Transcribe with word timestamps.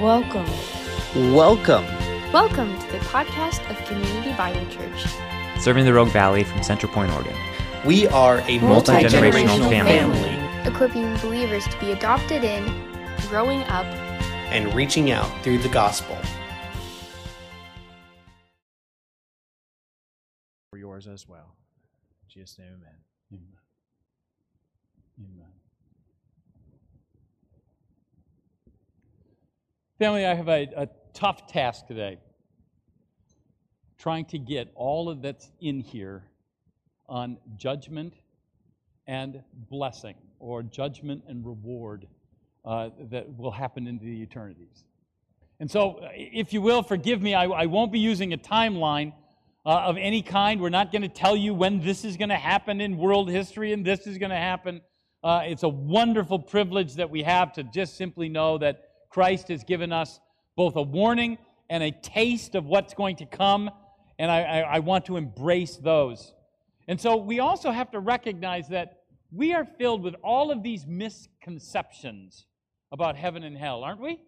Welcome. 0.00 0.46
Welcome. 1.34 1.84
Welcome 2.32 2.78
to 2.78 2.86
the 2.92 2.98
podcast 2.98 3.68
of 3.70 3.76
Community 3.86 4.32
Bible 4.34 4.64
Church. 4.70 5.06
serving 5.58 5.84
the 5.84 5.92
Rogue 5.92 6.10
Valley 6.10 6.44
from 6.44 6.62
Central 6.62 6.92
Point, 6.92 7.10
Oregon. 7.12 7.34
We 7.84 8.06
are 8.08 8.38
a 8.46 8.58
multi 8.60 8.92
Multi-generational 8.92 9.58
generational 9.58 9.70
family. 9.70 10.18
family 10.18 10.70
Equipping 10.70 11.16
believers 11.16 11.66
to 11.66 11.78
be 11.80 11.90
adopted 11.92 12.44
in, 12.44 12.64
growing 13.28 13.62
up, 13.64 13.86
and 14.52 14.72
reaching 14.74 15.10
out 15.10 15.28
through 15.42 15.58
the 15.58 15.68
gospel. 15.68 16.16
for 20.70 20.78
yours 20.78 21.06
as 21.08 21.26
well. 21.26 21.56
In 22.22 22.28
Jesus' 22.28 22.58
name, 22.58 22.68
amen. 22.68 22.94
Amen. 23.32 23.58
Amen. 25.18 25.57
Family, 29.98 30.24
I 30.24 30.34
have 30.34 30.48
a, 30.48 30.68
a 30.76 30.88
tough 31.12 31.48
task 31.48 31.88
today. 31.88 32.18
Trying 33.98 34.26
to 34.26 34.38
get 34.38 34.70
all 34.76 35.10
of 35.10 35.22
that's 35.22 35.50
in 35.60 35.80
here 35.80 36.22
on 37.08 37.36
judgment 37.56 38.14
and 39.08 39.42
blessing, 39.52 40.14
or 40.38 40.62
judgment 40.62 41.24
and 41.26 41.44
reward 41.44 42.06
uh, 42.64 42.90
that 43.10 43.36
will 43.36 43.50
happen 43.50 43.88
into 43.88 44.04
the 44.04 44.22
eternities. 44.22 44.84
And 45.58 45.68
so, 45.68 45.98
if 46.12 46.52
you 46.52 46.62
will, 46.62 46.84
forgive 46.84 47.20
me, 47.20 47.34
I, 47.34 47.46
I 47.46 47.66
won't 47.66 47.90
be 47.90 47.98
using 47.98 48.32
a 48.32 48.38
timeline 48.38 49.12
uh, 49.66 49.80
of 49.80 49.96
any 49.96 50.22
kind. 50.22 50.60
We're 50.60 50.68
not 50.68 50.92
going 50.92 51.02
to 51.02 51.08
tell 51.08 51.36
you 51.36 51.54
when 51.54 51.80
this 51.80 52.04
is 52.04 52.16
going 52.16 52.28
to 52.28 52.36
happen 52.36 52.80
in 52.80 52.98
world 52.98 53.28
history 53.28 53.72
and 53.72 53.84
this 53.84 54.06
is 54.06 54.16
going 54.16 54.30
to 54.30 54.36
happen. 54.36 54.80
Uh, 55.24 55.40
it's 55.44 55.64
a 55.64 55.68
wonderful 55.68 56.38
privilege 56.38 56.94
that 56.94 57.10
we 57.10 57.24
have 57.24 57.52
to 57.54 57.64
just 57.64 57.96
simply 57.96 58.28
know 58.28 58.58
that 58.58 58.87
Christ 59.10 59.48
has 59.48 59.64
given 59.64 59.92
us 59.92 60.20
both 60.56 60.76
a 60.76 60.82
warning 60.82 61.38
and 61.70 61.82
a 61.82 61.90
taste 61.90 62.54
of 62.54 62.64
what's 62.66 62.94
going 62.94 63.16
to 63.16 63.26
come, 63.26 63.70
and 64.18 64.30
I, 64.30 64.42
I, 64.42 64.58
I 64.60 64.78
want 64.80 65.06
to 65.06 65.16
embrace 65.16 65.76
those. 65.76 66.32
And 66.88 67.00
so 67.00 67.16
we 67.16 67.40
also 67.40 67.70
have 67.70 67.90
to 67.92 68.00
recognize 68.00 68.68
that 68.68 69.02
we 69.30 69.52
are 69.52 69.64
filled 69.64 70.02
with 70.02 70.14
all 70.22 70.50
of 70.50 70.62
these 70.62 70.86
misconceptions 70.86 72.46
about 72.90 73.16
heaven 73.16 73.44
and 73.44 73.56
hell, 73.56 73.84
aren't 73.84 74.00
we? 74.00 74.20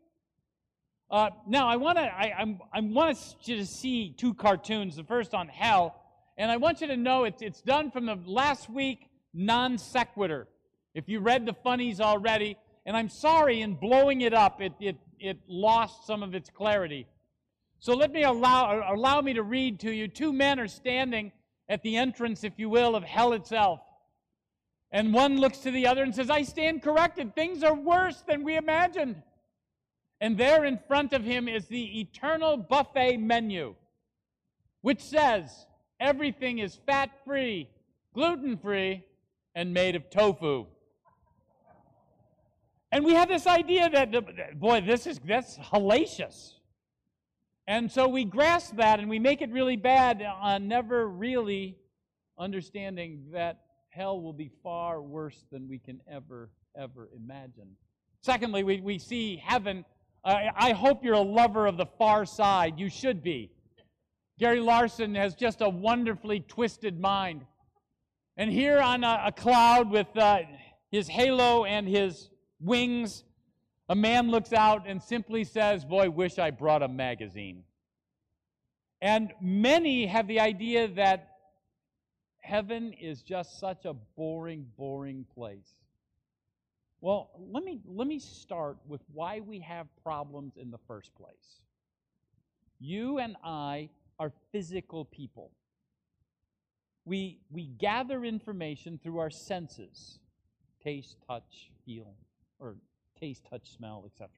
Uh, 1.10 1.30
now, 1.46 1.66
I 1.68 1.76
want 1.76 1.98
to 1.98 2.04
I, 2.04 2.34
I'm, 2.38 2.60
I 2.72 2.80
want 2.80 3.18
you 3.44 3.56
to 3.56 3.66
see 3.66 4.14
two 4.16 4.34
cartoons. 4.34 4.94
The 4.94 5.04
first 5.04 5.34
on 5.34 5.48
hell, 5.48 5.96
and 6.36 6.50
I 6.50 6.56
want 6.56 6.80
you 6.80 6.86
to 6.86 6.96
know 6.96 7.24
it's, 7.24 7.42
it's 7.42 7.62
done 7.62 7.90
from 7.90 8.06
the 8.06 8.16
last 8.26 8.70
week 8.70 9.08
non 9.34 9.76
sequitur. 9.76 10.46
If 10.94 11.08
you 11.08 11.20
read 11.20 11.46
the 11.46 11.54
funnies 11.64 12.00
already, 12.00 12.56
and 12.86 12.96
I'm 12.96 13.08
sorry 13.08 13.60
in 13.60 13.74
blowing 13.74 14.22
it 14.22 14.34
up, 14.34 14.60
it, 14.60 14.72
it, 14.80 14.96
it 15.18 15.38
lost 15.46 16.06
some 16.06 16.22
of 16.22 16.34
its 16.34 16.50
clarity. 16.50 17.06
So 17.78 17.94
let 17.94 18.12
me 18.12 18.24
allow, 18.24 18.94
allow 18.94 19.20
me 19.20 19.34
to 19.34 19.42
read 19.42 19.80
to 19.80 19.92
you. 19.92 20.08
Two 20.08 20.32
men 20.32 20.60
are 20.60 20.68
standing 20.68 21.32
at 21.68 21.82
the 21.82 21.96
entrance, 21.96 22.44
if 22.44 22.54
you 22.58 22.68
will, 22.68 22.94
of 22.94 23.04
hell 23.04 23.32
itself. 23.32 23.80
And 24.92 25.14
one 25.14 25.38
looks 25.38 25.58
to 25.58 25.70
the 25.70 25.86
other 25.86 26.02
and 26.02 26.14
says, 26.14 26.30
I 26.30 26.42
stand 26.42 26.82
corrected. 26.82 27.34
Things 27.34 27.62
are 27.62 27.74
worse 27.74 28.22
than 28.26 28.44
we 28.44 28.56
imagined. 28.56 29.22
And 30.20 30.36
there 30.36 30.64
in 30.64 30.78
front 30.88 31.12
of 31.12 31.24
him 31.24 31.48
is 31.48 31.66
the 31.66 32.00
eternal 32.00 32.56
buffet 32.56 33.16
menu, 33.18 33.74
which 34.82 35.00
says 35.00 35.66
everything 35.98 36.58
is 36.58 36.78
fat 36.86 37.10
free, 37.24 37.70
gluten 38.14 38.58
free, 38.58 39.04
and 39.54 39.72
made 39.72 39.96
of 39.96 40.10
tofu. 40.10 40.66
And 42.92 43.04
we 43.04 43.14
have 43.14 43.28
this 43.28 43.46
idea 43.46 43.88
that, 43.90 44.58
boy, 44.58 44.80
this 44.80 45.06
is 45.06 45.20
that's 45.24 45.56
hellacious. 45.58 46.54
And 47.68 47.90
so 47.90 48.08
we 48.08 48.24
grasp 48.24 48.76
that 48.76 48.98
and 48.98 49.08
we 49.08 49.20
make 49.20 49.42
it 49.42 49.50
really 49.52 49.76
bad, 49.76 50.24
never 50.60 51.08
really 51.08 51.76
understanding 52.36 53.26
that 53.32 53.60
hell 53.90 54.20
will 54.20 54.32
be 54.32 54.50
far 54.62 55.00
worse 55.00 55.44
than 55.52 55.68
we 55.68 55.78
can 55.78 56.00
ever, 56.10 56.50
ever 56.76 57.08
imagine. 57.16 57.76
Secondly, 58.22 58.64
we, 58.64 58.80
we 58.80 58.98
see 58.98 59.36
heaven. 59.36 59.84
I 60.24 60.72
hope 60.72 61.04
you're 61.04 61.14
a 61.14 61.20
lover 61.20 61.66
of 61.66 61.76
the 61.76 61.86
far 61.86 62.26
side. 62.26 62.78
You 62.78 62.90
should 62.90 63.22
be. 63.22 63.52
Gary 64.38 64.60
Larson 64.60 65.14
has 65.14 65.34
just 65.34 65.60
a 65.60 65.68
wonderfully 65.68 66.40
twisted 66.40 66.98
mind. 66.98 67.42
And 68.36 68.50
here 68.50 68.80
on 68.80 69.04
a, 69.04 69.22
a 69.26 69.32
cloud 69.32 69.90
with 69.90 70.08
uh, 70.16 70.40
his 70.90 71.08
halo 71.08 71.64
and 71.64 71.86
his 71.86 72.30
wings, 72.60 73.24
a 73.88 73.94
man 73.94 74.30
looks 74.30 74.52
out 74.52 74.86
and 74.86 75.02
simply 75.02 75.44
says, 75.44 75.84
Boy, 75.84 76.10
wish 76.10 76.38
I 76.38 76.50
brought 76.50 76.82
a 76.82 76.88
magazine. 76.88 77.64
And 79.02 79.32
many 79.40 80.06
have 80.06 80.28
the 80.28 80.40
idea 80.40 80.88
that 80.88 81.30
heaven 82.40 82.92
is 82.92 83.22
just 83.22 83.58
such 83.58 83.84
a 83.84 83.94
boring, 84.16 84.66
boring 84.76 85.24
place. 85.34 85.74
Well, 87.00 87.30
let 87.50 87.64
me, 87.64 87.80
let 87.86 88.06
me 88.06 88.18
start 88.18 88.76
with 88.86 89.00
why 89.12 89.40
we 89.40 89.60
have 89.60 89.86
problems 90.02 90.54
in 90.56 90.70
the 90.70 90.78
first 90.86 91.14
place. 91.14 91.62
You 92.78 93.18
and 93.18 93.36
I 93.42 93.88
are 94.18 94.32
physical 94.52 95.06
people. 95.06 95.50
We, 97.06 97.40
we 97.50 97.66
gather 97.66 98.24
information 98.24 99.00
through 99.02 99.18
our 99.18 99.30
senses 99.30 100.18
taste, 100.82 101.16
touch, 101.26 101.70
feel, 101.84 102.14
or 102.60 102.76
taste, 103.18 103.44
touch, 103.48 103.76
smell, 103.76 104.04
etc. 104.06 104.28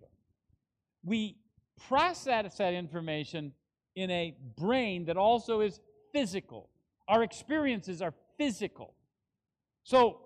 We 1.05 1.37
process 1.89 2.57
that 2.57 2.75
information 2.75 3.53
in 3.95 4.11
a 4.11 4.35
brain 4.57 5.05
that 5.07 5.17
also 5.17 5.61
is 5.61 5.81
physical. 6.13 6.69
Our 7.09 7.23
experiences 7.23 8.01
are 8.01 8.15
physical. 8.39 8.95
So 9.85 10.21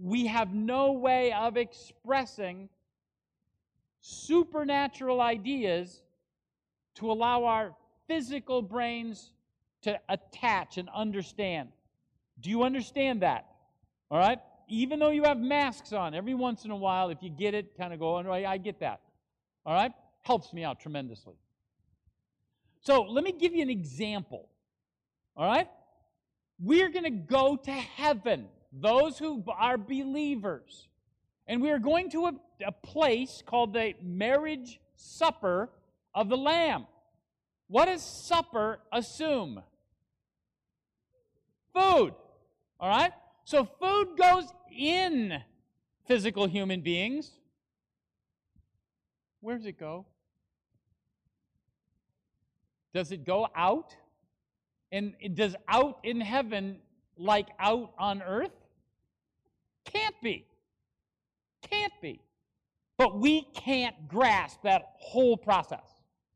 we 0.00 0.26
have 0.26 0.54
no 0.54 0.92
way 0.92 1.32
of 1.32 1.56
expressing 1.56 2.68
supernatural 4.00 5.20
ideas 5.20 6.02
to 6.96 7.10
allow 7.10 7.44
our 7.44 7.74
physical 8.06 8.62
brains 8.62 9.32
to 9.82 9.98
attach 10.08 10.78
and 10.78 10.88
understand. 10.94 11.70
Do 12.40 12.50
you 12.50 12.62
understand 12.62 13.22
that? 13.22 13.46
All 14.10 14.18
right? 14.18 14.38
Even 14.68 14.98
though 14.98 15.10
you 15.10 15.24
have 15.24 15.38
masks 15.38 15.92
on, 15.92 16.14
every 16.14 16.34
once 16.34 16.64
in 16.64 16.70
a 16.70 16.76
while, 16.76 17.10
if 17.10 17.18
you 17.22 17.30
get 17.30 17.54
it, 17.54 17.76
kind 17.76 17.92
of 17.92 17.98
go, 17.98 18.16
oh, 18.16 18.32
I 18.32 18.56
get 18.58 18.80
that. 18.80 19.00
All 19.66 19.74
right? 19.74 19.92
Helps 20.22 20.52
me 20.52 20.64
out 20.64 20.80
tremendously. 20.80 21.34
So 22.80 23.02
let 23.02 23.24
me 23.24 23.32
give 23.32 23.54
you 23.54 23.62
an 23.62 23.70
example. 23.70 24.48
All 25.36 25.46
right? 25.46 25.68
We're 26.58 26.88
going 26.88 27.04
to 27.04 27.10
go 27.10 27.56
to 27.56 27.70
heaven, 27.70 28.46
those 28.72 29.18
who 29.18 29.42
are 29.48 29.76
believers. 29.76 30.88
And 31.46 31.60
we 31.60 31.70
are 31.70 31.78
going 31.78 32.10
to 32.10 32.26
a, 32.26 32.32
a 32.66 32.72
place 32.72 33.42
called 33.44 33.74
the 33.74 33.94
marriage 34.02 34.80
supper 34.96 35.70
of 36.14 36.28
the 36.28 36.36
Lamb. 36.36 36.86
What 37.68 37.86
does 37.86 38.02
supper 38.02 38.78
assume? 38.92 39.62
Food. 41.74 42.14
All 42.78 42.88
right? 42.88 43.12
So 43.44 43.64
food 43.64 44.16
goes 44.16 44.46
in 44.76 45.40
physical 46.06 46.46
human 46.46 46.80
beings. 46.80 47.30
Where 49.40 49.56
does 49.56 49.66
it 49.66 49.78
go? 49.78 50.06
Does 52.94 53.12
it 53.12 53.24
go 53.24 53.48
out? 53.54 53.94
And 54.90 55.14
does 55.34 55.56
out 55.68 55.98
in 56.04 56.20
heaven 56.20 56.78
like 57.18 57.48
out 57.58 57.92
on 57.98 58.22
earth? 58.22 58.52
Can't 59.84 60.14
be. 60.22 60.46
Can't 61.68 61.92
be. 62.00 62.20
But 62.96 63.18
we 63.18 63.42
can't 63.54 64.08
grasp 64.08 64.62
that 64.62 64.92
whole 64.96 65.36
process. 65.36 65.84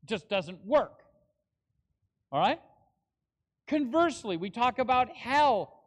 It 0.03 0.09
just 0.09 0.29
doesn't 0.29 0.63
work. 0.65 1.03
All 2.31 2.39
right? 2.39 2.59
Conversely, 3.65 4.37
we 4.37 4.49
talk 4.49 4.77
about 4.77 5.09
hell 5.15 5.78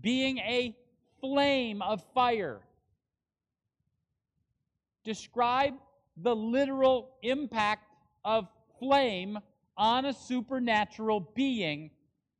being 0.00 0.38
a 0.38 0.76
flame 1.20 1.82
of 1.82 2.02
fire. 2.14 2.60
Describe 5.04 5.74
the 6.16 6.34
literal 6.34 7.10
impact 7.22 7.84
of 8.24 8.48
flame 8.78 9.38
on 9.76 10.04
a 10.04 10.12
supernatural 10.12 11.20
being 11.34 11.90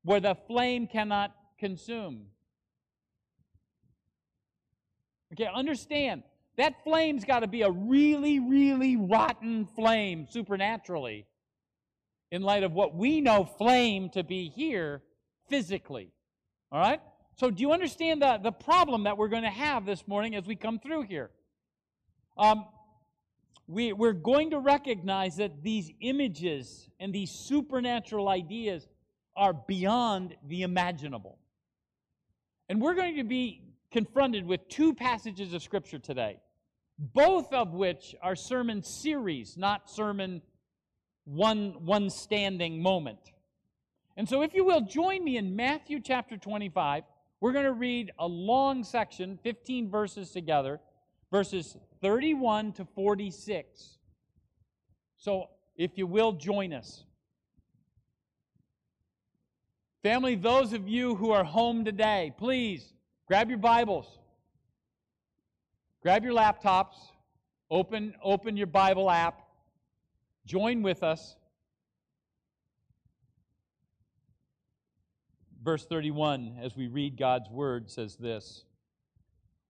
where 0.04 0.20
the 0.20 0.34
flame 0.46 0.86
cannot 0.86 1.34
consume. 1.58 2.26
Okay, 5.32 5.48
understand 5.52 6.22
that 6.56 6.82
flame's 6.82 7.24
got 7.24 7.40
to 7.40 7.46
be 7.46 7.62
a 7.62 7.70
really, 7.70 8.40
really 8.40 8.96
rotten 8.96 9.66
flame 9.76 10.26
supernaturally 10.28 11.26
in 12.30 12.42
light 12.42 12.64
of 12.64 12.72
what 12.72 12.94
we 12.94 13.20
know 13.20 13.44
flame 13.44 14.10
to 14.10 14.24
be 14.24 14.48
here 14.48 15.02
physically. 15.48 16.10
All 16.72 16.80
right? 16.80 17.00
So, 17.38 17.52
do 17.52 17.60
you 17.60 17.70
understand 17.70 18.20
the, 18.20 18.40
the 18.42 18.50
problem 18.50 19.04
that 19.04 19.16
we're 19.16 19.28
going 19.28 19.44
to 19.44 19.48
have 19.48 19.86
this 19.86 20.08
morning 20.08 20.34
as 20.34 20.44
we 20.44 20.56
come 20.56 20.80
through 20.80 21.02
here? 21.02 21.30
Um, 22.36 22.64
we, 23.68 23.92
we're 23.92 24.12
going 24.12 24.50
to 24.50 24.58
recognize 24.58 25.36
that 25.36 25.62
these 25.62 25.92
images 26.00 26.88
and 26.98 27.14
these 27.14 27.30
supernatural 27.30 28.28
ideas 28.28 28.88
are 29.36 29.52
beyond 29.52 30.34
the 30.48 30.62
imaginable. 30.62 31.38
And 32.68 32.82
we're 32.82 32.94
going 32.94 33.14
to 33.18 33.24
be 33.24 33.62
confronted 33.92 34.44
with 34.44 34.68
two 34.68 34.92
passages 34.92 35.54
of 35.54 35.62
Scripture 35.62 36.00
today, 36.00 36.40
both 36.98 37.52
of 37.52 37.72
which 37.72 38.16
are 38.20 38.34
sermon 38.34 38.82
series, 38.82 39.56
not 39.56 39.88
sermon 39.88 40.42
one, 41.24 41.84
one 41.84 42.10
standing 42.10 42.82
moment. 42.82 43.30
And 44.16 44.28
so, 44.28 44.42
if 44.42 44.54
you 44.54 44.64
will, 44.64 44.80
join 44.80 45.22
me 45.22 45.36
in 45.36 45.54
Matthew 45.54 46.00
chapter 46.00 46.36
25. 46.36 47.04
We're 47.40 47.52
going 47.52 47.66
to 47.66 47.72
read 47.72 48.12
a 48.18 48.26
long 48.26 48.82
section, 48.82 49.38
15 49.42 49.90
verses 49.90 50.30
together, 50.30 50.80
verses 51.30 51.76
31 52.00 52.72
to 52.72 52.84
46. 52.84 53.98
So, 55.18 55.48
if 55.76 55.96
you 55.96 56.06
will, 56.06 56.32
join 56.32 56.72
us. 56.72 57.04
Family, 60.02 60.34
those 60.34 60.72
of 60.72 60.88
you 60.88 61.14
who 61.14 61.32
are 61.32 61.44
home 61.44 61.84
today, 61.84 62.32
please 62.38 62.92
grab 63.26 63.48
your 63.48 63.58
Bibles, 63.58 64.18
grab 66.02 66.24
your 66.24 66.34
laptops, 66.34 66.94
open, 67.70 68.14
open 68.22 68.56
your 68.56 68.66
Bible 68.68 69.10
app, 69.10 69.42
join 70.46 70.82
with 70.82 71.02
us. 71.02 71.36
Verse 75.68 75.84
31, 75.84 76.56
as 76.62 76.74
we 76.74 76.86
read 76.86 77.18
God's 77.18 77.50
word, 77.50 77.90
says 77.90 78.16
this 78.16 78.64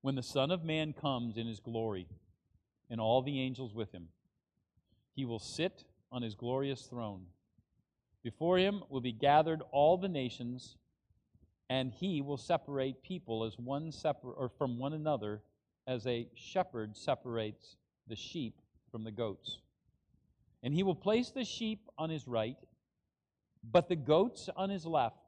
When 0.00 0.14
the 0.14 0.22
Son 0.22 0.52
of 0.52 0.62
Man 0.62 0.92
comes 0.92 1.36
in 1.36 1.48
his 1.48 1.58
glory, 1.58 2.06
and 2.88 3.00
all 3.00 3.20
the 3.20 3.40
angels 3.40 3.74
with 3.74 3.90
him, 3.90 4.06
he 5.16 5.24
will 5.24 5.40
sit 5.40 5.82
on 6.12 6.22
his 6.22 6.36
glorious 6.36 6.82
throne. 6.82 7.22
Before 8.22 8.58
him 8.58 8.84
will 8.88 9.00
be 9.00 9.10
gathered 9.10 9.60
all 9.72 9.96
the 9.96 10.08
nations, 10.08 10.76
and 11.68 11.92
he 11.92 12.22
will 12.22 12.36
separate 12.36 13.02
people 13.02 13.42
as 13.42 13.58
one 13.58 13.90
separ- 13.90 14.34
or 14.34 14.48
from 14.50 14.78
one 14.78 14.92
another, 14.92 15.42
as 15.88 16.06
a 16.06 16.28
shepherd 16.36 16.96
separates 16.96 17.74
the 18.06 18.14
sheep 18.14 18.60
from 18.92 19.02
the 19.02 19.10
goats. 19.10 19.58
And 20.62 20.72
he 20.72 20.84
will 20.84 20.94
place 20.94 21.30
the 21.30 21.44
sheep 21.44 21.88
on 21.98 22.08
his 22.08 22.28
right, 22.28 22.56
but 23.64 23.88
the 23.88 23.96
goats 23.96 24.48
on 24.54 24.70
his 24.70 24.86
left. 24.86 25.27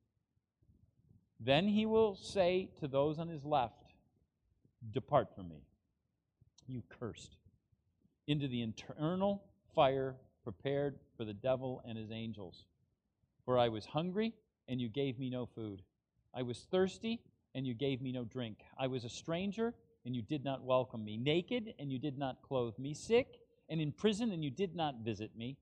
Then 1.43 1.67
he 1.67 1.85
will 1.87 2.15
say 2.15 2.69
to 2.79 2.87
those 2.87 3.17
on 3.17 3.27
his 3.27 3.43
left, 3.43 3.93
Depart 4.91 5.33
from 5.35 5.49
me, 5.49 5.63
you 6.67 6.83
cursed, 6.87 7.37
into 8.27 8.47
the 8.47 8.61
eternal 8.61 9.43
fire 9.73 10.15
prepared 10.43 10.99
for 11.17 11.25
the 11.25 11.33
devil 11.33 11.81
and 11.85 11.97
his 11.97 12.11
angels. 12.11 12.65
For 13.43 13.57
I 13.57 13.69
was 13.69 13.85
hungry, 13.85 14.33
and 14.67 14.79
you 14.79 14.87
gave 14.87 15.17
me 15.17 15.29
no 15.29 15.47
food. 15.47 15.81
I 16.33 16.43
was 16.43 16.67
thirsty, 16.71 17.21
and 17.55 17.65
you 17.65 17.73
gave 17.73 18.01
me 18.01 18.11
no 18.11 18.23
drink. 18.23 18.59
I 18.77 18.87
was 18.87 19.03
a 19.03 19.09
stranger, 19.09 19.73
and 20.05 20.15
you 20.15 20.21
did 20.21 20.43
not 20.43 20.63
welcome 20.63 21.03
me. 21.03 21.17
Naked, 21.17 21.73
and 21.79 21.91
you 21.91 21.97
did 21.97 22.17
not 22.17 22.41
clothe 22.43 22.77
me. 22.77 22.93
Sick, 22.93 23.39
and 23.67 23.81
in 23.81 23.91
prison, 23.91 24.31
and 24.31 24.43
you 24.43 24.51
did 24.51 24.75
not 24.75 25.03
visit 25.03 25.35
me. 25.35 25.57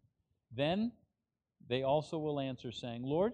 Then 0.56 0.92
they 1.68 1.84
also 1.84 2.18
will 2.18 2.40
answer, 2.40 2.72
saying, 2.72 3.04
Lord, 3.04 3.34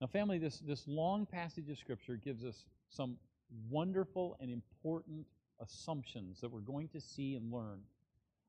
Now, 0.00 0.06
family, 0.06 0.38
this, 0.38 0.58
this 0.58 0.84
long 0.86 1.26
passage 1.26 1.68
of 1.70 1.78
Scripture 1.78 2.16
gives 2.16 2.44
us 2.44 2.64
some 2.88 3.16
wonderful 3.68 4.36
and 4.40 4.50
important 4.50 5.26
assumptions 5.60 6.40
that 6.40 6.50
we're 6.50 6.60
going 6.60 6.88
to 6.88 7.00
see 7.00 7.34
and 7.34 7.52
learn 7.52 7.80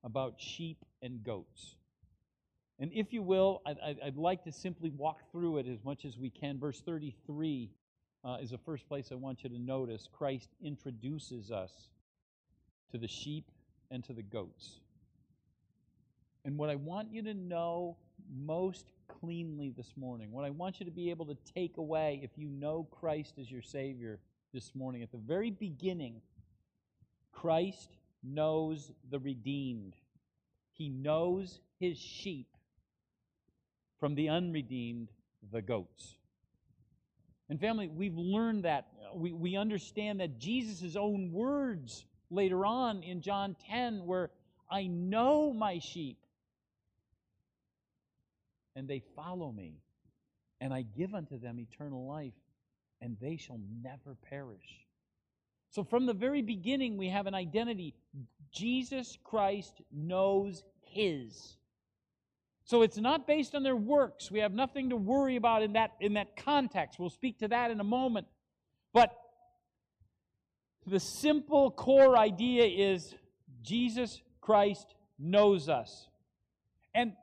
about 0.04 0.36
sheep 0.38 0.86
and 1.02 1.24
goats. 1.24 1.76
And 2.80 2.92
if 2.94 3.12
you 3.12 3.22
will, 3.22 3.62
I'd, 3.66 3.98
I'd, 4.06 4.16
like 4.16 4.44
to 4.46 4.52
simply 4.52 4.90
walk 4.90 5.20
through 5.32 5.58
it 5.58 5.68
as 5.68 5.84
much 5.84 6.06
as 6.06 6.18
we 6.18 6.30
can. 6.30 6.60
Verse 6.60 6.80
33 6.80 7.70
uh, 8.24 8.38
is 8.42 8.52
the 8.52 8.58
first 8.58 8.88
place 8.88 9.10
I 9.12 9.16
want 9.16 9.44
you 9.44 9.50
to 9.50 9.60
notice. 9.60 10.08
Christ 10.12 10.50
introduces 10.64 11.52
us 11.52 11.72
to 12.92 12.98
the 12.98 13.08
sheep 13.08 13.52
and 13.92 14.04
to 14.06 14.14
the 14.14 14.22
goats. 14.22 14.80
And 16.46 16.58
what 16.58 16.70
I 16.70 16.76
want 16.76 17.12
you 17.12 17.22
to 17.24 17.34
know 17.34 17.98
most 18.34 18.86
cleanly 19.20 19.74
this 19.76 19.94
morning, 19.98 20.32
what 20.32 20.46
I 20.46 20.50
want 20.50 20.80
you 20.80 20.86
to 20.86 20.92
be 20.92 21.10
able 21.10 21.26
to 21.26 21.38
take 21.54 21.78
away 21.78 22.20
if 22.24 22.32
you 22.38 22.48
know 22.50 22.88
Christ 23.00 23.36
as 23.40 23.52
your 23.52 23.62
Savior 23.62 24.20
this 24.54 24.74
morning, 24.76 25.04
at 25.04 25.12
the 25.12 25.18
very 25.18 25.52
beginning, 25.52 26.22
Christ 27.32 27.98
knows 28.24 28.92
the 29.10 29.20
redeemed. 29.20 29.96
He 30.74 30.90
knows 30.90 31.60
his 31.80 31.98
sheep 31.98 32.48
from 34.00 34.16
the 34.16 34.30
unredeemed, 34.30 35.10
the 35.52 35.62
goats. 35.62 36.16
And 37.50 37.60
family, 37.60 37.88
we've 37.88 38.18
learned 38.18 38.64
that. 38.66 38.88
We, 39.14 39.34
we 39.34 39.56
understand 39.56 40.20
that 40.20 40.40
Jesus' 40.40 40.96
own 40.96 41.32
words 41.32 42.06
later 42.30 42.66
on 42.66 43.04
in 43.04 43.22
John 43.22 43.56
10, 43.70 44.06
where 44.06 44.30
I 44.70 44.88
know 44.88 45.52
my 45.52 45.80
sheep, 45.80 46.18
and 48.80 48.88
they 48.88 49.04
follow 49.16 49.52
me, 49.52 49.82
and 50.62 50.74
I 50.74 50.84
give 50.98 51.14
unto 51.14 51.38
them 51.38 51.60
eternal 51.60 52.08
life, 52.08 52.34
and 53.02 53.18
they 53.22 53.36
shall 53.36 53.60
never 53.84 54.16
perish. 54.30 54.88
So, 55.70 55.84
from 55.84 56.06
the 56.06 56.14
very 56.14 56.42
beginning, 56.42 56.98
we 56.98 57.10
have 57.10 57.28
an 57.28 57.36
identity. 57.36 57.94
Jesus 58.52 59.18
Christ 59.24 59.82
knows 59.92 60.64
his. 60.82 61.58
So 62.64 62.84
it's 62.84 62.98
not 62.98 63.26
based 63.26 63.56
on 63.56 63.64
their 63.64 63.76
works. 63.76 64.30
We 64.30 64.40
have 64.40 64.54
nothing 64.54 64.92
to 64.92 64.96
worry 64.96 65.36
about 65.36 65.64
in 65.64 65.74
that, 65.74 65.92
in 66.00 66.14
that 66.14 66.38
context. 66.38 67.00
We'll 67.00 67.10
speak 67.10 67.40
to 67.40 67.48
that 67.48 67.72
in 67.72 67.80
a 67.80 67.84
moment. 67.84 68.28
But 68.94 69.12
the 70.86 71.00
simple 71.00 71.72
core 71.72 72.16
idea 72.16 72.66
is 72.66 73.16
Jesus 73.64 74.22
Christ 74.40 74.94
knows 75.18 75.68
us. 75.68 76.10
And 76.94 77.14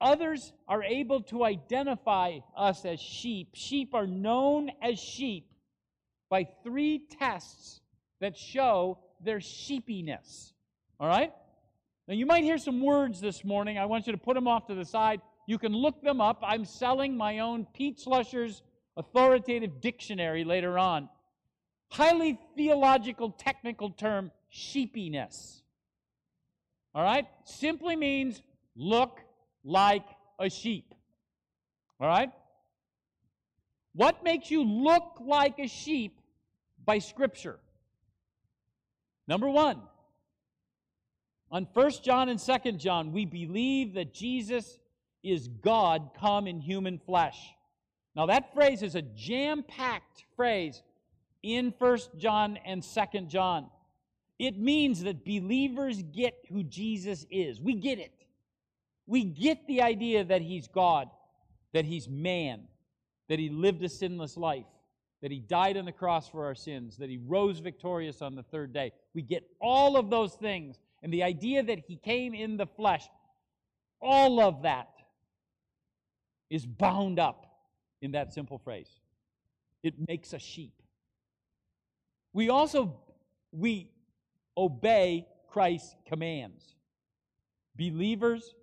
others 0.00 0.52
are 0.68 0.82
able 0.82 1.22
to 1.24 1.44
identify 1.44 2.38
us 2.56 2.84
as 2.84 3.00
sheep. 3.00 3.50
Sheep 3.54 3.94
are 3.94 4.06
known 4.06 4.70
as 4.82 4.98
sheep 4.98 5.50
by 6.28 6.46
three 6.62 7.02
tests 7.18 7.80
that 8.20 8.36
show 8.36 8.98
their 9.22 9.40
sheepiness. 9.40 10.52
All 10.98 11.08
right? 11.08 11.32
Now, 12.08 12.14
you 12.14 12.26
might 12.26 12.44
hear 12.44 12.58
some 12.58 12.80
words 12.80 13.20
this 13.20 13.44
morning. 13.44 13.78
I 13.78 13.86
want 13.86 14.06
you 14.06 14.12
to 14.12 14.18
put 14.18 14.34
them 14.34 14.48
off 14.48 14.66
to 14.66 14.74
the 14.74 14.84
side. 14.84 15.20
You 15.46 15.58
can 15.58 15.72
look 15.72 16.02
them 16.02 16.20
up. 16.20 16.40
I'm 16.42 16.64
selling 16.64 17.16
my 17.16 17.40
own 17.40 17.66
Pete 17.74 18.00
Slusher's 18.00 18.62
authoritative 18.96 19.80
dictionary 19.80 20.44
later 20.44 20.78
on. 20.78 21.08
Highly 21.90 22.38
theological 22.56 23.30
technical 23.30 23.90
term, 23.90 24.30
sheepiness. 24.48 25.62
All 26.94 27.02
right? 27.02 27.26
Simply 27.44 27.96
means 27.96 28.42
look 28.76 29.20
like 29.64 30.06
a 30.38 30.48
sheep. 30.48 30.94
All 32.00 32.08
right? 32.08 32.30
What 33.94 34.22
makes 34.24 34.50
you 34.50 34.64
look 34.64 35.18
like 35.20 35.58
a 35.58 35.68
sheep 35.68 36.20
by 36.84 36.98
Scripture? 36.98 37.58
Number 39.26 39.48
one, 39.48 39.80
on 41.50 41.66
1 41.72 41.90
John 42.02 42.28
and 42.28 42.38
2 42.38 42.72
John, 42.72 43.12
we 43.12 43.24
believe 43.24 43.94
that 43.94 44.14
Jesus 44.14 44.78
is 45.22 45.48
God 45.48 46.10
come 46.18 46.46
in 46.46 46.60
human 46.60 46.98
flesh. 46.98 47.38
Now, 48.14 48.26
that 48.26 48.54
phrase 48.54 48.82
is 48.82 48.94
a 48.94 49.02
jam 49.02 49.62
packed 49.62 50.24
phrase 50.36 50.82
in 51.42 51.74
1 51.78 51.98
John 52.18 52.58
and 52.64 52.82
2 52.82 53.20
John. 53.22 53.66
It 54.38 54.58
means 54.58 55.02
that 55.02 55.24
believers 55.24 56.02
get 56.02 56.34
who 56.48 56.62
Jesus 56.62 57.26
is. 57.30 57.60
We 57.60 57.74
get 57.74 57.98
it. 57.98 58.19
We 59.10 59.24
get 59.24 59.66
the 59.66 59.82
idea 59.82 60.22
that 60.22 60.40
he's 60.40 60.68
God, 60.68 61.08
that 61.72 61.84
he's 61.84 62.08
man, 62.08 62.68
that 63.28 63.40
he 63.40 63.48
lived 63.48 63.82
a 63.82 63.88
sinless 63.88 64.36
life, 64.36 64.68
that 65.20 65.32
he 65.32 65.40
died 65.40 65.76
on 65.76 65.84
the 65.84 65.90
cross 65.90 66.28
for 66.28 66.44
our 66.44 66.54
sins, 66.54 66.96
that 66.98 67.10
he 67.10 67.18
rose 67.18 67.58
victorious 67.58 68.22
on 68.22 68.36
the 68.36 68.44
third 68.44 68.72
day. 68.72 68.92
We 69.12 69.22
get 69.22 69.42
all 69.60 69.96
of 69.96 70.10
those 70.10 70.34
things. 70.34 70.78
And 71.02 71.12
the 71.12 71.24
idea 71.24 71.64
that 71.64 71.80
he 71.88 71.96
came 71.96 72.34
in 72.34 72.56
the 72.56 72.68
flesh, 72.68 73.02
all 74.00 74.40
of 74.40 74.62
that 74.62 74.90
is 76.48 76.64
bound 76.64 77.18
up 77.18 77.46
in 78.00 78.12
that 78.12 78.32
simple 78.32 78.58
phrase. 78.58 79.00
It 79.82 79.94
makes 80.06 80.32
a 80.34 80.38
sheep. 80.38 80.80
We 82.32 82.48
also 82.48 83.00
we 83.50 83.90
obey 84.56 85.26
Christ's 85.48 85.96
commands. 86.06 86.76
Believers 87.74 88.54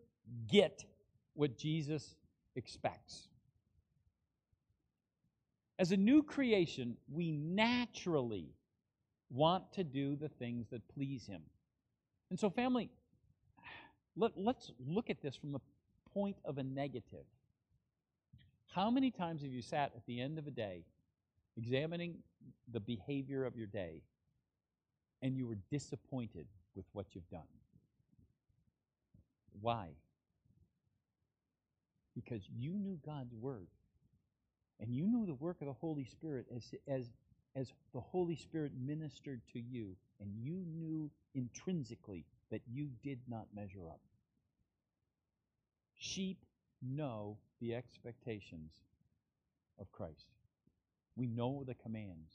get 0.48 0.84
what 1.34 1.58
Jesus 1.58 2.16
expects. 2.56 3.28
As 5.80 5.92
a 5.92 5.98
new 5.98 6.24
creation, 6.24 6.98
we 7.12 7.32
naturally 7.32 8.56
want 9.30 9.72
to 9.74 9.84
do 9.84 10.16
the 10.16 10.30
things 10.30 10.68
that 10.72 10.82
please 10.94 11.26
Him. 11.26 11.42
And 12.30 12.40
so, 12.40 12.50
family, 12.50 12.90
let, 14.16 14.32
us 14.48 14.72
look 14.86 15.10
at 15.10 15.22
this 15.22 15.36
from 15.36 15.52
the 15.52 15.60
point 16.14 16.38
of 16.44 16.58
a 16.58 16.64
negative. 16.64 17.26
How 18.74 18.90
many 18.90 19.12
times 19.12 19.44
have 19.44 19.52
you 19.52 19.62
sat 19.62 19.92
at 19.96 20.06
the 20.08 20.20
end 20.20 20.40
of 20.40 20.48
a 20.48 20.52
day 20.52 20.84
examining 21.56 22.16
the 22.72 22.80
behavior 22.80 23.46
of 23.46 23.56
your 23.56 23.68
day 23.68 24.02
and 25.22 25.38
you 25.38 25.48
were 25.48 25.58
disappointed 25.72 26.48
with 26.76 26.86
what 26.94 27.06
you've 27.14 27.30
done? 27.30 27.42
Why? 29.62 29.90
Because 32.18 32.42
you 32.58 32.72
knew 32.72 32.98
God's 33.06 33.36
Word 33.36 33.68
and 34.80 34.92
you 34.92 35.06
knew 35.06 35.28
the 35.28 35.36
work 35.36 35.62
of 35.62 35.68
the 35.68 35.74
Holy 35.74 36.04
Spirit 36.04 36.48
as, 36.56 36.74
as, 36.88 37.12
as 37.56 37.72
the 37.94 38.02
Holy 38.02 38.36
Spirit 38.36 38.72
ministered 38.80 39.42
to 39.54 39.60
you, 39.60 39.96
and 40.20 40.32
you 40.36 40.64
knew 40.74 41.12
intrinsically 41.36 42.26
that 42.50 42.62
you 42.68 42.90
did 43.04 43.20
not 43.28 43.46
measure 43.56 43.88
up. 43.88 44.00
Sheep 45.96 46.40
know 46.82 47.38
the 47.60 47.76
expectations 47.76 48.72
of 49.80 49.92
Christ. 49.92 50.26
We 51.16 51.28
know 51.28 51.64
the 51.66 51.76
commands. 51.76 52.32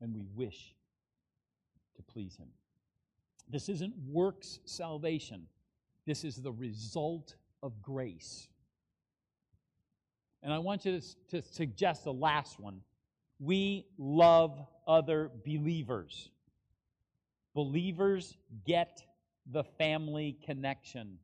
And 0.00 0.14
we 0.14 0.24
wish 0.34 0.74
to 1.96 2.02
please 2.02 2.36
Him. 2.36 2.48
This 3.50 3.68
isn't 3.68 3.94
works 4.06 4.60
salvation, 4.64 5.46
this 6.08 6.24
is 6.24 6.36
the 6.36 6.52
result 6.52 7.34
of 7.62 7.82
grace. 7.82 8.48
And 10.42 10.54
I 10.54 10.58
want 10.58 10.86
you 10.86 10.98
to, 11.00 11.42
to 11.42 11.42
suggest 11.42 12.04
the 12.04 12.12
last 12.14 12.58
one. 12.58 12.80
We 13.38 13.84
love 13.98 14.58
other 14.86 15.30
believers. 15.44 16.30
Believers 17.54 18.38
get 18.64 19.02
the 19.52 19.64
family 19.64 20.38
connection. 20.46 21.18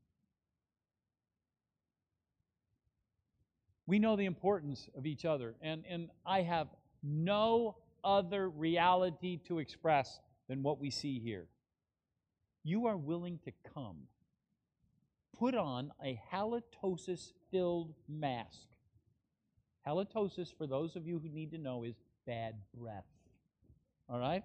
We 3.87 3.99
know 3.99 4.17
the 4.17 4.27
importance 4.27 4.91
of 4.99 5.07
each 5.07 5.25
other, 5.25 5.55
and, 5.63 5.85
and 5.89 6.11
I 6.27 6.43
have 6.43 6.69
no 7.03 7.77
other 8.03 8.51
reality 8.51 9.41
to 9.49 9.61
express 9.61 10.21
than 10.47 10.63
what 10.63 10.79
we 10.79 10.91
see 10.91 11.21
here. 11.21 11.47
You 12.65 12.87
are 12.87 12.99
willing 12.99 13.39
to 13.47 13.53
come, 13.73 13.97
put 15.39 15.55
on 15.55 15.93
a 16.03 16.21
halitosis 16.33 17.33
filled 17.51 17.95
mask. 18.09 18.67
Halitosis, 19.87 20.57
for 20.57 20.67
those 20.67 20.97
of 20.97 21.07
you 21.07 21.19
who 21.19 21.29
need 21.29 21.51
to 21.51 21.59
know, 21.59 21.85
is 21.85 21.95
bad 22.27 22.55
breath. 22.77 23.05
All 24.09 24.19
right? 24.19 24.43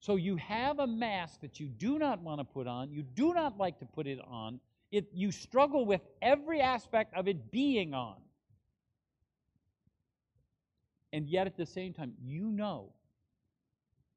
So 0.00 0.16
you 0.16 0.36
have 0.36 0.78
a 0.78 0.86
mask 0.86 1.40
that 1.40 1.60
you 1.60 1.68
do 1.68 1.98
not 1.98 2.20
want 2.20 2.40
to 2.40 2.44
put 2.44 2.66
on, 2.66 2.90
you 2.90 3.02
do 3.02 3.34
not 3.34 3.58
like 3.58 3.78
to 3.80 3.86
put 3.86 4.06
it 4.06 4.18
on. 4.26 4.60
It, 4.90 5.06
you 5.14 5.32
struggle 5.32 5.86
with 5.86 6.02
every 6.20 6.60
aspect 6.60 7.14
of 7.14 7.26
it 7.26 7.50
being 7.50 7.94
on. 7.94 8.16
And 11.12 11.28
yet 11.28 11.46
at 11.46 11.56
the 11.56 11.66
same 11.66 11.92
time, 11.94 12.12
you 12.22 12.50
know, 12.50 12.92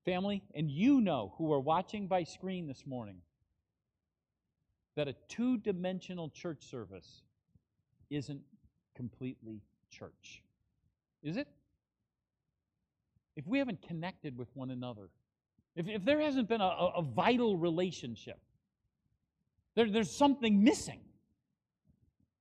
family, 0.06 0.44
and 0.54 0.70
you 0.70 1.02
know 1.02 1.34
who 1.38 1.52
are 1.54 1.60
watching 1.60 2.08
by 2.08 2.24
screen 2.24 2.68
this 2.68 2.86
morning, 2.86 3.18
that 4.96 5.08
a 5.08 5.16
two 5.28 5.58
dimensional 5.58 6.30
church 6.30 6.70
service 6.70 7.22
isn't 8.10 8.42
completely 8.96 9.62
church. 9.90 10.42
Is 11.24 11.38
it? 11.38 11.48
If 13.36 13.46
we 13.46 13.60
haven't 13.60 13.82
connected 13.82 14.38
with 14.38 14.48
one 14.54 14.72
another, 14.72 15.10
if, 15.75 15.88
if 15.88 16.06
there 16.06 16.22
hasn't 16.22 16.48
been 16.48 16.62
a, 16.62 16.92
a 16.98 17.02
vital 17.02 17.58
relationship, 17.58 18.40
there, 19.75 19.90
there's 19.90 20.16
something 20.16 20.64
missing. 20.64 21.02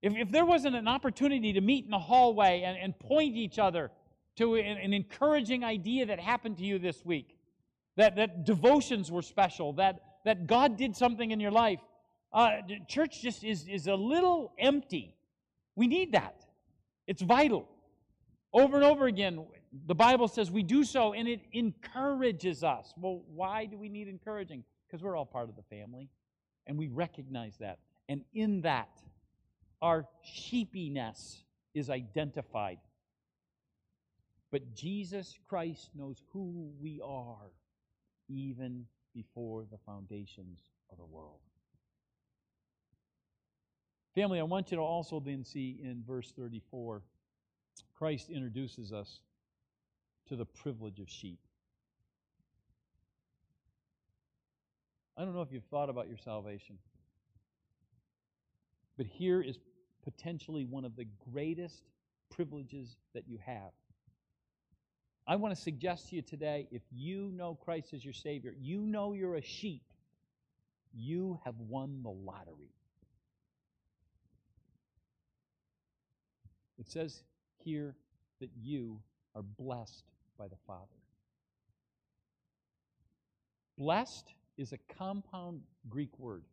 If, 0.02 0.14
if 0.16 0.30
there 0.30 0.44
wasn't 0.44 0.76
an 0.76 0.86
opportunity 0.86 1.54
to 1.54 1.60
meet 1.60 1.84
in 1.84 1.90
the 1.90 1.98
hallway 1.98 2.62
and, 2.64 2.78
and 2.78 2.96
point 2.98 3.34
each 3.34 3.58
other 3.58 3.90
to 4.36 4.54
an, 4.54 4.78
an 4.78 4.92
encouraging 4.92 5.64
idea 5.64 6.06
that 6.06 6.20
happened 6.20 6.58
to 6.58 6.64
you 6.64 6.78
this 6.78 7.04
week, 7.04 7.36
that, 7.96 8.16
that 8.16 8.44
devotions 8.44 9.10
were 9.10 9.22
special, 9.22 9.72
that, 9.74 10.00
that 10.24 10.46
God 10.46 10.76
did 10.76 10.96
something 10.96 11.30
in 11.30 11.40
your 11.40 11.50
life, 11.50 11.80
uh, 12.34 12.56
church 12.88 13.22
just 13.22 13.44
is, 13.44 13.66
is 13.68 13.86
a 13.86 13.94
little 13.94 14.52
empty. 14.58 15.14
We 15.76 15.86
need 15.86 16.12
that. 16.12 16.44
It's 17.06 17.22
vital. 17.22 17.68
Over 18.52 18.76
and 18.76 18.84
over 18.84 19.06
again, 19.06 19.46
the 19.86 19.94
Bible 19.94 20.28
says 20.28 20.50
we 20.50 20.62
do 20.62 20.84
so 20.84 21.12
and 21.12 21.28
it 21.28 21.40
encourages 21.52 22.64
us. 22.64 22.92
Well, 22.96 23.22
why 23.32 23.66
do 23.66 23.78
we 23.78 23.88
need 23.88 24.08
encouraging? 24.08 24.64
Because 24.86 25.02
we're 25.02 25.16
all 25.16 25.26
part 25.26 25.48
of 25.48 25.56
the 25.56 25.62
family 25.62 26.08
and 26.66 26.76
we 26.76 26.88
recognize 26.88 27.56
that. 27.58 27.78
And 28.08 28.22
in 28.34 28.62
that, 28.62 29.00
our 29.80 30.06
sheepiness 30.22 31.44
is 31.74 31.88
identified. 31.88 32.78
But 34.50 34.74
Jesus 34.74 35.38
Christ 35.48 35.90
knows 35.94 36.22
who 36.32 36.70
we 36.80 37.00
are 37.04 37.50
even 38.28 38.86
before 39.14 39.66
the 39.70 39.78
foundations 39.84 40.58
of 40.90 40.98
the 40.98 41.04
world. 41.04 41.40
Family, 44.14 44.38
I 44.38 44.44
want 44.44 44.70
you 44.70 44.76
to 44.76 44.82
also 44.82 45.18
then 45.18 45.44
see 45.44 45.80
in 45.82 46.04
verse 46.06 46.32
34, 46.36 47.02
Christ 47.98 48.30
introduces 48.30 48.92
us 48.92 49.20
to 50.28 50.36
the 50.36 50.44
privilege 50.44 51.00
of 51.00 51.10
sheep. 51.10 51.40
I 55.16 55.24
don't 55.24 55.34
know 55.34 55.42
if 55.42 55.52
you've 55.52 55.64
thought 55.64 55.90
about 55.90 56.08
your 56.08 56.16
salvation, 56.16 56.78
but 58.96 59.06
here 59.06 59.40
is 59.40 59.58
potentially 60.04 60.64
one 60.64 60.84
of 60.84 60.96
the 60.96 61.06
greatest 61.32 61.82
privileges 62.30 62.96
that 63.14 63.28
you 63.28 63.38
have. 63.44 63.72
I 65.26 65.36
want 65.36 65.54
to 65.54 65.60
suggest 65.60 66.10
to 66.10 66.16
you 66.16 66.22
today 66.22 66.68
if 66.70 66.82
you 66.92 67.32
know 67.34 67.54
Christ 67.54 67.94
as 67.94 68.04
your 68.04 68.14
Savior, 68.14 68.54
you 68.60 68.80
know 68.80 69.12
you're 69.12 69.36
a 69.36 69.42
sheep, 69.42 69.84
you 70.92 71.40
have 71.44 71.54
won 71.58 72.02
the 72.02 72.10
lottery. 72.10 72.70
It 76.84 76.90
says 76.90 77.22
here 77.64 77.94
that 78.40 78.50
you 78.60 79.00
are 79.34 79.42
blessed 79.42 80.04
by 80.38 80.48
the 80.48 80.56
Father. 80.66 80.84
Blessed 83.78 84.34
is 84.58 84.72
a 84.72 84.78
compound 84.98 85.62
Greek 85.88 86.18
word. 86.18 86.44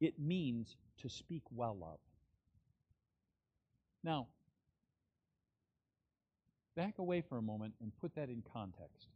It 0.00 0.18
means 0.18 0.76
to 1.02 1.08
speak 1.08 1.42
well 1.52 1.78
of. 1.82 2.00
Now, 4.02 4.26
back 6.74 6.98
away 6.98 7.20
for 7.20 7.38
a 7.38 7.42
moment 7.42 7.74
and 7.80 7.92
put 8.00 8.16
that 8.16 8.28
in 8.28 8.42
context. 8.52 9.06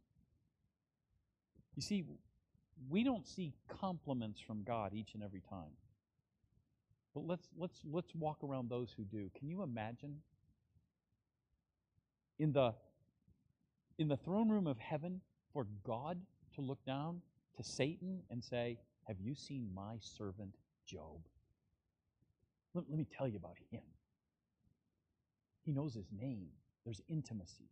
You 1.75 1.81
see, 1.81 2.05
we 2.89 3.03
don't 3.03 3.27
see 3.27 3.53
compliments 3.67 4.39
from 4.39 4.63
God 4.63 4.93
each 4.93 5.15
and 5.15 5.21
every 5.21 5.41
time. 5.49 5.73
But 7.13 7.25
let's 7.25 7.47
let's 7.57 7.81
let's 7.91 8.13
walk 8.15 8.43
around 8.43 8.69
those 8.69 8.93
who 8.95 9.03
do. 9.03 9.29
Can 9.37 9.49
you 9.49 9.63
imagine 9.63 10.17
in 12.37 12.51
the 12.51 12.73
in 13.97 14.07
the 14.07 14.17
throne 14.17 14.49
room 14.49 14.67
of 14.67 14.77
heaven 14.77 15.21
for 15.53 15.67
God 15.83 16.19
to 16.55 16.61
look 16.61 16.83
down 16.85 17.21
to 17.57 17.63
Satan 17.63 18.19
and 18.29 18.43
say, 18.43 18.77
"Have 19.07 19.17
you 19.19 19.35
seen 19.35 19.69
my 19.73 19.97
servant 19.99 20.55
Job?" 20.85 21.19
Let, 22.73 22.85
let 22.89 22.97
me 22.97 23.07
tell 23.17 23.27
you 23.27 23.37
about 23.37 23.57
him. 23.71 23.81
He 25.63 25.71
knows 25.71 25.93
his 25.93 26.07
name. 26.11 26.47
There's 26.85 27.01
intimacy. 27.07 27.69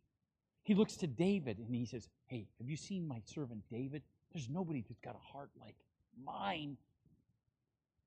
He 0.62 0.74
looks 0.74 0.96
to 0.96 1.06
David 1.06 1.58
and 1.58 1.74
he 1.74 1.86
says, 1.86 2.08
Hey, 2.26 2.46
have 2.58 2.68
you 2.68 2.76
seen 2.76 3.08
my 3.08 3.20
servant 3.24 3.62
David? 3.70 4.02
There's 4.32 4.48
nobody 4.48 4.84
that's 4.86 5.00
got 5.00 5.14
a 5.14 5.32
heart 5.32 5.50
like 5.58 5.76
mine 6.24 6.76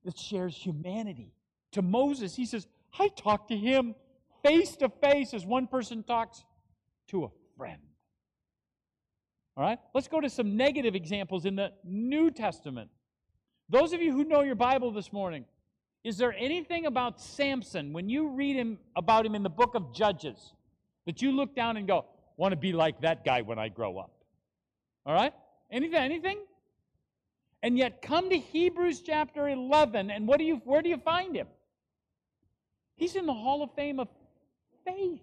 that 0.06 0.18
shares 0.18 0.56
humanity. 0.56 1.34
To 1.74 1.82
Moses, 1.82 2.36
he 2.36 2.46
says, 2.46 2.68
I 3.00 3.08
talk 3.10 3.48
to 3.50 3.58
him 3.58 3.96
face 4.44 4.76
to 4.78 4.90
face 4.90 5.34
as 5.34 5.46
one 5.46 5.68
person 5.68 6.04
talks 6.04 6.44
to 7.08 7.26
a 7.26 7.30
friend. 7.58 7.82
All 9.56 9.64
right, 9.64 9.80
let's 9.94 10.08
go 10.08 10.20
to 10.22 10.30
some 10.30 10.56
negative 10.56 10.96
examples 10.96 11.46
in 11.46 11.56
the 11.56 11.72
New 11.84 12.32
Testament. 12.32 12.90
Those 13.70 13.94
of 13.94 14.02
you 14.02 14.12
who 14.12 14.24
know 14.24 14.42
your 14.42 14.56
Bible 14.56 14.92
this 14.92 15.14
morning, 15.14 15.46
is 16.04 16.18
there 16.18 16.34
anything 16.34 16.86
about 16.88 17.22
Samson, 17.22 17.94
when 17.94 18.10
you 18.10 18.30
read 18.30 18.56
him 18.56 18.80
about 18.96 19.26
him 19.26 19.36
in 19.36 19.44
the 19.44 19.50
book 19.50 19.76
of 19.76 19.94
Judges, 19.94 20.54
that 21.06 21.22
you 21.22 21.32
look 21.32 21.56
down 21.56 21.78
and 21.78 21.88
go, 21.88 22.06
want 22.38 22.54
to 22.54 22.58
be 22.58 22.74
like 22.74 23.02
that 23.02 23.24
guy 23.24 23.42
when 23.42 23.60
I 23.60 23.70
grow 23.70 23.98
up? 23.98 24.12
All 25.06 25.14
right? 25.14 25.34
Anything? 25.70 26.00
Anything? 26.00 26.40
And 27.64 27.78
yet 27.78 28.02
come 28.02 28.30
to 28.30 28.38
Hebrews 28.38 29.02
chapter 29.02 29.48
11, 29.48 30.10
and 30.10 30.28
what 30.28 30.40
do 30.40 30.46
you, 30.46 30.62
where 30.66 30.82
do 30.82 30.90
you 30.90 30.98
find 30.98 31.36
him? 31.36 31.48
He's 32.96 33.16
in 33.16 33.26
the 33.26 33.34
Hall 33.34 33.62
of 33.64 33.74
Fame 33.76 34.00
of 34.00 34.08
faith. 34.86 35.22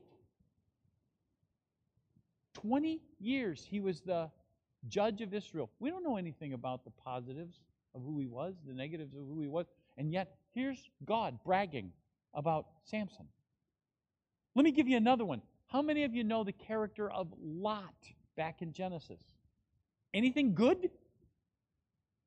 20 2.55 3.01
years 3.21 3.67
he 3.69 3.81
was 3.81 4.01
the 4.01 4.31
judge 4.89 5.21
of 5.21 5.35
Israel. 5.35 5.71
We 5.81 5.91
don't 5.91 6.05
know 6.05 6.17
anything 6.17 6.53
about 6.53 6.85
the 6.85 6.91
positives 6.91 7.59
of 7.95 8.03
who 8.03 8.19
he 8.19 8.27
was, 8.27 8.55
the 8.67 8.75
negatives 8.75 9.15
of 9.15 9.21
who 9.27 9.41
he 9.41 9.49
was. 9.49 9.67
And 9.97 10.13
yet, 10.13 10.37
here's 10.55 10.79
God 11.05 11.39
bragging 11.45 11.93
about 12.35 12.67
Samson. 12.85 13.27
Let 14.55 14.65
me 14.65 14.73
give 14.73 14.89
you 14.89 14.97
another 14.97 15.25
one. 15.25 15.43
How 15.69 15.83
many 15.83 16.05
of 16.05 16.15
you 16.15 16.25
know 16.25 16.45
the 16.45 16.53
character 16.53 17.11
of 17.11 17.29
Lot 17.41 17.95
back 18.37 18.63
in 18.63 18.73
Genesis? 18.73 19.21
Anything 20.15 20.55
good? 20.55 20.91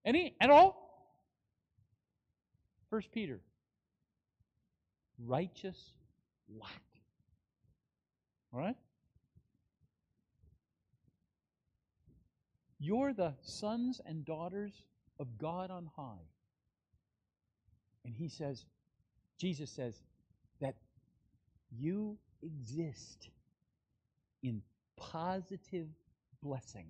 Any 0.06 0.36
at 0.42 0.50
all? 0.50 0.78
First 2.90 3.12
Peter. 3.12 3.40
Righteous 5.20 5.78
Lot. 6.50 6.70
All 8.54 8.60
right? 8.60 8.76
You're 12.80 13.14
the 13.14 13.36
sons 13.44 14.02
and 14.06 14.26
daughters 14.26 14.74
of 15.20 15.38
God 15.38 15.70
on 15.70 15.90
high. 15.96 16.26
And 18.04 18.16
he 18.16 18.28
says, 18.28 18.66
Jesus 19.38 19.70
says, 19.70 20.02
that 20.60 20.76
you 21.70 22.18
exist 22.42 23.30
in 24.42 24.64
positive 24.98 25.88
blessing, 26.42 26.88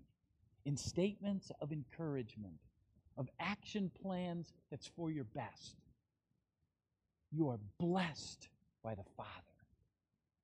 in 0.65 0.78
statements 0.78 1.52
of 1.60 1.74
encouragement, 1.74 2.56
of 3.21 3.29
action 3.39 3.91
plans 4.01 4.51
that's 4.71 4.88
for 4.88 5.12
your 5.12 5.23
best. 5.23 5.77
You 7.31 7.49
are 7.49 7.60
blessed 7.79 8.49
by 8.84 8.95
the 8.95 9.03
Father. 9.15 9.29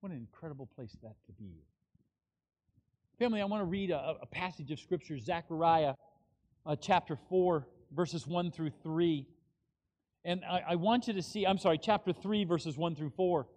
What 0.02 0.12
an 0.12 0.20
incredible 0.20 0.68
place 0.76 0.96
that 1.02 1.16
to 1.26 1.32
be. 1.34 1.66
Family, 3.18 3.42
I 3.42 3.46
want 3.46 3.62
to 3.62 3.66
read 3.66 3.90
a, 3.90 4.18
a 4.22 4.28
passage 4.28 4.72
of 4.72 4.80
Scripture, 4.80 5.18
Zechariah 5.18 5.96
uh, 6.68 6.76
chapter 6.80 7.18
4, 7.30 7.68
verses 7.96 8.28
1 8.28 8.52
through 8.52 8.72
3. 8.84 9.26
And 10.24 10.44
I, 10.46 10.64
I, 10.70 10.76
want 10.76 11.08
you 11.08 11.14
to 11.14 11.24
see, 11.24 11.48
I'm 11.48 11.58
sorry, 11.58 11.80
chapter 11.80 12.14
3, 12.14 12.44
verses 12.44 12.78
1 12.78 12.96
through 12.96 13.12
4. 13.18 13.48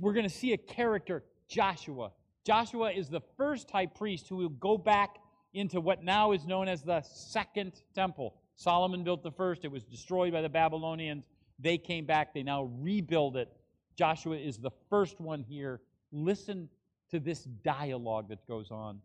We're 0.00 0.12
going 0.14 0.28
to 0.28 0.34
see 0.34 0.52
a 0.52 0.58
character, 0.58 1.22
Joshua. 1.48 2.10
Joshua 2.44 2.90
is 2.90 3.08
the 3.08 3.20
first 3.36 3.70
high 3.70 3.86
priest 3.86 4.28
who 4.28 4.36
will 4.36 4.48
go 4.48 4.76
back 4.76 5.18
into 5.54 5.80
what 5.80 6.02
now 6.02 6.32
is 6.32 6.46
known 6.46 6.68
as 6.68 6.82
the 6.82 7.02
second 7.02 7.72
temple. 7.94 8.34
Solomon 8.56 9.04
built 9.04 9.22
the 9.22 9.30
first, 9.30 9.64
it 9.64 9.70
was 9.70 9.84
destroyed 9.84 10.32
by 10.32 10.42
the 10.42 10.48
Babylonians. 10.48 11.24
They 11.58 11.78
came 11.78 12.04
back, 12.04 12.34
they 12.34 12.42
now 12.42 12.64
rebuild 12.80 13.36
it. 13.36 13.50
Joshua 13.96 14.36
is 14.36 14.58
the 14.58 14.70
first 14.90 15.20
one 15.20 15.42
here. 15.42 15.80
Listen 16.12 16.68
to 17.10 17.20
this 17.20 17.44
dialogue 17.44 18.28
that 18.28 18.46
goes 18.46 18.70
on. 18.70 19.00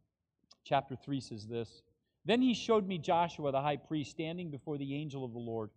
Chapter 0.64 0.96
3 0.96 1.22
says 1.22 1.48
this 1.48 1.82
Then 2.26 2.42
he 2.42 2.54
showed 2.54 2.88
me 2.88 2.98
Joshua 2.98 3.52
the 3.52 3.62
high 3.62 3.78
priest 3.78 4.12
standing 4.12 4.52
before 4.52 4.78
the 4.78 4.96
angel 4.96 5.24
of 5.24 5.34
the 5.34 5.40
Lord, 5.40 5.70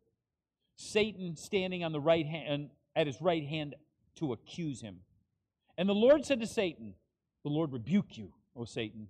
Satan 0.77 1.37
standing 1.37 1.85
on 1.85 1.93
the 1.93 2.01
right 2.01 2.27
hand 2.27 2.71
at 2.97 3.07
his 3.07 3.21
right 3.21 3.47
hand 3.47 3.75
to 4.17 4.33
accuse 4.33 4.81
him. 4.81 4.99
And 5.77 5.89
the 5.89 5.95
Lord 5.95 6.25
said 6.25 6.41
to 6.41 6.47
Satan, 6.47 6.95
The 7.43 7.51
Lord 7.51 7.73
rebuke 7.73 8.17
you, 8.17 8.33
O 8.57 8.65
Satan. 8.65 9.09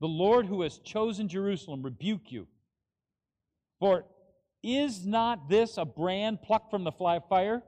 The 0.00 0.08
Lord 0.08 0.46
who 0.46 0.62
has 0.62 0.78
chosen 0.78 1.28
Jerusalem 1.28 1.82
rebuke 1.82 2.32
you. 2.32 2.46
For 3.78 4.04
is 4.62 5.04
not 5.04 5.48
this 5.48 5.76
a 5.76 5.84
brand 5.84 6.42
plucked 6.42 6.70
from 6.70 6.84
the 6.84 6.92
fire? 6.92 7.62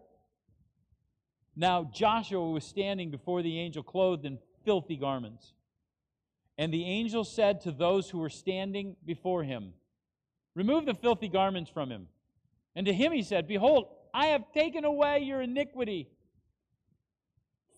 Now 1.55 1.85
Joshua 1.85 2.51
was 2.51 2.65
standing 2.65 3.11
before 3.11 3.43
the 3.43 3.59
angel 3.59 3.83
clothed 3.83 4.25
in 4.25 4.39
filthy 4.65 4.97
garments. 4.97 5.53
And 6.59 6.73
the 6.73 6.85
angel 6.85 7.25
said 7.25 7.61
to 7.63 7.71
those 7.71 8.09
who 8.09 8.19
were 8.19 8.31
standing 8.31 8.97
before 9.05 9.43
him, 9.43 9.75
Remove 10.55 10.87
the 10.87 10.95
filthy 10.95 11.29
garments 11.29 11.71
from 11.71 11.91
him. 11.91 12.09
And 12.75 12.87
to 12.87 12.93
him 12.93 13.13
he 13.13 13.23
said, 13.23 13.47
Behold, 13.47 13.89
I 14.15 14.29
have 14.29 14.53
taken 14.53 14.85
away 14.85 15.21
your 15.21 15.43
iniquity 15.43 16.09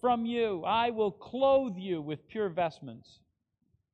from 0.01 0.27
you. 0.27 0.63
I 0.65 0.91
will 0.91 1.11
clothe 1.11 1.77
you 1.77 2.01
with 2.01 2.29
pure 2.29 2.49
vestments. 2.49 3.19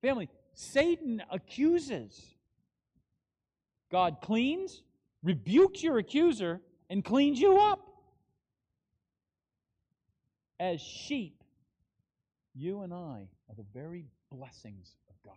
Family, 0.02 0.28
Satan 0.54 1.22
accuses. 1.30 2.34
God 3.90 4.18
cleans, 4.22 4.82
rebukes 5.22 5.82
your 5.82 5.98
accuser, 5.98 6.60
and 6.88 7.04
cleans 7.04 7.40
you 7.40 7.58
up. 7.58 7.80
As 10.58 10.80
sheep, 10.80 11.42
you 12.54 12.82
and 12.82 12.94
I 12.94 13.28
are 13.48 13.54
the 13.56 13.66
very 13.74 14.06
blessings 14.30 14.96
of 15.08 15.14
God. 15.24 15.34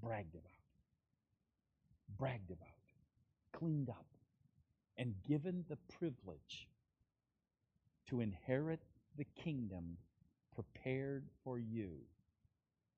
Bragged 0.00 0.34
about, 0.34 0.50
bragged 2.18 2.50
about, 2.50 2.68
cleaned 3.52 3.90
up, 3.90 4.06
and 4.96 5.14
given 5.28 5.64
the 5.68 5.78
privilege 5.98 6.68
to 8.08 8.20
inherit 8.20 8.80
the 9.16 9.26
kingdom 9.36 9.96
prepared 10.54 11.24
for 11.44 11.58
you 11.58 11.90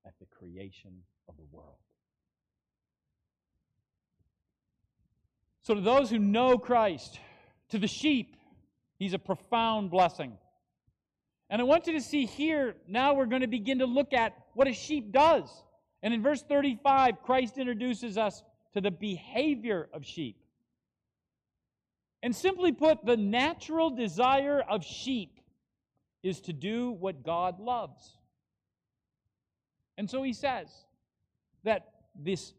at 0.05 0.13
the 0.19 0.25
creation 0.25 1.03
of 1.27 1.35
the 1.37 1.43
world. 1.51 1.77
So, 5.63 5.73
to 5.73 5.81
those 5.81 6.09
who 6.09 6.19
know 6.19 6.57
Christ, 6.57 7.19
to 7.69 7.79
the 7.79 7.87
sheep, 7.87 8.35
he's 8.99 9.13
a 9.13 9.19
profound 9.19 9.89
blessing. 9.89 10.37
And 11.49 11.61
I 11.61 11.65
want 11.65 11.87
you 11.87 11.93
to 11.93 12.01
see 12.01 12.25
here, 12.25 12.75
now 12.87 13.15
we're 13.15 13.25
going 13.25 13.41
to 13.41 13.47
begin 13.47 13.79
to 13.79 13.85
look 13.85 14.13
at 14.13 14.33
what 14.53 14.67
a 14.67 14.73
sheep 14.73 15.11
does. 15.11 15.49
And 16.01 16.13
in 16.13 16.21
verse 16.21 16.43
35, 16.43 17.21
Christ 17.23 17.57
introduces 17.57 18.17
us 18.17 18.43
to 18.73 18.81
the 18.81 18.91
behavior 18.91 19.89
of 19.93 20.05
sheep. 20.05 20.37
And 22.21 22.35
simply 22.35 22.71
put, 22.71 23.05
the 23.05 23.17
natural 23.17 23.89
desire 23.89 24.59
of 24.59 24.83
sheep 24.83 25.39
is 26.23 26.41
to 26.41 26.53
do 26.53 26.91
what 26.91 27.23
God 27.23 27.59
loves. 27.59 28.17
And 29.97 30.09
so 30.09 30.23
he 30.23 30.33
says 30.33 30.67
that 31.63 31.89
this 32.15 32.53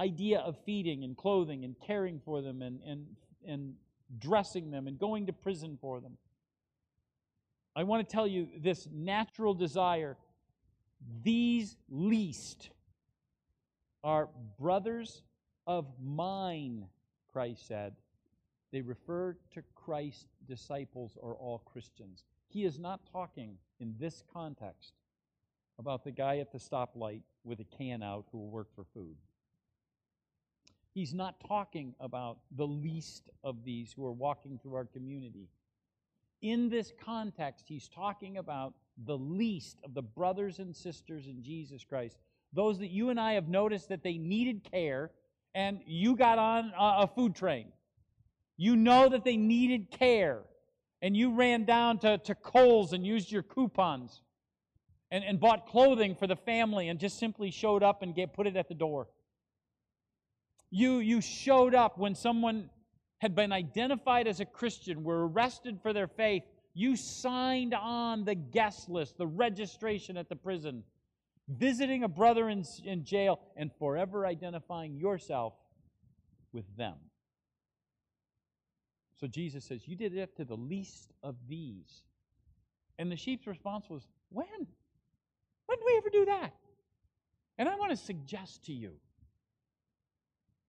idea 0.00 0.38
of 0.40 0.56
feeding 0.64 1.04
and 1.04 1.16
clothing 1.16 1.64
and 1.64 1.74
caring 1.84 2.20
for 2.24 2.40
them 2.40 2.62
and, 2.62 2.80
and, 2.86 3.06
and 3.46 3.74
dressing 4.18 4.70
them 4.70 4.86
and 4.86 4.98
going 4.98 5.26
to 5.26 5.32
prison 5.32 5.76
for 5.80 6.00
them. 6.00 6.16
I 7.74 7.84
want 7.84 8.06
to 8.06 8.12
tell 8.12 8.26
you 8.26 8.48
this 8.58 8.88
natural 8.92 9.54
desire, 9.54 10.16
these 11.22 11.76
least 11.88 12.70
are 14.02 14.28
brothers 14.58 15.22
of 15.66 15.86
mine, 16.02 16.86
Christ 17.32 17.66
said. 17.66 17.94
They 18.72 18.80
refer 18.80 19.36
to 19.54 19.62
Christ's 19.74 20.26
disciples 20.46 21.16
or 21.20 21.34
all 21.34 21.58
Christians. 21.58 22.24
He 22.48 22.64
is 22.64 22.78
not 22.78 23.00
talking 23.10 23.56
in 23.80 23.94
this 23.98 24.22
context 24.32 24.94
about 25.78 26.04
the 26.04 26.10
guy 26.10 26.38
at 26.38 26.52
the 26.52 26.58
stoplight 26.58 27.22
with 27.44 27.60
a 27.60 27.64
can 27.64 28.02
out 28.02 28.26
who 28.32 28.38
will 28.38 28.50
work 28.50 28.68
for 28.74 28.84
food. 28.94 29.16
He's 30.92 31.14
not 31.14 31.36
talking 31.46 31.94
about 32.00 32.38
the 32.56 32.66
least 32.66 33.30
of 33.44 33.64
these 33.64 33.92
who 33.92 34.04
are 34.04 34.12
walking 34.12 34.58
through 34.60 34.74
our 34.74 34.86
community. 34.86 35.48
In 36.42 36.68
this 36.68 36.92
context, 37.04 37.66
he's 37.68 37.88
talking 37.88 38.38
about 38.38 38.74
the 39.04 39.16
least 39.16 39.78
of 39.84 39.94
the 39.94 40.02
brothers 40.02 40.58
and 40.58 40.74
sisters 40.74 41.26
in 41.26 41.42
Jesus 41.42 41.84
Christ, 41.84 42.18
those 42.52 42.78
that 42.80 42.90
you 42.90 43.10
and 43.10 43.20
I 43.20 43.34
have 43.34 43.48
noticed 43.48 43.88
that 43.90 44.02
they 44.02 44.18
needed 44.18 44.68
care, 44.68 45.10
and 45.54 45.80
you 45.86 46.16
got 46.16 46.38
on 46.38 46.72
a 46.76 47.06
food 47.06 47.34
train. 47.34 47.66
You 48.56 48.74
know 48.74 49.08
that 49.08 49.24
they 49.24 49.36
needed 49.36 49.92
care, 49.92 50.40
and 51.00 51.16
you 51.16 51.32
ran 51.32 51.64
down 51.64 51.98
to, 51.98 52.18
to 52.18 52.34
Kohl's 52.34 52.92
and 52.92 53.06
used 53.06 53.30
your 53.30 53.44
coupons 53.44 54.20
and, 55.10 55.24
and 55.24 55.40
bought 55.40 55.66
clothing 55.66 56.14
for 56.14 56.26
the 56.26 56.36
family 56.36 56.88
and 56.88 56.98
just 56.98 57.18
simply 57.18 57.50
showed 57.50 57.82
up 57.82 58.02
and 58.02 58.14
get, 58.14 58.32
put 58.32 58.46
it 58.46 58.56
at 58.56 58.68
the 58.68 58.74
door. 58.74 59.08
You, 60.70 60.98
you 60.98 61.20
showed 61.20 61.74
up 61.74 61.98
when 61.98 62.14
someone 62.14 62.70
had 63.18 63.34
been 63.34 63.52
identified 63.52 64.26
as 64.28 64.40
a 64.40 64.44
Christian, 64.44 65.02
were 65.02 65.26
arrested 65.26 65.80
for 65.82 65.92
their 65.92 66.06
faith. 66.06 66.42
You 66.74 66.96
signed 66.96 67.74
on 67.74 68.24
the 68.24 68.34
guest 68.34 68.88
list, 68.88 69.18
the 69.18 69.26
registration 69.26 70.16
at 70.16 70.28
the 70.28 70.36
prison, 70.36 70.84
visiting 71.48 72.04
a 72.04 72.08
brother 72.08 72.48
in, 72.48 72.64
in 72.84 73.04
jail, 73.04 73.40
and 73.56 73.70
forever 73.78 74.26
identifying 74.26 74.96
yourself 74.96 75.54
with 76.52 76.64
them. 76.76 76.94
So 79.20 79.26
Jesus 79.26 79.64
says, 79.64 79.88
You 79.88 79.96
did 79.96 80.16
it 80.16 80.36
to 80.36 80.44
the 80.44 80.56
least 80.56 81.12
of 81.22 81.34
these. 81.48 82.04
And 82.98 83.10
the 83.10 83.16
sheep's 83.16 83.46
response 83.46 83.86
was, 83.88 84.06
When? 84.30 84.68
When 85.68 85.78
did 85.78 85.84
we 85.84 85.96
ever 85.98 86.10
do 86.10 86.24
that? 86.24 86.54
And 87.58 87.68
I 87.68 87.74
want 87.76 87.90
to 87.90 87.96
suggest 87.96 88.64
to 88.64 88.72
you 88.72 88.92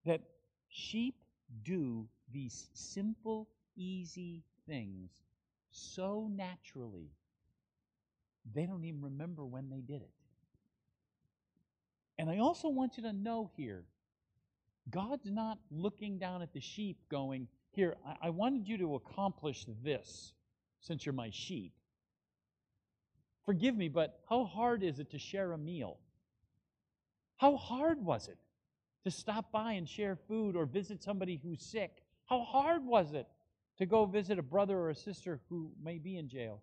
that 0.06 0.20
sheep 0.68 1.16
do 1.64 2.06
these 2.34 2.68
simple, 2.74 3.48
easy 3.78 4.44
things 4.68 5.10
so 5.72 6.30
naturally, 6.36 7.12
they 8.54 8.66
don't 8.66 8.84
even 8.84 9.02
remember 9.02 9.46
when 9.46 9.70
they 9.70 9.80
did 9.80 10.02
it. 10.02 10.12
And 12.18 12.30
I 12.30 12.40
also 12.40 12.68
want 12.68 12.98
you 12.98 13.04
to 13.04 13.14
know 13.14 13.52
here 13.56 13.86
God's 14.90 15.32
not 15.32 15.60
looking 15.72 16.18
down 16.18 16.42
at 16.42 16.52
the 16.52 16.60
sheep 16.60 16.98
going, 17.10 17.48
Here, 17.72 17.96
I, 18.06 18.28
I 18.28 18.30
wanted 18.32 18.68
you 18.68 18.78
to 18.80 18.96
accomplish 18.96 19.66
this 19.82 20.34
since 20.82 21.06
you're 21.06 21.14
my 21.14 21.30
sheep. 21.32 21.72
Forgive 23.50 23.76
me, 23.76 23.88
but 23.90 24.20
how 24.30 24.44
hard 24.44 24.84
is 24.84 25.00
it 25.00 25.10
to 25.10 25.18
share 25.18 25.54
a 25.54 25.58
meal? 25.58 25.98
How 27.38 27.58
hard 27.58 28.06
was 28.06 28.28
it 28.28 28.38
to 29.06 29.10
stop 29.10 29.52
by 29.52 29.72
and 29.72 29.90
share 29.90 30.16
food 30.16 30.56
or 30.56 30.68
visit 30.68 31.02
somebody 31.02 31.42
who's 31.42 31.66
sick? 31.66 32.04
How 32.26 32.42
hard 32.42 32.86
was 32.86 33.14
it 33.14 33.26
to 33.80 33.88
go 33.88 34.06
visit 34.06 34.38
a 34.38 34.44
brother 34.44 34.78
or 34.78 34.92
a 34.92 34.96
sister 34.96 35.40
who 35.50 35.72
may 35.84 35.98
be 35.98 36.16
in 36.16 36.30
jail? 36.30 36.62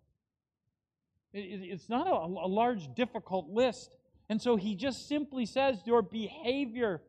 It's 1.33 1.89
not 1.89 2.07
a, 2.07 2.25
large, 2.47 2.95
difficult 2.95 3.49
list. 3.51 3.91
And 4.29 4.41
so 4.41 4.55
he 4.55 4.77
just 4.77 5.09
simply 5.09 5.45
says 5.45 5.81
your 5.87 6.03
behavior 6.03 7.03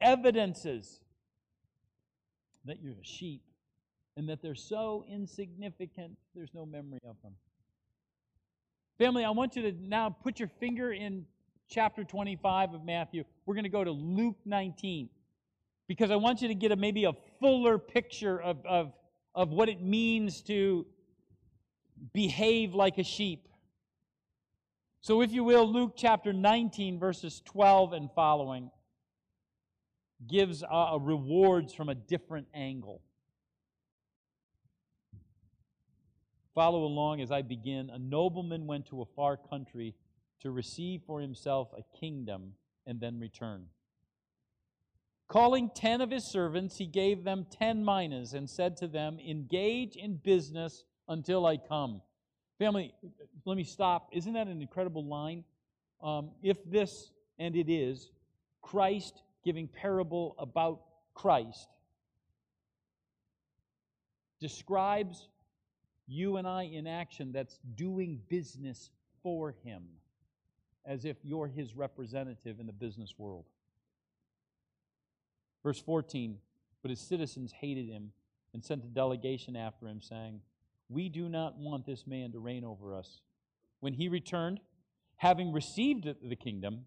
evidences 0.00 1.00
that 2.66 2.80
you're 2.80 3.00
a 3.02 3.04
sheep 3.04 3.42
and 4.16 4.28
that 4.28 4.42
they're 4.42 4.54
so 4.54 5.04
insignificant, 5.10 6.16
there's 6.36 6.54
no 6.54 6.64
memory 6.64 7.00
of 7.04 7.16
them. 7.24 7.32
Family, 8.98 9.24
I 9.24 9.30
want 9.30 9.54
you 9.54 9.62
to 9.62 9.72
now 9.80 10.10
put 10.10 10.40
your 10.40 10.48
finger 10.58 10.92
in 10.92 11.24
chapter 11.68 12.02
25 12.02 12.74
of 12.74 12.84
Matthew. 12.84 13.22
We're 13.46 13.54
going 13.54 13.62
to 13.62 13.70
go 13.70 13.84
to 13.84 13.92
Luke 13.92 14.38
19 14.44 15.08
because 15.86 16.10
I 16.10 16.16
want 16.16 16.42
you 16.42 16.48
to 16.48 16.54
get 16.54 16.72
a, 16.72 16.76
maybe 16.76 17.04
a 17.04 17.12
fuller 17.38 17.78
picture 17.78 18.42
of, 18.42 18.58
of, 18.66 18.92
of 19.36 19.50
what 19.50 19.68
it 19.68 19.80
means 19.80 20.42
to 20.42 20.84
behave 22.12 22.74
like 22.74 22.98
a 22.98 23.04
sheep. 23.04 23.46
So, 25.00 25.22
if 25.22 25.30
you 25.30 25.44
will, 25.44 25.72
Luke 25.72 25.92
chapter 25.96 26.32
19, 26.32 26.98
verses 26.98 27.40
12 27.44 27.92
and 27.92 28.10
following, 28.16 28.68
gives 30.28 30.64
uh, 30.64 30.98
rewards 31.00 31.72
from 31.72 31.88
a 31.88 31.94
different 31.94 32.48
angle. 32.52 33.00
Follow 36.58 36.82
along 36.82 37.20
as 37.20 37.30
I 37.30 37.42
begin. 37.42 37.88
A 37.88 38.00
nobleman 38.00 38.66
went 38.66 38.86
to 38.86 39.00
a 39.00 39.04
far 39.04 39.36
country 39.36 39.94
to 40.40 40.50
receive 40.50 41.02
for 41.06 41.20
himself 41.20 41.68
a 41.72 41.84
kingdom 41.96 42.54
and 42.84 42.98
then 42.98 43.20
return. 43.20 43.66
Calling 45.28 45.70
ten 45.72 46.00
of 46.00 46.10
his 46.10 46.24
servants, 46.24 46.76
he 46.76 46.86
gave 46.86 47.22
them 47.22 47.46
ten 47.48 47.84
minas 47.84 48.34
and 48.34 48.50
said 48.50 48.76
to 48.78 48.88
them, 48.88 49.20
Engage 49.20 49.94
in 49.94 50.16
business 50.16 50.82
until 51.06 51.46
I 51.46 51.58
come. 51.58 52.02
Family, 52.58 52.92
let 53.44 53.56
me 53.56 53.62
stop. 53.62 54.08
Isn't 54.10 54.32
that 54.32 54.48
an 54.48 54.60
incredible 54.60 55.06
line? 55.06 55.44
Um, 56.02 56.32
if 56.42 56.56
this, 56.68 57.12
and 57.38 57.54
it 57.54 57.70
is, 57.70 58.10
Christ 58.62 59.22
giving 59.44 59.68
parable 59.68 60.34
about 60.40 60.80
Christ, 61.14 61.68
describes 64.40 65.28
you 66.08 66.36
and 66.36 66.48
I 66.48 66.64
in 66.64 66.86
action 66.86 67.30
that's 67.32 67.58
doing 67.76 68.20
business 68.28 68.90
for 69.22 69.54
Him, 69.62 69.84
as 70.84 71.04
if 71.04 71.18
you're 71.22 71.46
His 71.46 71.76
representative 71.76 72.58
in 72.58 72.66
the 72.66 72.72
business 72.72 73.14
world. 73.18 73.44
Verse 75.62 75.80
14 75.80 76.38
But 76.82 76.90
his 76.90 77.00
citizens 77.00 77.52
hated 77.52 77.88
him 77.88 78.12
and 78.54 78.64
sent 78.64 78.84
a 78.84 78.88
delegation 78.88 79.56
after 79.56 79.86
him, 79.86 80.00
saying, 80.00 80.40
We 80.88 81.08
do 81.08 81.28
not 81.28 81.58
want 81.58 81.86
this 81.86 82.06
man 82.06 82.32
to 82.32 82.38
reign 82.38 82.64
over 82.64 82.94
us. 82.94 83.20
When 83.80 83.92
he 83.92 84.08
returned, 84.08 84.60
having 85.16 85.52
received 85.52 86.08
the 86.22 86.36
kingdom, 86.36 86.86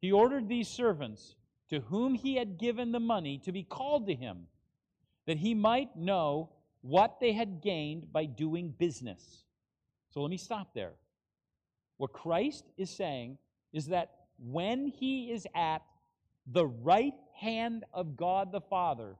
he 0.00 0.12
ordered 0.12 0.48
these 0.48 0.68
servants 0.68 1.36
to 1.68 1.80
whom 1.80 2.14
he 2.14 2.34
had 2.34 2.58
given 2.58 2.90
the 2.90 3.00
money 3.00 3.40
to 3.44 3.52
be 3.52 3.62
called 3.62 4.06
to 4.08 4.14
him, 4.14 4.48
that 5.26 5.36
he 5.38 5.54
might 5.54 5.96
know 5.96 6.50
what 6.82 7.20
they 7.20 7.32
had 7.32 7.62
gained 7.62 8.12
by 8.12 8.24
doing 8.24 8.74
business. 8.78 9.44
So 10.10 10.22
let 10.22 10.30
me 10.30 10.38
stop 10.38 10.74
there. 10.74 10.92
What 11.98 12.12
Christ 12.12 12.64
is 12.76 12.90
saying 12.90 13.38
is 13.72 13.86
that 13.86 14.10
when 14.38 14.86
he 14.86 15.30
is 15.30 15.46
at 15.54 15.82
the 16.46 16.66
right 16.66 17.14
hand 17.34 17.84
of 17.92 18.16
God 18.16 18.52
the 18.52 18.60
Father, 18.60 19.16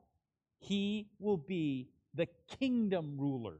he 0.58 1.08
will 1.18 1.36
be 1.36 1.88
the 2.14 2.26
kingdom 2.58 3.16
ruler. 3.18 3.58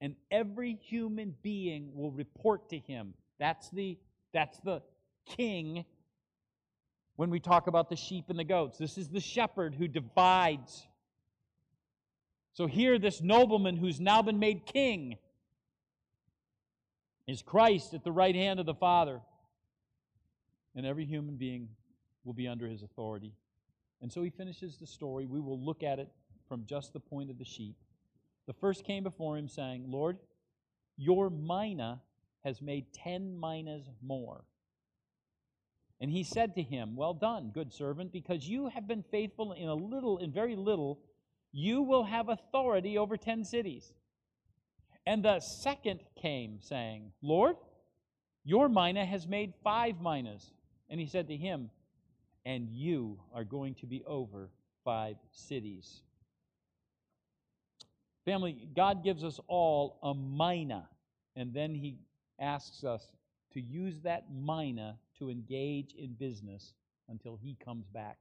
And 0.00 0.14
every 0.30 0.74
human 0.74 1.34
being 1.42 1.90
will 1.94 2.10
report 2.10 2.68
to 2.70 2.78
him. 2.78 3.14
That's 3.38 3.70
the, 3.70 3.98
that's 4.32 4.58
the 4.60 4.82
king 5.26 5.84
when 7.16 7.30
we 7.30 7.40
talk 7.40 7.66
about 7.66 7.88
the 7.88 7.96
sheep 7.96 8.26
and 8.28 8.38
the 8.38 8.44
goats. 8.44 8.76
This 8.78 8.98
is 8.98 9.08
the 9.08 9.20
shepherd 9.20 9.74
who 9.74 9.88
divides 9.88 10.86
so 12.54 12.66
here, 12.66 12.98
this 13.00 13.20
nobleman 13.20 13.76
who's 13.76 14.00
now 14.00 14.22
been 14.22 14.38
made 14.38 14.64
king 14.64 15.18
is 17.26 17.42
Christ 17.42 17.94
at 17.94 18.04
the 18.04 18.12
right 18.12 18.34
hand 18.34 18.60
of 18.60 18.66
the 18.66 18.74
Father. 18.74 19.20
And 20.76 20.86
every 20.86 21.04
human 21.04 21.34
being 21.34 21.68
will 22.24 22.32
be 22.32 22.46
under 22.46 22.68
his 22.68 22.82
authority. 22.82 23.32
And 24.00 24.12
so 24.12 24.22
he 24.22 24.30
finishes 24.30 24.76
the 24.76 24.86
story. 24.86 25.26
We 25.26 25.40
will 25.40 25.58
look 25.58 25.82
at 25.82 25.98
it 25.98 26.08
from 26.48 26.64
just 26.64 26.92
the 26.92 27.00
point 27.00 27.30
of 27.30 27.38
the 27.38 27.44
sheep. 27.44 27.74
The 28.46 28.52
first 28.52 28.84
came 28.84 29.02
before 29.02 29.36
him, 29.36 29.48
saying, 29.48 29.86
Lord, 29.88 30.18
your 30.96 31.30
mina 31.30 32.02
has 32.44 32.62
made 32.62 32.92
ten 32.92 33.38
minas 33.40 33.88
more. 34.00 34.44
And 36.00 36.10
he 36.10 36.22
said 36.22 36.54
to 36.54 36.62
him, 36.62 36.94
Well 36.94 37.14
done, 37.14 37.50
good 37.52 37.72
servant, 37.72 38.12
because 38.12 38.46
you 38.46 38.68
have 38.68 38.86
been 38.86 39.02
faithful 39.10 39.52
in 39.52 39.68
a 39.68 39.74
little, 39.74 40.18
in 40.18 40.30
very 40.30 40.54
little 40.54 41.00
you 41.56 41.82
will 41.82 42.02
have 42.02 42.28
authority 42.28 42.98
over 42.98 43.16
ten 43.16 43.44
cities. 43.44 43.92
And 45.06 45.24
the 45.24 45.38
second 45.38 46.00
came, 46.20 46.58
saying, 46.60 47.12
Lord, 47.22 47.54
your 48.42 48.68
mina 48.68 49.06
has 49.06 49.28
made 49.28 49.54
five 49.62 50.00
minas. 50.00 50.50
And 50.90 50.98
he 50.98 51.06
said 51.06 51.28
to 51.28 51.36
him, 51.36 51.70
And 52.44 52.68
you 52.68 53.20
are 53.32 53.44
going 53.44 53.76
to 53.76 53.86
be 53.86 54.02
over 54.04 54.50
five 54.84 55.14
cities. 55.30 56.02
Family, 58.24 58.66
God 58.74 59.04
gives 59.04 59.22
us 59.22 59.38
all 59.46 59.98
a 60.02 60.14
mina, 60.14 60.88
and 61.36 61.54
then 61.54 61.74
he 61.74 61.98
asks 62.40 62.82
us 62.82 63.06
to 63.52 63.60
use 63.60 64.00
that 64.00 64.24
mina 64.32 64.98
to 65.18 65.30
engage 65.30 65.94
in 65.94 66.14
business 66.14 66.72
until 67.08 67.36
he 67.36 67.56
comes 67.64 67.86
back. 67.86 68.16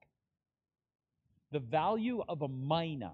The 1.52 1.60
value 1.60 2.22
of 2.28 2.42
a 2.44 2.48
mina 2.48 3.14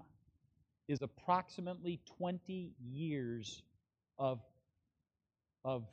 is 0.90 1.02
approximately 1.02 2.00
20 2.18 2.72
years 2.82 3.62
of, 4.18 4.40
of 5.64 5.84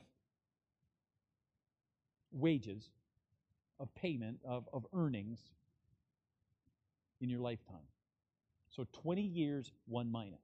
wages, 2.32 2.90
of 3.78 3.94
payment, 3.94 4.40
of, 4.44 4.68
of 4.72 4.84
earnings 4.92 5.38
in 7.20 7.30
your 7.30 7.38
lifetime. 7.38 7.86
So 8.70 8.86
20 8.92 9.22
years, 9.22 9.70
one 9.86 10.10
mina. 10.10 10.38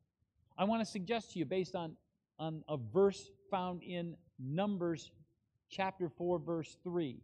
I 0.56 0.64
want 0.64 0.80
to 0.82 0.86
suggest 0.86 1.32
to 1.32 1.40
you, 1.40 1.44
based 1.44 1.74
on, 1.74 1.96
on 2.38 2.62
a 2.68 2.76
verse 2.76 3.30
found 3.50 3.82
in 3.82 4.16
Numbers 4.38 5.10
chapter 5.68 6.08
4, 6.08 6.38
verse 6.38 6.76
3, 6.84 7.20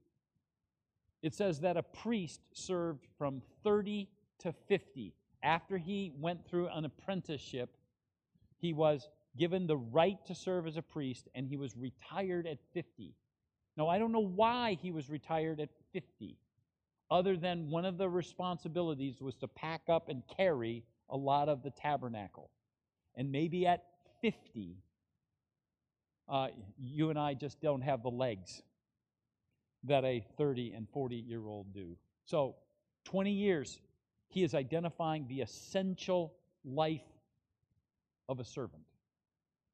it 1.22 1.34
says 1.34 1.60
that 1.60 1.76
a 1.76 1.82
priest 1.82 2.40
served 2.52 3.06
from 3.18 3.40
30 3.62 4.08
to 4.40 4.52
50. 4.68 5.14
After 5.42 5.78
he 5.78 6.12
went 6.18 6.46
through 6.46 6.68
an 6.68 6.84
apprenticeship, 6.84 7.76
he 8.58 8.72
was 8.72 9.08
given 9.36 9.66
the 9.66 9.76
right 9.76 10.18
to 10.26 10.34
serve 10.34 10.66
as 10.66 10.76
a 10.76 10.82
priest, 10.82 11.28
and 11.34 11.46
he 11.46 11.56
was 11.56 11.76
retired 11.76 12.46
at 12.46 12.58
50. 12.74 13.14
Now, 13.76 13.88
I 13.88 13.98
don't 13.98 14.12
know 14.12 14.18
why 14.20 14.76
he 14.82 14.90
was 14.90 15.08
retired 15.08 15.60
at 15.60 15.70
50, 15.92 16.36
other 17.10 17.36
than 17.36 17.70
one 17.70 17.84
of 17.84 17.96
the 17.96 18.08
responsibilities 18.08 19.20
was 19.20 19.36
to 19.36 19.48
pack 19.48 19.82
up 19.88 20.08
and 20.08 20.22
carry 20.36 20.84
a 21.08 21.16
lot 21.16 21.48
of 21.48 21.62
the 21.62 21.70
tabernacle. 21.70 22.50
And 23.16 23.32
maybe 23.32 23.66
at 23.66 23.84
50, 24.20 24.76
uh, 26.28 26.48
you 26.78 27.10
and 27.10 27.18
I 27.18 27.34
just 27.34 27.60
don't 27.60 27.82
have 27.82 28.02
the 28.02 28.10
legs 28.10 28.62
that 29.84 30.04
a 30.04 30.24
30 30.36 30.72
and 30.72 30.86
40 30.92 31.16
year 31.16 31.46
old 31.48 31.72
do. 31.72 31.96
So, 32.24 32.56
20 33.04 33.32
years, 33.32 33.80
he 34.30 34.42
is 34.42 34.54
identifying 34.54 35.26
the 35.28 35.42
essential 35.42 36.32
life 36.64 37.02
of 38.28 38.40
a 38.40 38.44
servant. 38.44 38.82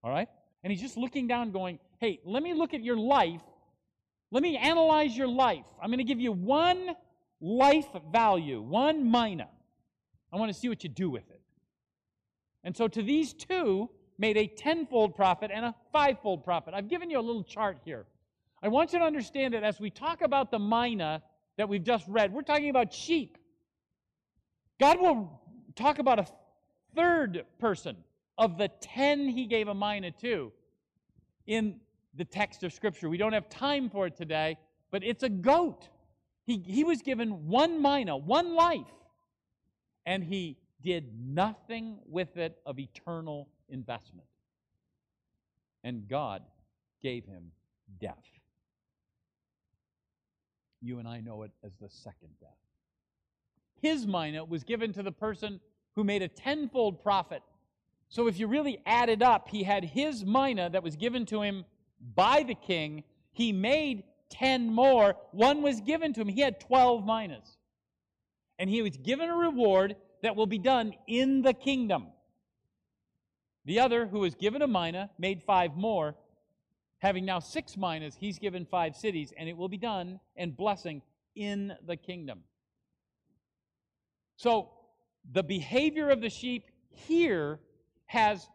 All 0.03 0.11
right? 0.11 0.29
And 0.65 0.73
he's 0.73 0.81
just 0.81 0.97
looking 0.97 1.29
down, 1.29 1.53
going, 1.53 1.79
hey, 2.01 2.21
let 2.25 2.43
me 2.43 2.55
look 2.55 2.75
at 2.75 2.83
your 2.83 2.97
life. 2.97 3.43
Let 4.31 4.43
me 4.43 4.57
analyze 4.57 5.17
your 5.17 5.29
life. 5.29 5.67
I'm 5.81 5.91
going 5.91 5.99
to 5.99 6.05
give 6.05 6.21
you 6.21 6.33
one 6.33 6.91
life 7.41 7.87
value, 8.11 8.61
one 8.61 9.11
mina. 9.11 9.49
I 10.33 10.37
want 10.37 10.53
to 10.53 10.59
see 10.59 10.69
what 10.69 10.83
you 10.83 10.91
do 10.91 11.09
with 11.09 11.29
it. 11.31 11.41
And 12.65 12.77
so 12.77 12.89
to 12.89 13.03
these 13.03 13.33
two, 13.33 13.89
made 14.19 14.37
a 14.37 14.47
tenfold 14.47 15.15
profit 15.15 15.51
and 15.53 15.65
a 15.65 15.75
fivefold 15.93 16.45
profit. 16.45 16.75
I've 16.75 16.89
given 16.89 17.11
you 17.11 17.19
a 17.19 17.23
little 17.23 17.45
chart 17.45 17.79
here. 17.85 18.07
I 18.63 18.69
want 18.69 18.93
you 18.93 18.99
to 18.99 19.05
understand 19.05 19.55
that 19.55 19.63
as 19.63 19.79
we 19.79 19.91
talk 19.91 20.23
about 20.23 20.51
the 20.51 20.59
mina 20.59 21.23
that 21.59 21.69
we've 21.69 21.85
just 21.85 22.07
read, 22.09 22.33
we're 22.33 22.43
talking 22.43 22.71
about 22.71 22.93
sheep. 22.93 23.39
God 24.79 25.01
will 25.01 25.41
talk 25.75 25.99
about 25.99 26.19
a 26.19 26.27
third 26.95 27.45
person 27.59 27.97
of 28.39 28.59
the 28.59 28.69
10 28.81 29.29
he 29.29 29.47
gave 29.47 29.69
a 29.69 29.75
mina 29.75 30.11
to 30.11 30.53
in 31.47 31.81
the 32.15 32.25
text 32.25 32.63
of 32.63 32.73
Scripture. 32.73 33.09
We 33.09 33.17
don't 33.17 33.33
have 33.33 33.49
time 33.49 33.89
for 33.89 34.07
it 34.07 34.17
today, 34.17 34.59
but 34.91 35.03
it's 35.05 35.23
a 35.23 35.29
goat. 35.29 35.89
He, 36.45 36.59
he 36.59 36.85
was 36.85 37.03
given 37.03 37.49
one 37.49 37.83
mina, 37.83 38.17
one 38.17 38.55
life, 38.55 38.87
and 40.05 40.23
he 40.23 40.57
did 40.83 41.11
nothing 41.19 41.99
with 42.07 42.37
it 42.37 42.59
of 42.65 42.79
eternal 42.79 43.49
investment. 43.69 44.29
And 45.83 46.09
God 46.09 46.43
gave 47.03 47.25
him 47.27 47.51
death. 48.01 48.15
You 50.81 50.99
and 50.99 51.09
I 51.09 51.21
know 51.21 51.43
it 51.43 51.51
as 51.65 51.73
the 51.81 51.89
second 51.89 52.31
death. 52.41 52.66
His 53.81 54.07
mina 54.07 54.45
was 54.45 54.65
given 54.65 54.93
to 54.95 55.03
the 55.03 55.13
person 55.13 55.61
who 55.95 56.05
made 56.05 56.23
a 56.23 56.29
tenfold 56.29 57.03
profit. 57.03 57.43
So 58.09 58.29
if 58.29 58.39
you 58.39 58.47
really 58.47 58.79
add 58.87 59.09
it 59.09 59.23
up, 59.23 59.49
he 59.49 59.63
had 59.63 59.85
his 59.85 60.25
mina 60.25 60.71
that 60.71 60.83
was 60.83 60.97
given 60.97 61.27
to 61.27 61.43
him 61.43 61.65
by 62.15 62.43
the 62.43 62.55
king. 62.55 63.05
He 63.33 63.53
made 63.53 64.05
10 64.31 64.73
more. 64.73 65.17
One 65.33 65.63
was 65.63 65.81
given 65.81 66.13
to 66.15 66.21
him. 66.21 66.29
He 66.29 66.41
had 66.41 66.61
12 66.61 67.05
minas. 67.05 67.57
And 68.59 68.71
he 68.71 68.83
was 68.83 68.97
given 68.97 69.29
a 69.29 69.37
reward 69.37 69.97
that 70.23 70.37
will 70.37 70.47
be 70.47 70.59
done 70.59 70.95
in 71.07 71.43
the 71.43 71.53
kingdom. 71.53 72.09
The 73.65 73.81
other, 73.81 74.07
who 74.07 74.21
was 74.21 74.35
given 74.35 74.63
a 74.63 74.67
mina, 74.67 75.11
made 75.19 75.43
five 75.43 75.77
more. 75.77 76.15
Having 76.99 77.27
now 77.27 77.41
six 77.41 77.77
minas, 77.77 78.17
he's 78.19 78.39
given 78.39 78.65
five 78.65 78.97
cities, 78.97 79.33
and 79.37 79.49
it 79.49 79.57
will 79.57 79.69
be 79.69 79.77
done 79.77 80.21
and 80.37 80.57
blessing 80.57 81.03
in 81.35 81.75
the 81.87 81.97
kingdom. 81.97 82.41
So 84.37 84.71
the 85.33 85.43
behavior 85.43 86.11
of 86.11 86.21
the 86.21 86.31
sheep 86.31 86.65
here 86.91 87.59
has 88.07 88.49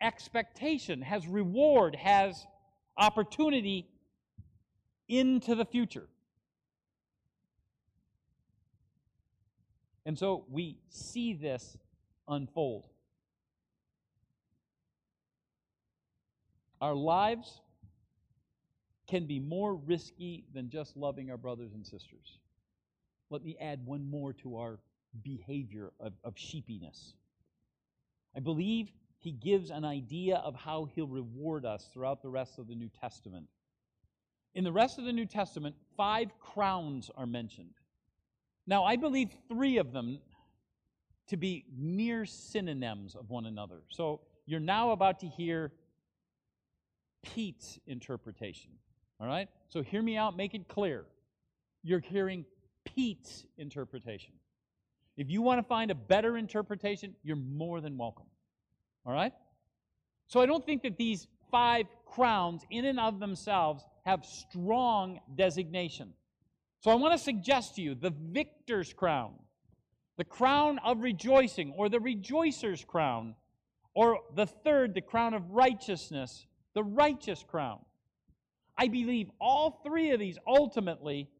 expectation, 0.00 1.00
has 1.02 1.26
reward, 1.26 1.94
has 1.96 2.46
opportunity 2.98 3.88
into 5.08 5.54
the 5.54 5.64
future. 5.64 6.06
And 10.04 10.18
so 10.18 10.44
we 10.48 10.78
see 10.88 11.34
this 11.34 11.76
unfold. 12.28 12.86
Our 16.80 16.94
lives 16.94 17.60
can 19.08 19.26
be 19.26 19.40
more 19.40 19.74
risky 19.74 20.44
than 20.52 20.68
just 20.68 20.96
loving 20.96 21.30
our 21.30 21.36
brothers 21.36 21.72
and 21.74 21.86
sisters. 21.86 22.38
Let 23.30 23.42
me 23.44 23.56
add 23.60 23.84
one 23.84 24.08
more 24.08 24.32
to 24.34 24.58
our 24.58 24.78
behavior 25.22 25.92
of, 26.00 26.12
of 26.24 26.34
sheepiness. 26.36 27.14
I 28.36 28.40
believe 28.40 28.90
he 29.18 29.32
gives 29.32 29.70
an 29.70 29.84
idea 29.84 30.36
of 30.36 30.54
how 30.54 30.88
he'll 30.94 31.06
reward 31.06 31.64
us 31.64 31.88
throughout 31.92 32.22
the 32.22 32.28
rest 32.28 32.58
of 32.58 32.68
the 32.68 32.74
New 32.74 32.90
Testament. 33.00 33.46
In 34.54 34.64
the 34.64 34.72
rest 34.72 34.98
of 34.98 35.04
the 35.04 35.12
New 35.12 35.26
Testament, 35.26 35.74
five 35.96 36.28
crowns 36.38 37.10
are 37.16 37.26
mentioned. 37.26 37.74
Now, 38.66 38.84
I 38.84 38.96
believe 38.96 39.30
three 39.48 39.78
of 39.78 39.92
them 39.92 40.18
to 41.28 41.36
be 41.36 41.64
near 41.76 42.24
synonyms 42.24 43.14
of 43.14 43.30
one 43.30 43.46
another. 43.46 43.82
So 43.88 44.20
you're 44.44 44.60
now 44.60 44.90
about 44.90 45.20
to 45.20 45.26
hear 45.26 45.72
Pete's 47.22 47.78
interpretation. 47.86 48.70
All 49.20 49.26
right? 49.26 49.48
So 49.68 49.82
hear 49.82 50.02
me 50.02 50.16
out, 50.16 50.36
make 50.36 50.54
it 50.54 50.68
clear. 50.68 51.04
You're 51.82 52.00
hearing 52.00 52.44
Pete's 52.84 53.44
interpretation. 53.56 54.34
If 55.16 55.30
you 55.30 55.42
want 55.42 55.58
to 55.58 55.62
find 55.66 55.90
a 55.90 55.94
better 55.94 56.36
interpretation, 56.36 57.14
you're 57.22 57.36
more 57.36 57.80
than 57.80 57.96
welcome. 57.96 58.26
All 59.04 59.12
right? 59.12 59.32
So 60.26 60.40
I 60.40 60.46
don't 60.46 60.64
think 60.64 60.82
that 60.82 60.96
these 60.96 61.26
five 61.50 61.86
crowns, 62.04 62.62
in 62.70 62.84
and 62.84 63.00
of 63.00 63.20
themselves, 63.20 63.84
have 64.04 64.24
strong 64.24 65.20
designation. 65.34 66.12
So 66.80 66.90
I 66.90 66.94
want 66.94 67.12
to 67.14 67.18
suggest 67.18 67.76
to 67.76 67.82
you 67.82 67.94
the 67.94 68.12
victor's 68.30 68.92
crown, 68.92 69.34
the 70.16 70.24
crown 70.24 70.78
of 70.84 71.00
rejoicing, 71.02 71.72
or 71.76 71.88
the 71.88 72.00
rejoicer's 72.00 72.84
crown, 72.84 73.34
or 73.94 74.20
the 74.34 74.46
third, 74.46 74.94
the 74.94 75.00
crown 75.00 75.34
of 75.34 75.50
righteousness, 75.50 76.46
the 76.74 76.84
righteous 76.84 77.42
crown. 77.42 77.78
I 78.76 78.88
believe 78.88 79.30
all 79.40 79.80
three 79.84 80.10
of 80.10 80.20
these 80.20 80.38
ultimately 80.46 81.30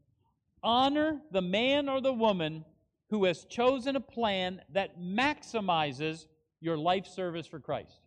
honor 0.63 1.21
the 1.31 1.43
man 1.43 1.89
or 1.89 2.01
the 2.01 2.13
woman 2.13 2.65
who 3.11 3.25
has 3.25 3.45
chosen 3.45 3.97
a 3.97 4.01
plan 4.01 4.61
that 4.73 5.01
maximizes 5.01 6.27
your 6.61 6.77
life 6.77 7.07
service 7.07 7.47
for 7.47 7.61
Christ. 7.61 8.01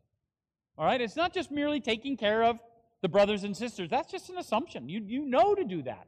All 0.77 0.85
right? 0.85 0.99
It's 0.99 1.15
not 1.15 1.33
just 1.33 1.51
merely 1.51 1.79
taking 1.79 2.17
care 2.17 2.43
of 2.43 2.59
the 3.01 3.09
brothers 3.09 3.43
and 3.43 3.55
sisters. 3.55 3.89
That's 3.89 4.11
just 4.11 4.29
an 4.29 4.37
assumption. 4.37 4.89
You, 4.89 5.01
you 5.05 5.25
know 5.25 5.55
to 5.55 5.63
do 5.63 5.83
that. 5.83 6.07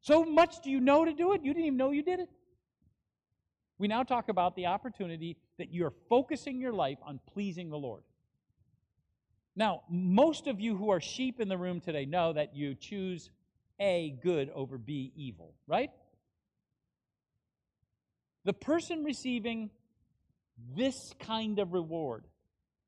So 0.00 0.24
much 0.24 0.62
do 0.62 0.70
you 0.70 0.80
know 0.80 1.04
to 1.04 1.12
do 1.12 1.32
it, 1.32 1.42
you 1.44 1.52
didn't 1.52 1.66
even 1.66 1.76
know 1.76 1.92
you 1.92 2.02
did 2.02 2.20
it. 2.20 2.28
We 3.78 3.88
now 3.88 4.02
talk 4.02 4.28
about 4.28 4.56
the 4.56 4.66
opportunity 4.66 5.36
that 5.58 5.72
you're 5.72 5.92
focusing 6.08 6.60
your 6.60 6.72
life 6.72 6.98
on 7.04 7.20
pleasing 7.32 7.70
the 7.70 7.78
Lord. 7.78 8.02
Now, 9.54 9.82
most 9.88 10.46
of 10.46 10.60
you 10.60 10.76
who 10.76 10.90
are 10.90 11.00
sheep 11.00 11.40
in 11.40 11.48
the 11.48 11.58
room 11.58 11.80
today 11.80 12.04
know 12.04 12.32
that 12.32 12.56
you 12.56 12.74
choose 12.74 13.30
A, 13.80 14.16
good, 14.22 14.50
over 14.54 14.78
B, 14.78 15.12
evil, 15.14 15.54
right? 15.66 15.90
The 18.44 18.52
person 18.52 19.04
receiving 19.04 19.70
this 20.76 21.12
kind 21.20 21.58
of 21.58 21.72
reward, 21.72 22.24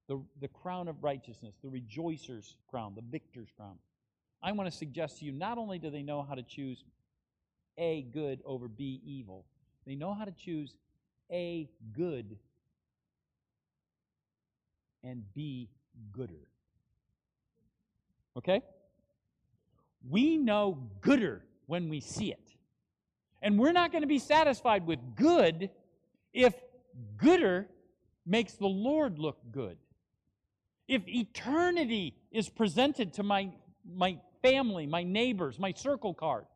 the, 0.09 0.23
the 0.41 0.49
crown 0.49 0.89
of 0.89 1.03
righteousness, 1.03 1.55
the 1.63 1.71
rejoicer's 1.71 2.57
crown, 2.71 2.95
the 2.95 3.03
victor's 3.03 3.49
crown, 3.57 3.77
I 4.43 4.53
want 4.53 4.71
to 4.71 4.77
suggest 4.77 5.19
to 5.19 5.25
you 5.25 5.33
not 5.33 5.59
only 5.59 5.79
do 5.79 5.91
they 5.91 6.03
know 6.03 6.23
how 6.23 6.35
to 6.35 6.43
choose 6.43 6.83
A, 7.79 8.03
good, 8.03 8.41
over 8.45 8.69
B, 8.69 9.01
evil, 9.05 9.47
they 9.87 9.95
know 9.95 10.13
how 10.13 10.25
to 10.25 10.33
choose 10.33 10.75
A, 11.31 11.71
good, 11.93 12.37
and 15.03 15.23
B, 15.35 15.71
gooder. 16.13 16.49
Okay? 18.37 18.63
we 20.09 20.37
know 20.37 20.79
gooder 21.01 21.43
when 21.67 21.89
we 21.89 22.01
see 22.01 22.31
it. 22.31 22.44
And 23.45 23.59
we're 23.59 23.73
not 23.73 23.93
going 23.93 24.01
to 24.01 24.09
be 24.09 24.19
satisfied 24.19 24.87
with 24.87 24.99
good 25.17 25.69
if 26.33 26.55
gooder 27.19 27.69
makes 28.25 28.55
the 28.55 28.67
Lord 28.67 29.19
look 29.19 29.37
good. 29.53 29.77
If 30.89 31.03
eternity 31.07 32.17
is 32.33 32.49
presented 32.49 33.13
to 33.15 33.23
my, 33.23 33.51
my 33.87 34.19
family, 34.43 34.87
my 34.87 35.03
neighbors, 35.03 35.59
my 35.59 35.73
circle 35.73 36.15
card, 36.15 36.47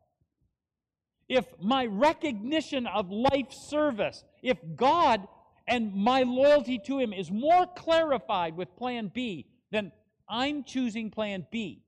if 1.27 1.45
my 1.61 1.85
recognition 1.85 2.87
of 2.87 3.11
life 3.11 3.53
service, 3.53 4.23
if 4.41 4.57
God 4.75 5.27
and 5.67 5.93
my 5.93 6.23
loyalty 6.23 6.79
to 6.87 6.97
Him 6.97 7.13
is 7.13 7.29
more 7.29 7.67
clarified 7.67 8.57
with 8.57 8.75
plan 8.77 9.11
B, 9.13 9.45
then 9.71 9.91
I'm 10.27 10.63
choosing 10.63 11.11
plan 11.11 11.45
B. 11.51 11.83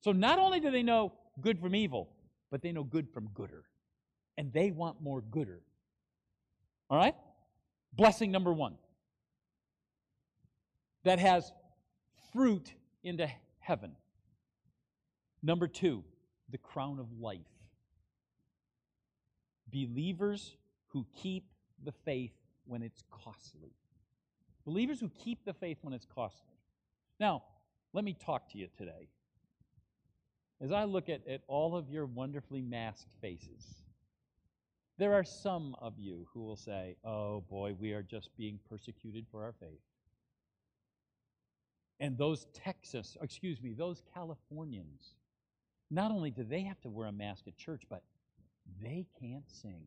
So 0.00 0.12
not 0.12 0.38
only 0.38 0.60
do 0.60 0.70
they 0.70 0.84
know 0.84 1.12
good 1.40 1.58
from 1.58 1.74
evil, 1.74 2.08
but 2.52 2.62
they 2.62 2.70
know 2.70 2.84
good 2.84 3.08
from 3.12 3.30
gooder. 3.34 3.64
And 4.38 4.50
they 4.52 4.70
want 4.70 5.02
more 5.02 5.20
gooder. 5.20 5.60
All 6.88 6.96
right? 6.96 7.14
Blessing 7.92 8.30
number 8.30 8.52
one 8.52 8.76
that 11.04 11.18
has 11.18 11.52
fruit 12.32 12.72
into 13.02 13.28
heaven. 13.60 13.92
Number 15.42 15.66
two, 15.66 16.04
the 16.50 16.58
crown 16.58 16.98
of 16.98 17.06
life. 17.20 17.40
Believers 19.72 20.56
who 20.88 21.06
keep 21.14 21.44
the 21.84 21.92
faith 22.04 22.32
when 22.66 22.82
it's 22.82 23.02
costly. 23.10 23.72
Believers 24.64 25.00
who 25.00 25.10
keep 25.22 25.44
the 25.44 25.54
faith 25.54 25.78
when 25.82 25.94
it's 25.94 26.06
costly. 26.14 26.56
Now, 27.18 27.42
let 27.92 28.04
me 28.04 28.14
talk 28.14 28.50
to 28.52 28.58
you 28.58 28.68
today. 28.76 29.08
As 30.60 30.72
I 30.72 30.84
look 30.84 31.08
at, 31.08 31.26
at 31.28 31.40
all 31.48 31.76
of 31.76 31.88
your 31.90 32.06
wonderfully 32.06 32.60
masked 32.60 33.08
faces, 33.20 33.64
there 34.98 35.14
are 35.14 35.24
some 35.24 35.76
of 35.80 35.94
you 35.96 36.26
who 36.32 36.40
will 36.42 36.56
say, 36.56 36.96
Oh 37.04 37.44
boy, 37.48 37.74
we 37.78 37.92
are 37.92 38.02
just 38.02 38.36
being 38.36 38.58
persecuted 38.68 39.26
for 39.30 39.44
our 39.44 39.54
faith. 39.60 39.80
And 42.00 42.18
those 42.18 42.46
Texas, 42.52 43.16
excuse 43.22 43.62
me, 43.62 43.72
those 43.72 44.02
Californians, 44.12 45.14
not 45.90 46.10
only 46.10 46.30
do 46.30 46.44
they 46.44 46.62
have 46.62 46.80
to 46.82 46.90
wear 46.90 47.06
a 47.06 47.12
mask 47.12 47.46
at 47.46 47.56
church, 47.56 47.82
but 47.88 48.02
they 48.82 49.06
can't 49.20 49.48
sing. 49.50 49.82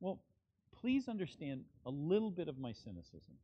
Well, 0.00 0.20
please 0.80 1.08
understand 1.08 1.64
a 1.86 1.90
little 1.90 2.30
bit 2.30 2.48
of 2.48 2.58
my 2.58 2.72
cynicism. 2.72 3.34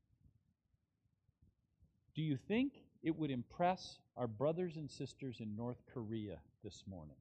Do 2.15 2.23
you 2.23 2.37
think 2.37 2.73
it 3.03 3.17
would 3.17 3.31
impress 3.31 3.99
our 4.17 4.27
brothers 4.27 4.77
and 4.77 4.91
sisters 4.91 5.37
in 5.41 5.57
North 5.57 5.83
Korea 5.95 6.39
this 6.63 6.85
morning 6.87 7.17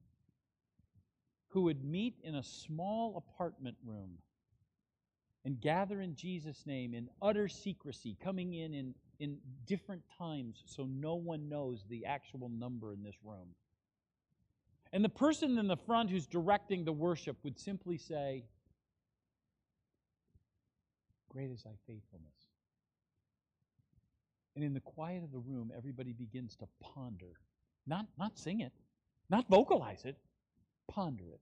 who 1.50 1.62
would 1.62 1.84
meet 1.84 2.16
in 2.24 2.34
a 2.34 2.42
small 2.42 3.16
apartment 3.16 3.76
room 3.84 4.18
and 5.44 5.60
gather 5.60 6.00
in 6.00 6.14
Jesus' 6.14 6.66
name 6.66 6.94
in 6.94 7.08
utter 7.22 7.48
secrecy, 7.48 8.16
coming 8.22 8.54
in, 8.54 8.74
in 8.74 8.94
in 9.20 9.36
different 9.66 10.02
times 10.18 10.62
so 10.64 10.88
no 10.90 11.14
one 11.14 11.48
knows 11.48 11.84
the 11.88 12.06
actual 12.06 12.48
number 12.48 12.92
in 12.92 13.02
this 13.02 13.14
room? 13.22 13.54
And 14.92 15.04
the 15.04 15.10
person 15.10 15.58
in 15.58 15.68
the 15.68 15.76
front 15.76 16.10
who's 16.10 16.26
directing 16.26 16.84
the 16.84 16.92
worship 16.92 17.36
would 17.44 17.60
simply 17.60 17.96
say, 17.96 18.44
Great 21.28 21.50
is 21.50 21.62
thy 21.62 21.76
faithfulness. 21.86 22.34
And 24.56 24.64
in 24.64 24.74
the 24.74 24.80
quiet 24.80 25.22
of 25.22 25.30
the 25.30 25.38
room, 25.38 25.70
everybody 25.76 26.12
begins 26.12 26.56
to 26.56 26.66
ponder. 26.80 27.38
Not, 27.86 28.06
not 28.18 28.36
sing 28.36 28.60
it, 28.60 28.72
not 29.28 29.48
vocalize 29.48 30.04
it, 30.04 30.16
ponder 30.90 31.24
it. 31.32 31.40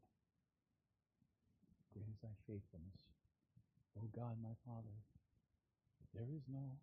Great 1.93 2.07
is 2.09 2.19
thy 2.23 2.35
faithfulness. 2.47 3.01
O 3.99 4.03
God, 4.15 4.37
my 4.43 4.55
Father, 4.65 4.95
there 6.15 6.29
is 6.35 6.43
no 6.53 6.79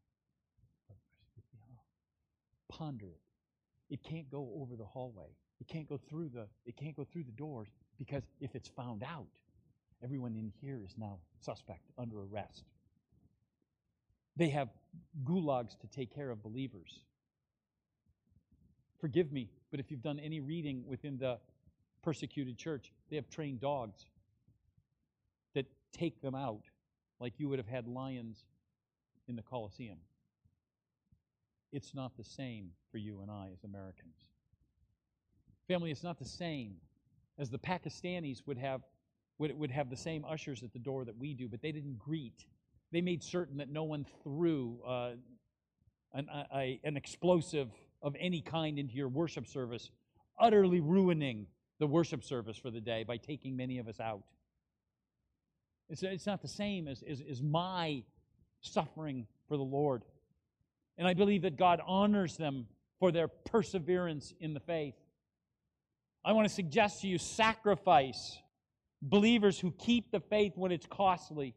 Ponder 2.75 3.06
it. 3.06 3.93
It 3.93 4.04
can't 4.04 4.30
go 4.30 4.51
over 4.60 4.75
the 4.75 4.84
hallway. 4.84 5.30
It 5.62 5.67
can't 5.69 5.88
go 5.88 5.97
through 6.10 6.30
the 6.34 6.47
it 6.65 6.75
can't 6.75 6.95
go 6.95 7.06
through 7.06 7.23
the 7.23 7.32
doors 7.32 7.69
because 7.97 8.23
if 8.41 8.54
it's 8.54 8.67
found 8.67 9.01
out, 9.01 9.28
everyone 10.04 10.36
in 10.36 10.51
here 10.62 10.82
is 10.84 10.95
now 10.97 11.19
suspect 11.39 11.91
under 11.97 12.17
arrest. 12.19 12.65
They 14.36 14.49
have 14.49 14.69
gulags 15.23 15.80
to 15.80 15.88
take 15.88 16.13
care 16.13 16.30
of 16.30 16.43
believers. 16.43 16.99
Forgive 18.99 19.32
me, 19.32 19.49
but 19.71 19.80
if 19.80 19.89
you've 19.89 20.01
done 20.01 20.19
any 20.19 20.41
reading 20.41 20.84
within 20.86 21.17
the 21.17 21.38
persecuted 22.05 22.55
church, 22.55 22.93
they 23.09 23.15
have 23.15 23.27
trained 23.29 23.59
dogs 23.59 24.05
that 25.55 25.65
take 25.91 26.21
them 26.21 26.35
out 26.35 26.61
like 27.19 27.33
you 27.39 27.49
would 27.49 27.57
have 27.57 27.67
had 27.67 27.87
lions 27.87 28.45
in 29.27 29.35
the 29.35 29.41
Colosseum. 29.41 29.97
It's 31.71 31.95
not 31.95 32.15
the 32.15 32.23
same 32.23 32.69
for 32.91 32.99
you 32.99 33.21
and 33.21 33.31
I 33.31 33.49
as 33.51 33.63
Americans. 33.63 34.15
Family, 35.67 35.89
it's 35.89 36.03
not 36.03 36.19
the 36.19 36.25
same 36.25 36.75
as 37.39 37.49
the 37.49 37.57
Pakistanis 37.57 38.45
would 38.45 38.59
have, 38.59 38.81
would, 39.39 39.57
would 39.57 39.71
have 39.71 39.89
the 39.89 39.97
same 39.97 40.23
ushers 40.25 40.61
at 40.61 40.71
the 40.71 40.79
door 40.79 41.05
that 41.05 41.17
we 41.17 41.33
do, 41.33 41.47
but 41.47 41.61
they 41.61 41.71
didn't 41.71 41.97
greet. 41.97 42.45
They 42.91 43.01
made 43.01 43.23
certain 43.23 43.57
that 43.57 43.69
no 43.69 43.83
one 43.83 44.05
threw 44.23 44.77
uh, 44.87 45.13
an, 46.13 46.27
a, 46.53 46.79
an 46.83 46.97
explosive 46.97 47.71
of 48.03 48.15
any 48.19 48.41
kind 48.41 48.77
into 48.77 48.93
your 48.93 49.09
worship 49.09 49.47
service, 49.47 49.89
utterly 50.39 50.79
ruining 50.79 51.47
the 51.79 51.88
worship 51.88 52.23
service 52.23 52.57
for 52.57 52.71
the 52.71 52.79
day 52.79 53.03
by 53.03 53.17
taking 53.17 53.55
many 53.55 53.79
of 53.79 53.88
us 53.88 53.99
out. 53.99 54.23
It's, 55.89 56.03
it's 56.03 56.25
not 56.25 56.41
the 56.41 56.47
same 56.47 56.88
as, 56.88 57.03
as, 57.03 57.21
as 57.29 57.41
my 57.41 58.03
suffering 58.61 59.27
for 59.47 59.57
the 59.57 59.63
Lord. 59.63 60.03
And 60.97 61.07
I 61.07 61.13
believe 61.13 61.43
that 61.43 61.57
God 61.57 61.81
honors 61.85 62.38
them 62.38 62.67
for 62.99 63.11
their 63.11 63.27
perseverance 63.27 64.33
in 64.39 64.53
the 64.53 64.59
faith. 64.59 64.95
I 66.23 66.31
want 66.31 66.47
to 66.47 66.53
suggest 66.53 67.01
to 67.01 67.07
you 67.07 67.17
sacrifice 67.17 68.39
believers 69.01 69.59
who 69.59 69.71
keep 69.71 70.11
the 70.11 70.19
faith 70.19 70.53
when 70.55 70.71
it's 70.71 70.88
costly. 70.88 71.53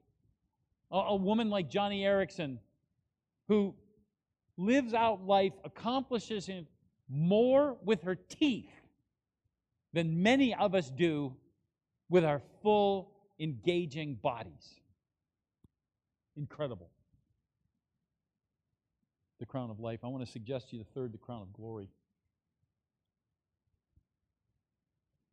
A, 0.90 0.96
a 0.96 1.16
woman 1.16 1.48
like 1.48 1.70
Joni 1.70 2.02
Eareckson, 2.02 2.59
who 3.46 3.74
lives 4.57 4.92
out 4.92 5.24
life, 5.24 5.52
accomplishes 5.64 6.50
more 7.09 7.76
with 7.83 8.02
her 8.02 8.16
teeth 8.16 8.70
than 9.92 10.22
many 10.22 10.55
of 10.55 10.74
us 10.74 10.90
do 10.90 11.35
with 12.09 12.24
our 12.24 12.40
full, 12.62 13.12
engaging 13.38 14.14
bodies. 14.14 14.81
Incredible 16.37 16.90
the 19.38 19.46
crown 19.46 19.70
of 19.70 19.81
life. 19.81 20.01
I 20.03 20.09
want 20.09 20.24
to 20.24 20.31
suggest 20.31 20.70
to 20.70 20.77
you 20.77 20.83
the 20.83 20.90
third, 21.01 21.12
the 21.12 21.18
crown 21.18 21.42
of 21.42 21.53
glory. 21.53 21.88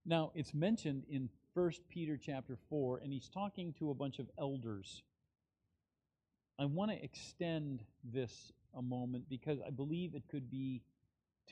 Now, 0.06 0.32
it's 0.36 0.54
mentioned 0.54 1.04
in 1.10 1.30
1 1.54 1.72
Peter 1.89 2.18
chapter 2.22 2.58
4, 2.70 3.00
and 3.00 3.12
he's 3.12 3.30
talking 3.30 3.74
to 3.80 3.89
a 3.89 3.94
bunch 3.94 4.20
of 4.20 4.30
elders. 4.38 5.02
I 6.60 6.65
want 6.65 6.91
to 6.91 7.04
extend 7.04 7.84
this 8.04 8.52
a 8.78 8.82
moment 8.82 9.26
because 9.30 9.60
I 9.65 9.72
believe 9.72 10.13
it 10.13 10.24
could 10.30 10.50
be 10.52 10.84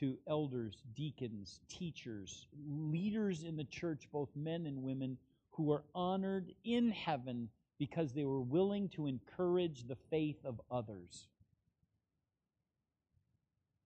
to 0.00 0.18
elders, 0.26 0.82
deacons, 0.94 1.60
teachers, 1.68 2.46
leaders 2.66 3.44
in 3.44 3.56
the 3.56 3.64
church, 3.64 4.08
both 4.12 4.28
men 4.34 4.66
and 4.66 4.82
women, 4.82 5.16
who 5.50 5.72
are 5.72 5.84
honored 5.94 6.52
in 6.64 6.90
heaven 6.90 7.48
because 7.78 8.12
they 8.12 8.24
were 8.24 8.40
willing 8.40 8.88
to 8.88 9.06
encourage 9.06 9.86
the 9.86 9.96
faith 10.10 10.38
of 10.44 10.60
others. 10.70 11.28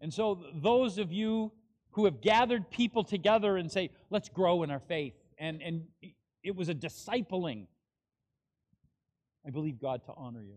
And 0.00 0.12
so, 0.12 0.44
those 0.54 0.98
of 0.98 1.12
you 1.12 1.52
who 1.90 2.04
have 2.04 2.20
gathered 2.20 2.70
people 2.70 3.02
together 3.02 3.56
and 3.56 3.70
say, 3.70 3.90
let's 4.10 4.28
grow 4.28 4.62
in 4.62 4.70
our 4.70 4.78
faith, 4.78 5.14
and, 5.38 5.60
and 5.60 5.84
it 6.42 6.54
was 6.54 6.68
a 6.68 6.74
discipling, 6.74 7.66
I 9.46 9.50
believe 9.50 9.80
God 9.80 10.04
to 10.04 10.12
honor 10.16 10.42
you. 10.42 10.56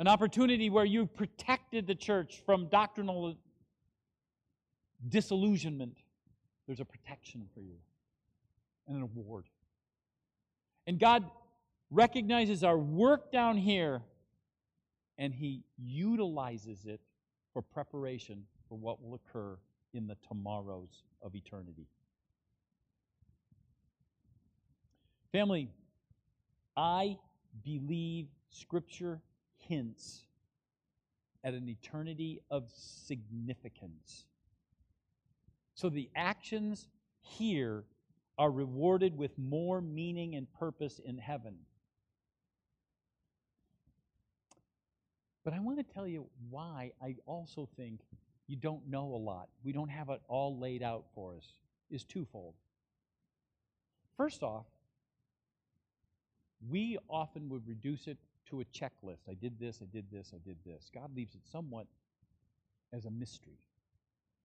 An 0.00 0.08
opportunity 0.08 0.70
where 0.70 0.86
you 0.86 1.04
protected 1.04 1.86
the 1.86 1.94
church 1.94 2.40
from 2.46 2.68
doctrinal 2.68 3.36
disillusionment. 5.06 5.98
There's 6.66 6.80
a 6.80 6.86
protection 6.86 7.46
for 7.52 7.60
you 7.60 7.76
and 8.88 8.96
an 8.96 9.02
award. 9.02 9.44
And 10.86 10.98
God 10.98 11.30
recognizes 11.90 12.64
our 12.64 12.78
work 12.78 13.30
down 13.30 13.58
here 13.58 14.00
and 15.18 15.34
He 15.34 15.64
utilizes 15.76 16.86
it 16.86 17.02
for 17.52 17.60
preparation 17.60 18.46
for 18.70 18.78
what 18.78 19.02
will 19.02 19.16
occur 19.16 19.58
in 19.92 20.06
the 20.06 20.16
tomorrows 20.26 21.02
of 21.20 21.34
eternity. 21.34 21.86
Family, 25.30 25.68
I 26.74 27.18
believe 27.62 28.28
Scripture 28.48 29.20
hints 29.70 30.24
at 31.44 31.54
an 31.54 31.68
eternity 31.70 32.42
of 32.50 32.64
significance 32.74 34.26
So 35.74 35.88
the 35.90 36.10
actions 36.16 36.88
here 37.20 37.84
are 38.38 38.50
rewarded 38.52 39.16
with 39.16 39.38
more 39.38 39.80
meaning 39.82 40.36
and 40.36 40.52
purpose 40.54 41.00
in 41.04 41.18
heaven. 41.18 41.56
But 45.44 45.54
I 45.54 45.60
want 45.60 45.78
to 45.78 45.94
tell 45.94 46.06
you 46.06 46.26
why 46.50 46.92
I 47.02 47.16
also 47.26 47.68
think 47.76 48.00
you 48.48 48.56
don't 48.56 48.88
know 48.88 49.14
a 49.14 49.16
lot. 49.18 49.48
We 49.64 49.72
don't 49.72 49.90
have 49.90 50.10
it 50.10 50.20
all 50.28 50.58
laid 50.58 50.82
out 50.82 51.06
for 51.14 51.36
us, 51.36 51.54
is 51.90 52.04
twofold. 52.04 52.54
First 54.16 54.42
off, 54.42 54.66
we 56.68 56.98
often 57.08 57.48
would 57.50 57.66
reduce 57.68 58.06
it 58.08 58.18
to 58.50 58.60
a 58.60 58.64
checklist. 58.64 59.28
I 59.28 59.34
did 59.34 59.58
this, 59.58 59.80
I 59.82 59.86
did 59.86 60.06
this, 60.10 60.32
I 60.34 60.38
did 60.38 60.56
this. 60.64 60.90
God 60.94 61.14
leaves 61.14 61.34
it 61.34 61.42
somewhat 61.50 61.86
as 62.92 63.04
a 63.04 63.10
mystery. 63.10 63.58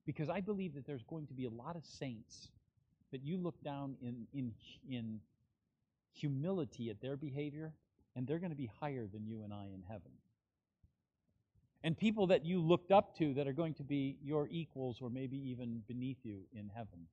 Because 0.05 0.29
I 0.29 0.41
believe 0.41 0.75
that 0.75 0.85
there's 0.85 1.03
going 1.03 1.27
to 1.27 1.33
be 1.33 1.45
a 1.45 1.49
lot 1.49 1.75
of 1.75 1.85
saints 1.85 2.49
that 3.11 3.23
you 3.23 3.37
look 3.37 3.61
down 3.63 3.95
in, 4.01 4.27
in, 4.33 4.53
in 4.89 5.19
humility 6.13 6.89
at 6.89 7.01
their 7.01 7.17
behavior, 7.17 7.73
and 8.15 8.27
they're 8.27 8.39
going 8.39 8.51
to 8.51 8.57
be 8.57 8.69
higher 8.79 9.07
than 9.11 9.25
you 9.25 9.43
and 9.43 9.53
I 9.53 9.65
in 9.73 9.83
heaven. 9.87 10.11
And 11.83 11.97
people 11.97 12.27
that 12.27 12.45
you 12.45 12.59
looked 12.59 12.91
up 12.91 13.17
to 13.17 13.33
that 13.35 13.47
are 13.47 13.53
going 13.53 13.75
to 13.75 13.83
be 13.83 14.17
your 14.23 14.47
equals 14.49 15.01
or 15.01 15.09
maybe 15.09 15.37
even 15.49 15.83
beneath 15.87 16.17
you 16.23 16.41
in 16.53 16.69
heaven. 16.73 17.07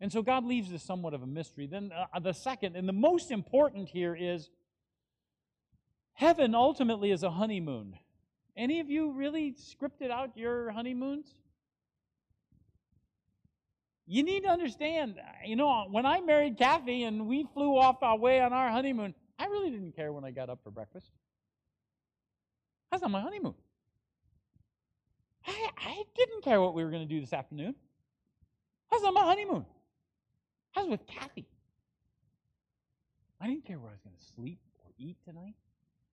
And 0.00 0.12
so 0.12 0.22
God 0.22 0.44
leaves 0.44 0.70
this 0.70 0.82
somewhat 0.82 1.14
of 1.14 1.22
a 1.22 1.26
mystery. 1.26 1.66
Then 1.66 1.90
uh, 1.92 2.18
the 2.18 2.34
second, 2.34 2.76
and 2.76 2.86
the 2.86 2.92
most 2.92 3.30
important 3.30 3.88
here 3.88 4.14
is 4.14 4.50
heaven 6.14 6.54
ultimately 6.54 7.10
is 7.10 7.22
a 7.22 7.30
honeymoon. 7.30 7.96
Any 8.56 8.80
of 8.80 8.88
you 8.88 9.12
really 9.12 9.52
scripted 9.52 10.10
out 10.10 10.36
your 10.36 10.70
honeymoons? 10.70 11.26
You 14.06 14.22
need 14.22 14.42
to 14.42 14.48
understand, 14.48 15.16
you 15.46 15.56
know, 15.56 15.86
when 15.90 16.04
I 16.04 16.20
married 16.20 16.58
Kathy 16.58 17.04
and 17.04 17.26
we 17.26 17.46
flew 17.54 17.78
off 17.78 18.02
our 18.02 18.18
way 18.18 18.40
on 18.40 18.52
our 18.52 18.70
honeymoon, 18.70 19.14
I 19.38 19.46
really 19.46 19.70
didn't 19.70 19.96
care 19.96 20.12
when 20.12 20.24
I 20.24 20.30
got 20.30 20.50
up 20.50 20.60
for 20.62 20.70
breakfast. 20.70 21.10
I 22.92 22.96
was 22.96 23.10
my 23.10 23.20
honeymoon. 23.20 23.54
I, 25.46 25.70
I 25.76 26.02
didn't 26.16 26.44
care 26.44 26.60
what 26.60 26.74
we 26.74 26.84
were 26.84 26.90
going 26.90 27.06
to 27.06 27.12
do 27.12 27.20
this 27.20 27.32
afternoon. 27.32 27.74
I 28.92 28.96
was 28.96 29.14
my 29.14 29.22
honeymoon. 29.22 29.64
I 30.76 30.80
was 30.80 30.90
with 30.90 31.06
Kathy. 31.06 31.46
I 33.40 33.46
didn't 33.46 33.64
care 33.64 33.78
where 33.78 33.90
I 33.90 33.94
was 33.94 34.00
going 34.00 34.16
to 34.16 34.24
sleep 34.34 34.58
or 34.84 34.92
eat 34.98 35.16
tonight. 35.24 35.54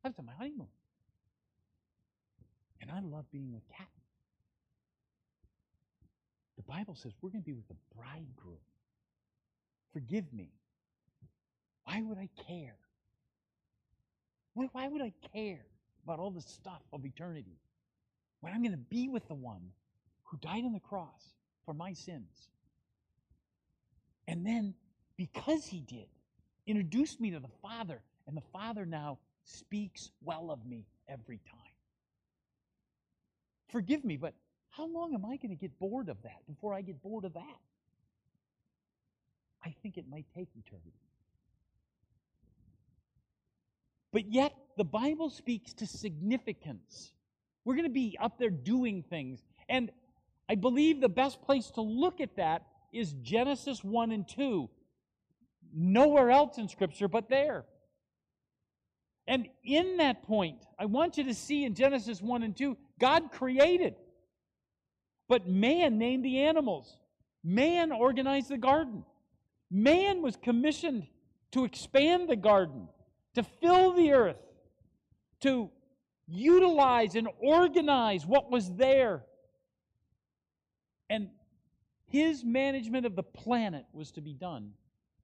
I 0.03 0.09
was 0.09 0.15
on 0.19 0.25
my 0.25 0.33
honeymoon. 0.33 0.67
And 2.81 2.89
I 2.91 2.99
love 3.01 3.25
being 3.31 3.53
with 3.53 3.67
Kathy. 3.69 3.89
The 6.57 6.63
Bible 6.63 6.95
says 6.95 7.11
we're 7.21 7.29
going 7.29 7.43
to 7.43 7.45
be 7.45 7.53
with 7.53 7.67
the 7.67 7.75
bridegroom. 7.95 8.57
Forgive 9.93 10.31
me. 10.33 10.49
Why 11.85 12.01
would 12.01 12.17
I 12.17 12.29
care? 12.47 12.75
Why 14.53 14.87
would 14.87 15.01
I 15.01 15.13
care 15.33 15.65
about 16.03 16.19
all 16.19 16.31
the 16.31 16.41
stuff 16.41 16.81
of 16.91 17.05
eternity 17.05 17.57
when 18.41 18.53
I'm 18.53 18.61
going 18.61 18.73
to 18.73 18.77
be 18.77 19.07
with 19.07 19.27
the 19.27 19.33
one 19.33 19.61
who 20.25 20.37
died 20.37 20.63
on 20.65 20.73
the 20.73 20.79
cross 20.79 21.35
for 21.65 21.73
my 21.73 21.93
sins? 21.93 22.49
And 24.27 24.45
then, 24.45 24.75
because 25.17 25.65
he 25.65 25.79
did, 25.81 26.07
introduced 26.67 27.19
me 27.19 27.31
to 27.31 27.39
the 27.39 27.49
Father, 27.61 28.01
and 28.27 28.35
the 28.37 28.43
Father 28.53 28.85
now 28.85 29.17
speaks 29.43 30.11
well 30.23 30.51
of 30.51 30.65
me 30.65 30.85
every 31.07 31.39
time. 31.49 31.59
Forgive 33.69 34.03
me, 34.03 34.17
but 34.17 34.33
how 34.69 34.87
long 34.87 35.13
am 35.13 35.25
I 35.25 35.37
going 35.37 35.49
to 35.49 35.55
get 35.55 35.77
bored 35.79 36.09
of 36.09 36.21
that 36.23 36.45
before 36.47 36.73
I 36.73 36.81
get 36.81 37.01
bored 37.01 37.25
of 37.25 37.33
that? 37.33 37.59
I 39.63 39.75
think 39.81 39.97
it 39.97 40.05
might 40.09 40.25
take 40.35 40.49
eternity. 40.55 40.93
But 44.11 44.31
yet, 44.31 44.53
the 44.77 44.83
Bible 44.83 45.29
speaks 45.29 45.73
to 45.75 45.87
significance. 45.87 47.11
We're 47.63 47.75
going 47.75 47.87
to 47.87 47.93
be 47.93 48.17
up 48.19 48.39
there 48.39 48.49
doing 48.49 49.03
things. 49.09 49.43
And 49.69 49.91
I 50.49 50.55
believe 50.55 50.99
the 50.99 51.09
best 51.09 51.41
place 51.43 51.69
to 51.71 51.81
look 51.81 52.19
at 52.19 52.35
that 52.35 52.63
is 52.91 53.13
Genesis 53.21 53.83
1 53.83 54.11
and 54.11 54.27
2. 54.27 54.69
Nowhere 55.73 56.31
else 56.31 56.57
in 56.57 56.67
Scripture 56.67 57.07
but 57.07 57.29
there. 57.29 57.65
And 59.31 59.47
in 59.63 59.95
that 59.95 60.23
point, 60.23 60.57
I 60.77 60.87
want 60.87 61.17
you 61.17 61.23
to 61.23 61.33
see 61.33 61.63
in 61.63 61.73
Genesis 61.73 62.21
1 62.21 62.43
and 62.43 62.53
2, 62.53 62.75
God 62.99 63.31
created. 63.31 63.95
But 65.29 65.47
man 65.47 65.97
named 65.97 66.25
the 66.25 66.41
animals. 66.41 66.97
Man 67.41 67.93
organized 67.93 68.49
the 68.49 68.57
garden. 68.57 69.05
Man 69.71 70.21
was 70.21 70.35
commissioned 70.35 71.07
to 71.53 71.63
expand 71.63 72.27
the 72.27 72.35
garden, 72.35 72.89
to 73.35 73.43
fill 73.43 73.93
the 73.93 74.11
earth, 74.11 74.35
to 75.39 75.69
utilize 76.27 77.15
and 77.15 77.29
organize 77.41 78.25
what 78.25 78.51
was 78.51 78.69
there. 78.75 79.23
And 81.09 81.29
his 82.07 82.43
management 82.43 83.05
of 83.05 83.15
the 83.15 83.23
planet 83.23 83.85
was 83.93 84.11
to 84.11 84.21
be 84.21 84.33
done 84.33 84.73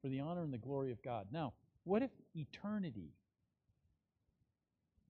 for 0.01 0.07
the 0.07 0.21
honor 0.21 0.43
and 0.43 0.53
the 0.53 0.57
glory 0.57 0.93
of 0.93 1.03
God. 1.03 1.27
Now, 1.29 1.51
what 1.83 2.03
if 2.03 2.11
eternity, 2.33 3.11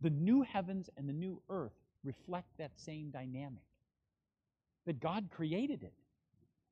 the 0.02 0.10
new 0.10 0.42
heavens 0.42 0.90
and 0.98 1.08
the 1.08 1.14
new 1.14 1.42
earth, 1.50 1.74
reflect 2.04 2.48
that 2.58 2.72
same 2.76 3.10
dynamic? 3.10 3.64
That 4.86 5.00
God 5.00 5.30
created 5.32 5.84
it. 5.84 5.94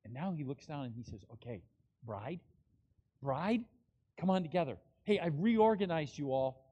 And 0.03 0.13
now 0.13 0.31
he 0.31 0.43
looks 0.43 0.65
down 0.65 0.85
and 0.85 0.93
he 0.95 1.03
says, 1.03 1.25
okay, 1.33 1.61
bride, 2.05 2.39
bride, 3.21 3.63
come 4.17 4.29
on 4.29 4.43
together. 4.43 4.77
Hey, 5.03 5.19
I've 5.19 5.39
reorganized 5.39 6.17
you 6.17 6.31
all. 6.31 6.63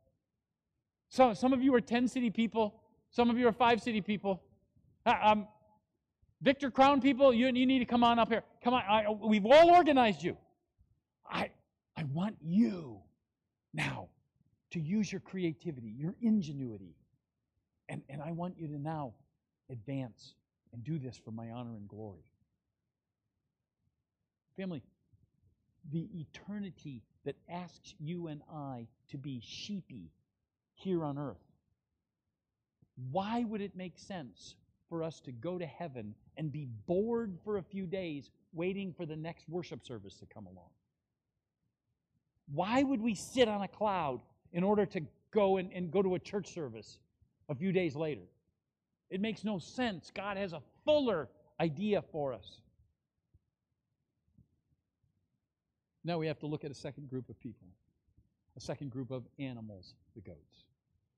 So, 1.09 1.33
some 1.33 1.53
of 1.53 1.61
you 1.61 1.73
are 1.75 1.81
10 1.81 2.07
city 2.07 2.29
people, 2.29 2.75
some 3.11 3.29
of 3.29 3.37
you 3.37 3.47
are 3.47 3.51
five 3.51 3.81
city 3.81 4.01
people. 4.01 4.41
Uh, 5.05 5.13
um, 5.21 5.47
Victor 6.41 6.71
Crown 6.71 6.99
people, 6.99 7.33
you, 7.33 7.45
you 7.47 7.65
need 7.65 7.79
to 7.79 7.85
come 7.85 8.03
on 8.03 8.19
up 8.19 8.29
here. 8.29 8.43
Come 8.63 8.73
on, 8.73 8.81
I, 8.81 9.09
we've 9.09 9.45
all 9.45 9.71
organized 9.71 10.23
you. 10.23 10.35
I, 11.29 11.51
I 11.95 12.03
want 12.05 12.37
you 12.41 12.99
now 13.73 14.09
to 14.73 14.79
use 14.79 15.11
your 15.11 15.21
creativity, 15.21 15.93
your 15.95 16.15
ingenuity, 16.21 16.95
and, 17.89 18.01
and 18.09 18.21
I 18.21 18.31
want 18.31 18.55
you 18.57 18.67
to 18.67 18.79
now 18.79 19.13
advance 19.69 20.33
and 20.73 20.83
do 20.83 20.97
this 20.97 21.15
for 21.23 21.29
my 21.29 21.51
honor 21.51 21.75
and 21.75 21.87
glory. 21.87 22.25
Family, 24.57 24.81
the 25.91 26.09
eternity 26.15 27.03
that 27.23 27.35
asks 27.49 27.93
you 27.99 28.27
and 28.27 28.41
I 28.51 28.87
to 29.11 29.17
be 29.17 29.41
sheepy 29.45 30.09
here 30.73 31.03
on 31.05 31.19
earth. 31.19 31.37
Why 33.11 33.43
would 33.43 33.61
it 33.61 33.75
make 33.75 33.97
sense 33.99 34.55
for 34.89 35.03
us 35.03 35.19
to 35.21 35.31
go 35.31 35.59
to 35.59 35.65
heaven 35.65 36.15
and 36.37 36.51
be 36.51 36.67
bored 36.87 37.37
for 37.43 37.57
a 37.57 37.63
few 37.63 37.85
days 37.85 38.31
waiting 38.53 38.91
for 38.91 39.05
the 39.05 39.15
next 39.15 39.47
worship 39.47 39.85
service 39.85 40.15
to 40.15 40.25
come 40.25 40.47
along? 40.47 40.69
Why 42.51 42.81
would 42.81 43.01
we 43.01 43.13
sit 43.13 43.47
on 43.47 43.61
a 43.61 43.67
cloud 43.67 44.21
in 44.53 44.63
order 44.63 44.85
to 44.85 45.01
go 45.31 45.57
and, 45.57 45.71
and 45.73 45.91
go 45.91 46.01
to 46.01 46.15
a 46.15 46.19
church 46.19 46.53
service 46.53 46.99
a 47.49 47.55
few 47.55 47.71
days 47.71 47.95
later? 47.95 48.21
It 49.09 49.19
makes 49.19 49.43
no 49.43 49.59
sense. 49.59 50.11
God 50.15 50.37
has 50.37 50.53
a 50.53 50.61
fuller 50.85 51.27
idea 51.59 52.01
for 52.01 52.33
us. 52.33 52.61
Now 56.03 56.17
we 56.17 56.27
have 56.27 56.39
to 56.39 56.47
look 56.47 56.63
at 56.63 56.71
a 56.71 56.75
second 56.75 57.09
group 57.09 57.29
of 57.29 57.39
people, 57.39 57.67
a 58.57 58.61
second 58.61 58.91
group 58.91 59.11
of 59.11 59.23
animals, 59.39 59.93
the 60.15 60.21
goats. 60.21 60.65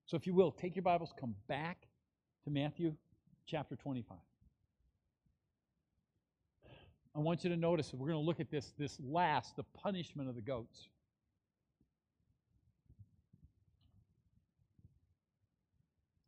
So 0.05 0.15
if 0.15 0.27
you 0.27 0.33
will, 0.33 0.51
take 0.51 0.75
your 0.75 0.83
Bibles, 0.83 1.13
come 1.19 1.35
back 1.47 1.87
to 2.43 2.51
Matthew 2.51 2.93
chapter 3.47 3.75
25. 3.75 4.17
I 7.15 7.19
want 7.19 7.43
you 7.43 7.49
to 7.49 7.57
notice 7.57 7.93
we're 7.93 8.09
going 8.09 8.21
to 8.21 8.25
look 8.25 8.39
at 8.39 8.51
this, 8.51 8.73
this 8.77 8.99
last, 9.01 9.55
the 9.55 9.63
punishment 9.63 10.27
of 10.27 10.35
the 10.35 10.41
goats. 10.41 10.89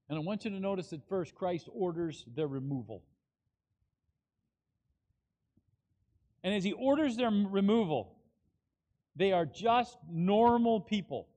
And 0.09 0.17
I 0.17 0.21
want 0.21 0.45
you 0.45 0.51
to 0.51 0.59
notice 0.59 0.89
that 0.89 1.07
first, 1.09 1.35
Christ 1.35 1.67
orders 1.73 2.23
their 2.33 2.47
removal. 2.47 3.03
And 6.43 6.53
as 6.55 6.63
he 6.63 6.71
orders 6.71 7.17
their 7.17 7.29
removal, 7.29 8.15
they 9.15 9.33
are 9.33 9.45
just 9.45 9.97
normal 10.09 10.79
people. 10.79 11.27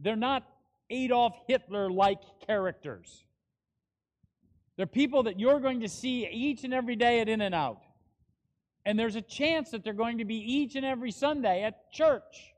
They're 0.00 0.14
not 0.14 0.46
Adolf 0.90 1.36
Hitler 1.48 1.90
like 1.90 2.20
characters. 2.46 3.24
They're 4.76 4.86
people 4.86 5.24
that 5.24 5.40
you're 5.40 5.58
going 5.58 5.80
to 5.80 5.88
see 5.88 6.28
each 6.28 6.62
and 6.62 6.72
every 6.72 6.94
day 6.94 7.20
at 7.20 7.28
In-N-Out. 7.28 7.82
And 8.86 8.96
there's 8.96 9.16
a 9.16 9.22
chance 9.22 9.70
that 9.70 9.82
they're 9.82 9.92
going 9.92 10.18
to 10.18 10.24
be 10.24 10.36
each 10.36 10.76
and 10.76 10.86
every 10.86 11.10
Sunday 11.10 11.64
at 11.64 11.90
church. 11.90 12.54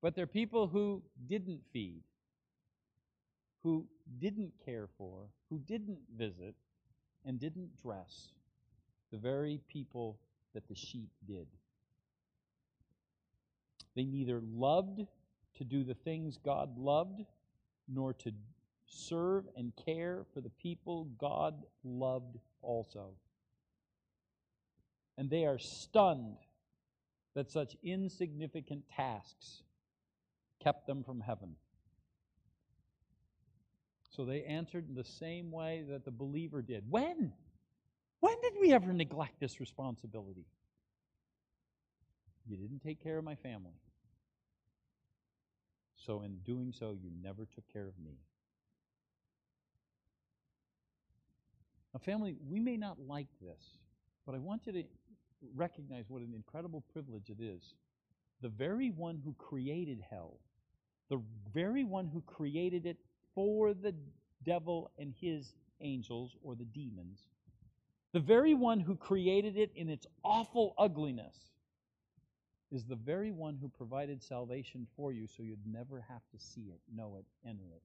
But 0.00 0.14
they're 0.14 0.26
people 0.26 0.68
who 0.68 1.02
didn't 1.28 1.60
feed, 1.72 2.02
who 3.62 3.86
didn't 4.20 4.52
care 4.64 4.88
for, 4.96 5.26
who 5.50 5.58
didn't 5.58 5.98
visit, 6.16 6.54
and 7.24 7.40
didn't 7.40 7.80
dress 7.82 8.32
the 9.10 9.18
very 9.18 9.60
people 9.68 10.18
that 10.54 10.68
the 10.68 10.74
sheep 10.74 11.10
did. 11.26 11.46
They 13.96 14.04
neither 14.04 14.40
loved 14.40 15.00
to 15.56 15.64
do 15.64 15.82
the 15.82 15.94
things 15.94 16.38
God 16.38 16.78
loved, 16.78 17.22
nor 17.88 18.12
to 18.14 18.32
serve 18.86 19.44
and 19.56 19.72
care 19.84 20.24
for 20.32 20.40
the 20.40 20.50
people 20.50 21.08
God 21.18 21.54
loved 21.82 22.38
also. 22.62 23.10
And 25.16 25.28
they 25.28 25.44
are 25.44 25.58
stunned 25.58 26.36
that 27.34 27.50
such 27.50 27.76
insignificant 27.82 28.84
tasks 28.94 29.62
kept 30.62 30.86
them 30.86 31.02
from 31.02 31.20
heaven. 31.20 31.56
So 34.10 34.24
they 34.24 34.42
answered 34.44 34.88
in 34.88 34.94
the 34.94 35.04
same 35.04 35.50
way 35.50 35.84
that 35.88 36.04
the 36.04 36.10
believer 36.10 36.62
did. 36.62 36.84
When? 36.90 37.32
When 38.20 38.34
did 38.42 38.54
we 38.60 38.72
ever 38.72 38.92
neglect 38.92 39.38
this 39.38 39.60
responsibility? 39.60 40.46
You 42.46 42.56
didn't 42.56 42.80
take 42.80 43.02
care 43.02 43.18
of 43.18 43.24
my 43.24 43.36
family. 43.36 43.78
So, 46.06 46.22
in 46.22 46.38
doing 46.38 46.72
so, 46.72 46.96
you 47.00 47.10
never 47.22 47.44
took 47.44 47.70
care 47.72 47.86
of 47.86 47.98
me. 48.02 48.18
Now, 51.92 52.00
family, 52.00 52.36
we 52.48 52.60
may 52.60 52.76
not 52.76 52.96
like 53.06 53.26
this, 53.42 53.60
but 54.24 54.34
I 54.34 54.38
want 54.38 54.62
you 54.66 54.72
to 54.72 54.84
recognize 55.54 56.04
what 56.08 56.22
an 56.22 56.32
incredible 56.34 56.82
privilege 56.92 57.28
it 57.28 57.42
is. 57.42 57.74
The 58.40 58.48
very 58.48 58.90
one 58.90 59.20
who 59.24 59.34
created 59.38 60.02
hell, 60.08 60.38
the 61.08 61.20
very 61.54 61.84
one 61.84 62.06
who 62.06 62.20
created 62.22 62.86
it 62.86 62.98
for 63.34 63.74
the 63.74 63.94
devil 64.44 64.90
and 64.98 65.12
his 65.20 65.54
angels 65.80 66.36
or 66.42 66.54
the 66.54 66.64
demons, 66.64 67.20
the 68.12 68.20
very 68.20 68.54
one 68.54 68.80
who 68.80 68.96
created 68.96 69.56
it 69.56 69.70
in 69.74 69.88
its 69.88 70.06
awful 70.24 70.74
ugliness, 70.78 71.34
is 72.70 72.84
the 72.84 72.96
very 72.96 73.30
one 73.30 73.56
who 73.56 73.68
provided 73.68 74.22
salvation 74.22 74.86
for 74.96 75.12
you 75.12 75.26
so 75.26 75.42
you'd 75.42 75.66
never 75.66 76.04
have 76.08 76.22
to 76.32 76.38
see 76.38 76.70
it, 76.72 76.80
know 76.94 77.16
it, 77.18 77.24
enter 77.48 77.64
it. 77.74 77.82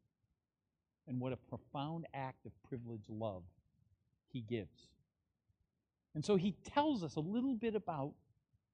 And 1.07 1.19
what 1.19 1.33
a 1.33 1.37
profound 1.37 2.05
act 2.13 2.45
of 2.45 2.51
privileged 2.67 3.09
love 3.09 3.43
he 4.31 4.41
gives. 4.41 4.87
And 6.15 6.23
so 6.23 6.35
he 6.35 6.55
tells 6.73 7.03
us 7.03 7.15
a 7.15 7.21
little 7.21 7.55
bit 7.55 7.75
about 7.75 8.13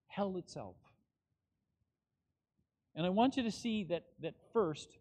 hell 0.07 0.37
itself. 0.37 0.75
And 2.95 3.05
I 3.05 3.09
want 3.09 3.37
you 3.37 3.43
to 3.43 3.51
see 3.51 3.83
that, 3.85 4.03
that 4.21 4.35
first, 4.53 4.97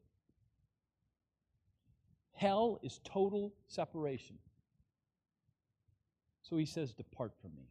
hell 2.34 2.78
is 2.82 3.00
total 3.04 3.54
separation. 3.66 4.38
So 6.42 6.56
he 6.56 6.66
says, 6.66 6.92
Depart 6.92 7.32
from 7.42 7.50
me. 7.56 7.68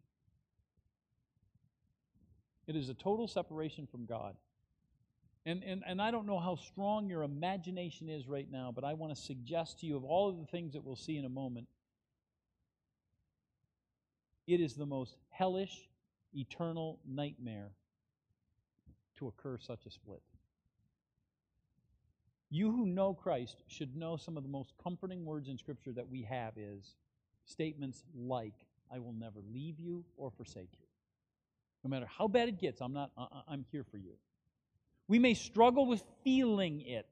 It 2.68 2.76
is 2.76 2.90
a 2.90 2.94
total 2.94 3.28
separation 3.28 3.88
from 3.88 4.06
God. 4.06 4.36
And, 5.46 5.64
and, 5.64 5.82
and 5.88 6.02
I 6.02 6.12
don't 6.12 6.26
know 6.26 6.40
how 6.40 6.56
strong 6.56 7.08
your 7.08 7.24
imagination 7.24 8.10
is 8.10 8.28
right 8.28 8.48
now, 8.52 8.74
but 8.76 8.84
I 8.84 8.94
want 8.94 9.16
to 9.16 9.22
suggest 9.22 9.80
to 9.80 9.86
you, 9.86 9.96
of 9.96 10.04
all 10.04 10.28
of 10.28 10.38
the 10.38 10.46
things 10.46 10.74
that 10.74 10.84
we'll 10.84 10.98
see 10.98 11.18
in 11.18 11.24
a 11.24 11.30
moment, 11.30 11.68
it 14.46 14.60
is 14.60 14.76
the 14.76 14.86
most 14.86 15.16
hellish, 15.30 15.88
eternal 16.34 17.00
nightmare 17.08 17.72
to 19.18 19.28
occur 19.28 19.58
such 19.58 19.86
a 19.86 19.90
split. 19.90 20.22
You 22.50 22.72
who 22.72 22.86
know 22.86 23.14
Christ 23.14 23.64
should 23.68 23.96
know 23.96 24.16
some 24.16 24.38
of 24.38 24.44
the 24.44 24.50
most 24.50 24.74
comforting 24.82 25.26
words 25.26 25.50
in 25.50 25.58
Scripture 25.58 25.92
that 25.94 26.10
we 26.10 26.24
have 26.24 26.54
is 26.58 26.96
statements 27.46 28.04
like, 28.16 28.54
I 28.92 29.00
will 29.00 29.14
never 29.14 29.42
leave 29.54 29.80
you 29.80 30.06
or 30.16 30.32
forsake 30.32 30.70
you. 30.80 30.86
No 31.84 31.90
matter 31.90 32.08
how 32.08 32.28
bad 32.28 32.48
it 32.48 32.60
gets, 32.60 32.82
I'm 32.82 32.94
not 32.94 33.12
uh, 33.18 33.24
uh, 33.24 33.42
I'm 33.48 33.66
here 33.72 33.84
for 33.84 33.98
you. 33.98 34.14
We 35.08 35.20
may 35.20 35.34
struggle 35.34 35.86
with 35.86 36.04
feeling 36.24 36.82
it. 36.82 37.06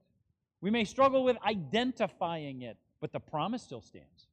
We 0.62 0.70
may 0.70 0.84
struggle 0.86 1.24
with 1.24 1.38
identifying 1.46 2.62
it, 2.62 2.78
but 3.00 3.12
the 3.12 3.20
promise 3.20 3.62
still 3.62 3.82
stands. 3.82 4.28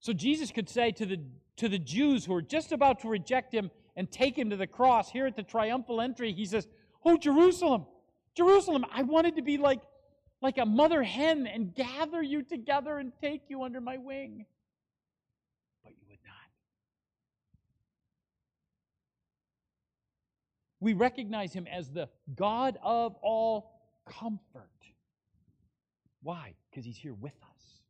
So 0.00 0.12
Jesus 0.12 0.50
could 0.50 0.68
say 0.68 0.92
to 0.92 1.06
the, 1.06 1.20
to 1.56 1.68
the 1.68 1.78
Jews 1.78 2.24
who 2.24 2.34
are 2.34 2.42
just 2.42 2.72
about 2.72 3.00
to 3.00 3.08
reject 3.08 3.52
him 3.52 3.70
and 3.98 4.08
take 4.12 4.38
him 4.38 4.48
to 4.50 4.56
the 4.56 4.66
cross, 4.66 5.10
here 5.10 5.26
at 5.26 5.34
the 5.34 5.42
triumphal 5.42 6.00
entry, 6.00 6.32
he 6.32 6.46
says, 6.46 6.68
Oh, 7.04 7.18
Jerusalem, 7.18 7.84
Jerusalem, 8.36 8.86
I 8.92 9.02
wanted 9.02 9.34
to 9.36 9.42
be 9.42 9.58
like, 9.58 9.80
like 10.40 10.56
a 10.56 10.64
mother 10.64 11.02
hen 11.02 11.48
and 11.48 11.74
gather 11.74 12.22
you 12.22 12.44
together 12.44 12.98
and 12.98 13.12
take 13.20 13.42
you 13.48 13.64
under 13.64 13.80
my 13.80 13.96
wing. 13.96 14.46
But 15.82 15.94
you 16.00 16.06
would 16.08 16.20
not. 16.24 16.34
We 20.78 20.92
recognize 20.92 21.52
him 21.52 21.66
as 21.66 21.90
the 21.90 22.08
God 22.36 22.78
of 22.84 23.16
all 23.20 23.72
comfort. 24.06 24.70
Why? 26.22 26.54
Because 26.70 26.84
he's 26.84 26.96
here 26.98 27.14
with 27.14 27.34
us. 27.42 27.80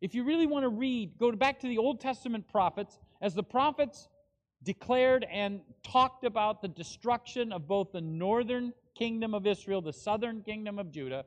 If 0.00 0.16
you 0.16 0.24
really 0.24 0.46
want 0.46 0.64
to 0.64 0.68
read, 0.68 1.16
go 1.16 1.30
back 1.30 1.60
to 1.60 1.68
the 1.68 1.78
Old 1.78 2.00
Testament 2.00 2.48
prophets. 2.48 2.98
As 3.22 3.34
the 3.34 3.44
prophets 3.44 4.08
declared 4.64 5.26
and 5.30 5.60
talked 5.82 6.24
about 6.24 6.62
the 6.62 6.68
destruction 6.68 7.52
of 7.52 7.68
both 7.68 7.92
the 7.92 8.00
northern 8.00 8.72
kingdom 8.94 9.34
of 9.34 9.46
Israel, 9.46 9.82
the 9.82 9.92
southern 9.92 10.42
kingdom 10.42 10.78
of 10.78 10.90
Judah, 10.90 11.24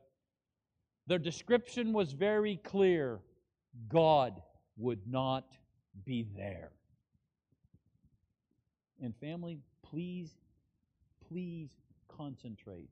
their 1.07 1.19
description 1.19 1.93
was 1.93 2.11
very 2.11 2.57
clear 2.57 3.19
God 3.87 4.41
would 4.77 5.07
not 5.07 5.45
be 6.05 6.27
there. 6.35 6.71
And 9.01 9.15
family, 9.17 9.59
please, 9.83 10.31
please 11.27 11.69
concentrate. 12.07 12.89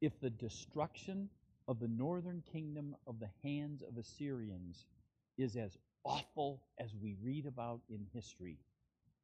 If 0.00 0.18
the 0.20 0.30
destruction 0.30 1.28
of 1.68 1.78
the 1.78 1.88
northern 1.88 2.42
kingdom 2.52 2.96
of 3.06 3.20
the 3.20 3.30
hands 3.42 3.82
of 3.82 3.96
Assyrians 3.96 4.86
is 5.38 5.56
as 5.56 5.78
awful 6.04 6.60
as 6.78 6.90
we 7.00 7.16
read 7.22 7.46
about 7.46 7.80
in 7.88 8.04
history. 8.12 8.58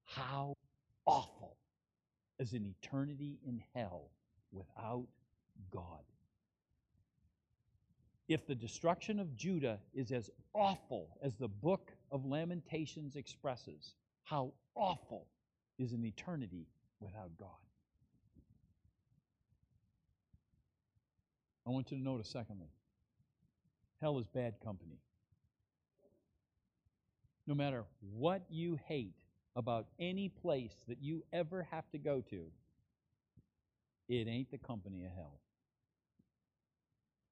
How 0.08 0.56
awful 1.04 1.56
is 2.38 2.54
an 2.54 2.64
eternity 2.64 3.38
in 3.46 3.62
hell 3.74 4.10
without 4.52 5.06
God? 5.70 6.02
If 8.26 8.46
the 8.46 8.54
destruction 8.54 9.20
of 9.20 9.36
Judah 9.36 9.78
is 9.94 10.10
as 10.10 10.30
awful 10.54 11.18
as 11.22 11.34
the 11.36 11.48
book 11.48 11.92
of 12.10 12.24
Lamentations 12.24 13.16
expresses, 13.16 13.94
how 14.24 14.52
awful 14.74 15.26
is 15.78 15.92
an 15.92 16.04
eternity 16.04 16.66
without 17.00 17.30
God? 17.38 17.48
I 21.66 21.70
want 21.70 21.90
you 21.90 21.98
to 21.98 22.02
notice, 22.02 22.30
secondly, 22.30 22.70
hell 24.00 24.18
is 24.18 24.26
bad 24.26 24.54
company. 24.64 25.00
No 27.46 27.54
matter 27.54 27.84
what 28.14 28.42
you 28.48 28.78
hate 28.86 29.16
about 29.56 29.86
any 29.98 30.28
place 30.28 30.74
that 30.88 31.02
you 31.02 31.24
ever 31.32 31.66
have 31.70 31.88
to 31.90 31.98
go 31.98 32.22
to, 32.30 32.46
it 34.08 34.28
ain't 34.28 34.50
the 34.50 34.58
company 34.58 35.04
of 35.04 35.12
hell. 35.12 35.40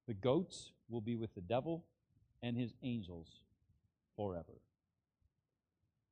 The 0.07 0.14
goats 0.14 0.71
will 0.89 1.01
be 1.01 1.17
with 1.17 1.35
the 1.35 1.41
devil 1.41 1.85
and 2.43 2.57
his 2.57 2.75
angels 2.83 3.29
forever. 4.17 4.61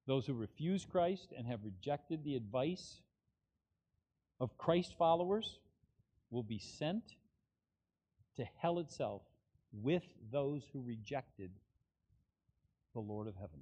Those 0.07 0.27
who 0.27 0.35
refuse 0.35 0.85
Christ 0.85 1.33
and 1.37 1.47
have 1.47 1.65
rejected 1.65 2.25
the 2.25 2.37
advice 2.37 3.01
of 4.41 4.59
Christ 4.59 4.95
followers 4.99 5.59
will 6.31 6.43
be 6.43 6.59
sent 6.59 7.15
to 8.37 8.45
hell 8.59 8.79
itself 8.81 9.23
with 9.73 10.03
those 10.31 10.63
who 10.73 10.83
rejected 10.83 11.51
the 12.93 13.01
Lord 13.01 13.29
of 13.29 13.35
heaven. 13.37 13.61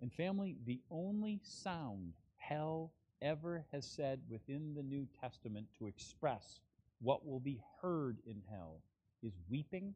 And, 0.00 0.12
family, 0.12 0.56
the 0.64 0.80
only 0.90 1.40
sound 1.42 2.12
hell 2.36 2.92
ever 3.20 3.64
has 3.72 3.84
said 3.84 4.20
within 4.28 4.74
the 4.74 4.82
New 4.82 5.06
Testament 5.20 5.66
to 5.78 5.88
express 5.88 6.60
what 7.00 7.26
will 7.26 7.40
be 7.40 7.60
heard 7.82 8.18
in 8.26 8.42
hell 8.50 8.80
is 9.22 9.32
weeping 9.50 9.94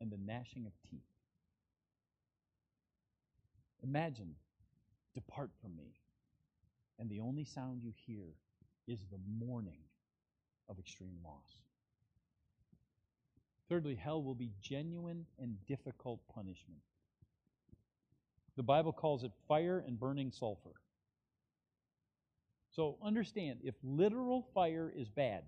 and 0.00 0.10
the 0.10 0.18
gnashing 0.18 0.66
of 0.66 0.72
teeth. 0.88 1.00
Imagine, 3.82 4.34
depart 5.14 5.50
from 5.60 5.76
me, 5.76 5.94
and 6.98 7.10
the 7.10 7.20
only 7.20 7.44
sound 7.44 7.82
you 7.82 7.92
hear 8.06 8.34
is 8.86 9.00
the 9.10 9.44
mourning 9.44 9.80
of 10.68 10.78
extreme 10.78 11.16
loss. 11.24 11.62
Thirdly, 13.68 13.94
hell 13.94 14.22
will 14.22 14.34
be 14.34 14.50
genuine 14.60 15.26
and 15.38 15.56
difficult 15.66 16.20
punishment. 16.34 16.80
The 18.60 18.64
Bible 18.64 18.92
calls 18.92 19.24
it 19.24 19.32
fire 19.48 19.82
and 19.86 19.98
burning 19.98 20.30
sulfur. 20.30 20.74
So 22.68 22.98
understand 23.02 23.60
if 23.64 23.74
literal 23.82 24.46
fire 24.52 24.92
is 24.94 25.08
bad, 25.08 25.44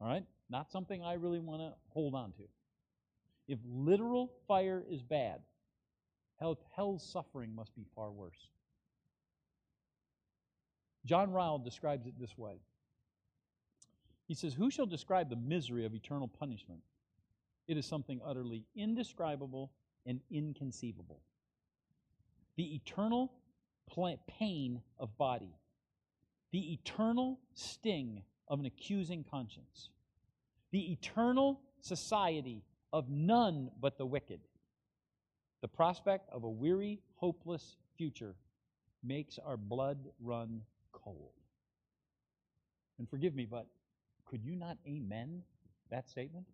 all 0.00 0.08
right, 0.08 0.24
not 0.48 0.72
something 0.72 1.04
I 1.04 1.12
really 1.12 1.38
want 1.38 1.60
to 1.60 1.74
hold 1.90 2.14
on 2.14 2.32
to. 2.32 2.44
If 3.46 3.58
literal 3.70 4.32
fire 4.46 4.82
is 4.90 5.02
bad, 5.02 5.42
hell, 6.40 6.58
hell's 6.74 7.06
suffering 7.06 7.54
must 7.54 7.76
be 7.76 7.84
far 7.94 8.10
worse. 8.10 8.48
John 11.04 11.30
Ryle 11.30 11.58
describes 11.58 12.06
it 12.06 12.14
this 12.18 12.38
way. 12.38 12.54
He 14.28 14.34
says, 14.34 14.54
Who 14.54 14.70
shall 14.70 14.86
describe 14.86 15.28
the 15.28 15.36
misery 15.36 15.84
of 15.84 15.94
eternal 15.94 16.28
punishment? 16.28 16.80
It 17.66 17.76
is 17.76 17.84
something 17.84 18.22
utterly 18.24 18.64
indescribable 18.74 19.72
and 20.06 20.22
inconceivable. 20.30 21.20
The 22.58 22.74
eternal 22.74 23.32
pain 24.26 24.82
of 24.98 25.16
body, 25.16 25.54
the 26.50 26.72
eternal 26.72 27.38
sting 27.54 28.22
of 28.48 28.58
an 28.58 28.66
accusing 28.66 29.24
conscience, 29.24 29.90
the 30.72 30.92
eternal 30.92 31.60
society 31.80 32.64
of 32.92 33.08
none 33.08 33.70
but 33.80 33.96
the 33.96 34.06
wicked, 34.06 34.40
the 35.62 35.68
prospect 35.68 36.28
of 36.32 36.42
a 36.42 36.50
weary, 36.50 37.00
hopeless 37.14 37.76
future 37.96 38.34
makes 39.04 39.38
our 39.38 39.56
blood 39.56 39.98
run 40.20 40.62
cold. 40.92 41.32
And 42.98 43.08
forgive 43.08 43.36
me, 43.36 43.46
but 43.46 43.68
could 44.26 44.44
you 44.44 44.56
not 44.56 44.78
amen 44.84 45.42
that 45.90 46.10
statement? 46.10 46.46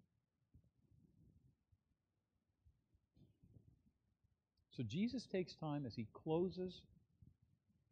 So 4.76 4.82
Jesus 4.82 5.26
takes 5.26 5.54
time 5.54 5.86
as 5.86 5.94
he 5.94 6.06
closes 6.12 6.82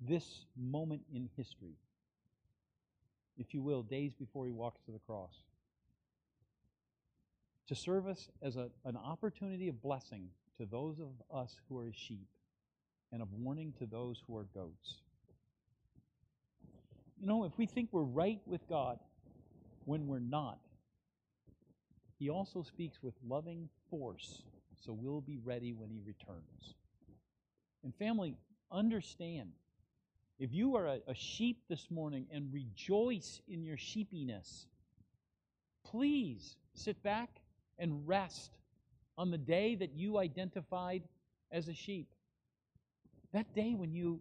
this 0.00 0.46
moment 0.56 1.02
in 1.14 1.28
history, 1.36 1.76
if 3.38 3.54
you 3.54 3.62
will, 3.62 3.82
days 3.82 4.12
before 4.14 4.46
he 4.46 4.52
walks 4.52 4.80
to 4.86 4.92
the 4.92 4.98
cross, 4.98 5.32
to 7.68 7.76
serve 7.76 8.08
us 8.08 8.28
as 8.42 8.56
a, 8.56 8.68
an 8.84 8.96
opportunity 8.96 9.68
of 9.68 9.80
blessing 9.80 10.28
to 10.58 10.66
those 10.66 10.98
of 10.98 11.10
us 11.34 11.56
who 11.68 11.78
are 11.78 11.92
sheep 11.92 12.26
and 13.12 13.22
of 13.22 13.28
warning 13.32 13.72
to 13.78 13.86
those 13.86 14.20
who 14.26 14.36
are 14.36 14.46
goats. 14.54 15.02
You 17.20 17.28
know, 17.28 17.44
if 17.44 17.56
we 17.56 17.66
think 17.66 17.90
we're 17.92 18.02
right 18.02 18.40
with 18.44 18.68
God 18.68 18.98
when 19.84 20.08
we're 20.08 20.18
not, 20.18 20.58
He 22.18 22.28
also 22.28 22.62
speaks 22.62 22.98
with 23.02 23.14
loving 23.24 23.68
force, 23.88 24.42
so 24.84 24.92
we'll 24.92 25.20
be 25.20 25.38
ready 25.44 25.72
when 25.72 25.90
He 25.90 26.00
returns. 26.04 26.74
And 27.84 27.94
family, 27.94 28.36
understand 28.70 29.52
if 30.38 30.52
you 30.52 30.76
are 30.76 30.86
a, 30.86 30.98
a 31.06 31.14
sheep 31.14 31.58
this 31.68 31.86
morning 31.90 32.26
and 32.32 32.52
rejoice 32.52 33.40
in 33.48 33.62
your 33.62 33.76
sheepiness, 33.76 34.66
please 35.84 36.56
sit 36.74 37.00
back 37.02 37.30
and 37.78 38.06
rest 38.06 38.50
on 39.16 39.30
the 39.30 39.38
day 39.38 39.74
that 39.76 39.94
you 39.94 40.18
identified 40.18 41.02
as 41.52 41.68
a 41.68 41.74
sheep. 41.74 42.08
That 43.32 43.54
day 43.54 43.74
when 43.74 43.92
you 43.92 44.20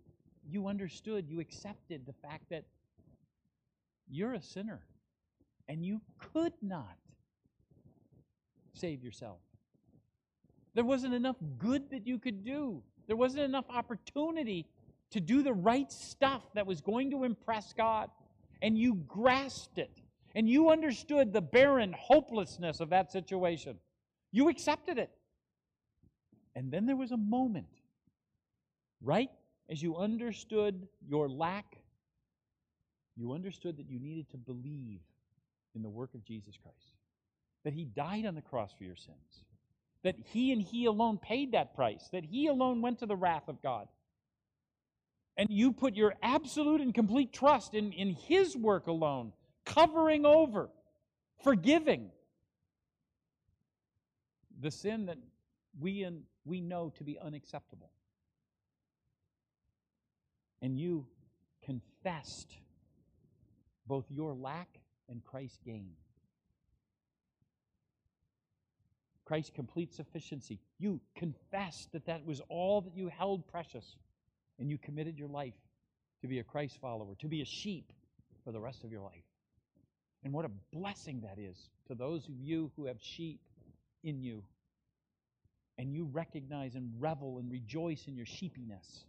you 0.49 0.68
understood, 0.68 1.30
you 1.30 1.39
accepted 1.39 2.05
the 2.05 2.14
fact 2.14 2.49
that 2.49 2.66
you're 4.09 4.34
a 4.34 4.41
sinner 4.41 4.82
and 5.68 5.86
you 5.86 6.01
could 6.18 6.53
not 6.62 6.97
save 8.74 9.03
yourself. 9.03 9.39
There 10.74 10.86
wasn't 10.86 11.13
enough 11.13 11.36
good 11.57 11.89
that 11.91 12.07
you 12.07 12.17
could 12.17 12.43
do. 12.43 12.82
There 13.07 13.17
wasn't 13.17 13.43
enough 13.43 13.65
opportunity 13.69 14.67
to 15.11 15.19
do 15.19 15.43
the 15.43 15.53
right 15.53 15.91
stuff 15.91 16.41
that 16.53 16.65
was 16.65 16.82
going 16.82 17.11
to 17.11 17.24
impress 17.24 17.74
God. 17.74 18.09
And 18.61 18.78
you 18.78 18.95
grasped 19.07 19.78
it. 19.78 19.91
And 20.36 20.49
you 20.49 20.69
understood 20.69 21.34
the 21.34 21.41
barren 21.41 21.93
hopelessness 21.97 22.80
of 22.80 22.89
that 22.89 23.11
situation. 23.11 23.78
You 24.32 24.47
accepted 24.47 24.97
it. 24.97 25.11
And 26.55 26.72
then 26.72 26.86
there 26.86 26.95
was 26.95 27.11
a 27.11 27.17
moment, 27.17 27.67
right 29.01 29.30
as 29.69 29.82
you 29.82 29.95
understood 29.95 30.88
your 31.07 31.30
lack, 31.30 31.78
you 33.15 33.32
understood 33.34 33.78
that 33.78 33.89
you 33.89 33.99
needed 33.99 34.30
to 34.32 34.38
believe 34.38 34.99
in 35.76 35.82
the 35.82 35.89
work 35.89 36.13
of 36.13 36.26
Jesus 36.26 36.57
Christ, 36.61 36.97
that 37.63 37.74
He 37.74 37.86
died 37.86 38.26
on 38.26 38.36
the 38.36 38.41
cross 38.41 38.74
for 38.78 38.84
your 38.84 38.95
sins, 38.97 39.45
that 40.03 40.15
He 40.17 40.51
and 40.51 40.61
He 40.61 40.85
alone 40.85 41.17
paid 41.17 41.51
that 41.51 41.75
price, 41.75 42.09
that 42.11 42.23
He 42.23 42.47
alone 42.47 42.81
went 42.81 42.99
to 42.99 43.05
the 43.05 43.15
wrath 43.15 43.47
of 43.47 43.61
God. 43.61 43.87
And 45.37 45.47
you 45.49 45.71
put 45.71 45.95
your 45.95 46.15
absolute 46.21 46.81
and 46.81 46.93
complete 46.93 47.31
trust 47.33 47.73
in, 47.73 47.91
in 47.93 48.11
His 48.11 48.55
work 48.55 48.87
alone, 48.87 49.33
covering 49.65 50.25
over, 50.25 50.69
forgiving 51.43 52.11
the 54.59 54.71
sin 54.71 55.07
that 55.07 55.17
we, 55.79 56.03
and, 56.03 56.23
we 56.45 56.61
know 56.61 56.91
to 56.97 57.03
be 57.03 57.17
unacceptable. 57.19 57.91
And 60.61 60.79
you 60.79 61.07
confessed 61.65 62.55
both 63.87 64.05
your 64.09 64.33
lack 64.33 64.69
and 65.09 65.23
Christ's 65.23 65.59
gain. 65.65 65.91
Christ's 69.32 69.55
complete 69.55 69.93
sufficiency. 69.93 70.59
You 70.77 70.99
confessed 71.15 71.93
that 71.93 72.05
that 72.07 72.25
was 72.25 72.41
all 72.49 72.82
that 72.82 72.97
you 72.97 73.07
held 73.07 73.47
precious, 73.47 73.95
and 74.59 74.69
you 74.69 74.77
committed 74.77 75.17
your 75.17 75.29
life 75.29 75.53
to 76.19 76.27
be 76.27 76.39
a 76.39 76.43
Christ 76.43 76.79
follower, 76.82 77.15
to 77.19 77.27
be 77.29 77.41
a 77.41 77.45
sheep 77.45 77.93
for 78.43 78.51
the 78.51 78.59
rest 78.59 78.84
of 78.84 78.91
your 78.91 78.99
life. 78.99 79.23
And 80.25 80.34
what 80.34 80.43
a 80.43 80.51
blessing 80.73 81.21
that 81.21 81.39
is 81.41 81.69
to 81.88 81.95
those 81.95 82.27
of 82.27 82.36
you 82.41 82.73
who 82.75 82.88
have 82.88 82.97
sheep 82.99 83.39
in 84.03 84.21
you. 84.21 84.43
And 85.77 85.93
you 85.93 86.09
recognize 86.11 86.75
and 86.75 86.91
revel 86.99 87.39
and 87.39 87.49
rejoice 87.49 88.07
in 88.07 88.17
your 88.17 88.25
sheepiness. 88.25 89.05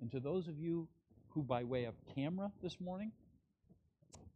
And 0.00 0.12
to 0.12 0.20
those 0.20 0.46
of 0.46 0.60
you 0.60 0.86
who, 1.30 1.42
by 1.42 1.64
way 1.64 1.86
of 1.86 1.94
camera 2.14 2.52
this 2.62 2.80
morning, 2.80 3.10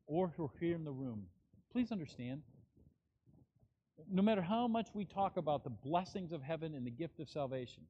or 0.09 0.33
who 0.37 0.47
are 0.47 0.59
here 0.59 0.75
in 0.75 0.83
the 0.83 0.91
room, 0.91 1.27
please 1.71 1.93
understand 1.93 2.43
no 4.11 4.23
matter 4.23 4.43
how 4.43 4.69
much 4.69 4.89
we 4.95 5.05
talk 5.05 5.37
about 5.37 5.65
the 5.65 5.71
blessings 5.71 6.33
of 6.33 6.43
heaven 6.43 6.75
and 6.75 6.87
the 6.87 6.91
gift 6.91 7.21
of 7.21 7.29
salvation, 7.29 7.83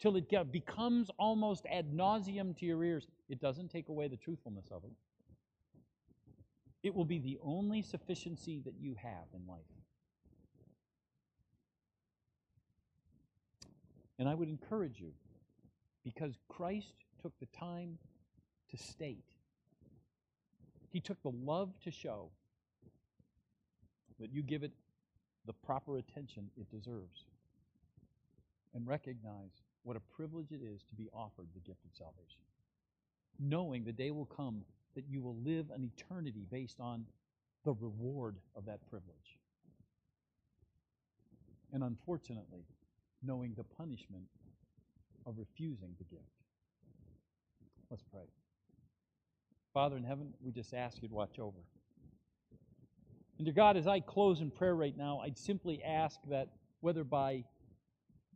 till 0.00 0.16
it 0.16 0.52
becomes 0.52 1.10
almost 1.18 1.66
ad 1.70 1.92
nauseum 1.92 2.56
to 2.58 2.66
your 2.66 2.82
ears, 2.82 3.06
it 3.28 3.40
doesn't 3.40 3.68
take 3.70 3.88
away 3.88 4.08
the 4.08 4.16
truthfulness 4.16 4.66
of 4.70 4.84
it. 4.84 4.92
It 6.82 6.94
will 6.94 7.04
be 7.04 7.18
the 7.18 7.38
only 7.42 7.82
sufficiency 7.82 8.62
that 8.64 8.74
you 8.80 8.94
have 8.94 9.26
in 9.34 9.46
life. 9.46 9.60
And 14.18 14.28
I 14.28 14.34
would 14.34 14.48
encourage 14.48 15.00
you, 15.00 15.12
because 16.04 16.38
Christ 16.48 16.94
took 17.20 17.32
the 17.40 17.46
time 17.46 17.98
to 18.70 18.76
state, 18.76 19.24
He 20.90 21.00
took 21.00 21.22
the 21.22 21.32
love 21.44 21.70
to 21.84 21.90
show 21.90 22.30
that 24.18 24.32
you 24.32 24.42
give 24.42 24.62
it 24.62 24.72
the 25.46 25.52
proper 25.52 25.98
attention 25.98 26.50
it 26.56 26.70
deserves. 26.70 27.26
And 28.74 28.86
recognize 28.86 29.62
what 29.82 29.96
a 29.96 30.00
privilege 30.00 30.52
it 30.52 30.60
is 30.62 30.82
to 30.84 30.94
be 30.94 31.08
offered 31.12 31.48
the 31.54 31.60
gift 31.60 31.84
of 31.84 31.96
salvation. 31.96 32.40
Knowing 33.38 33.84
the 33.84 33.92
day 33.92 34.10
will 34.10 34.26
come 34.26 34.62
that 34.94 35.04
you 35.08 35.22
will 35.22 35.36
live 35.36 35.70
an 35.74 35.82
eternity 35.82 36.44
based 36.50 36.78
on 36.80 37.04
the 37.64 37.72
reward 37.72 38.36
of 38.56 38.66
that 38.66 38.86
privilege. 38.88 39.38
And 41.72 41.82
unfortunately, 41.82 42.64
knowing 43.22 43.54
the 43.56 43.64
punishment 43.64 44.24
of 45.26 45.34
refusing 45.38 45.94
the 45.98 46.04
gift. 46.04 46.24
Let's 47.90 48.02
pray. 48.02 48.28
Father 49.72 49.96
in 49.96 50.04
heaven, 50.04 50.32
we 50.40 50.52
just 50.52 50.74
ask 50.74 51.02
you 51.02 51.08
to 51.08 51.14
watch 51.14 51.38
over. 51.38 51.58
And 53.40 53.46
dear 53.46 53.54
God, 53.54 53.78
as 53.78 53.86
I 53.86 54.00
close 54.00 54.42
in 54.42 54.50
prayer 54.50 54.74
right 54.74 54.94
now, 54.94 55.20
I'd 55.24 55.38
simply 55.38 55.82
ask 55.82 56.20
that 56.28 56.48
whether 56.82 57.04
by 57.04 57.44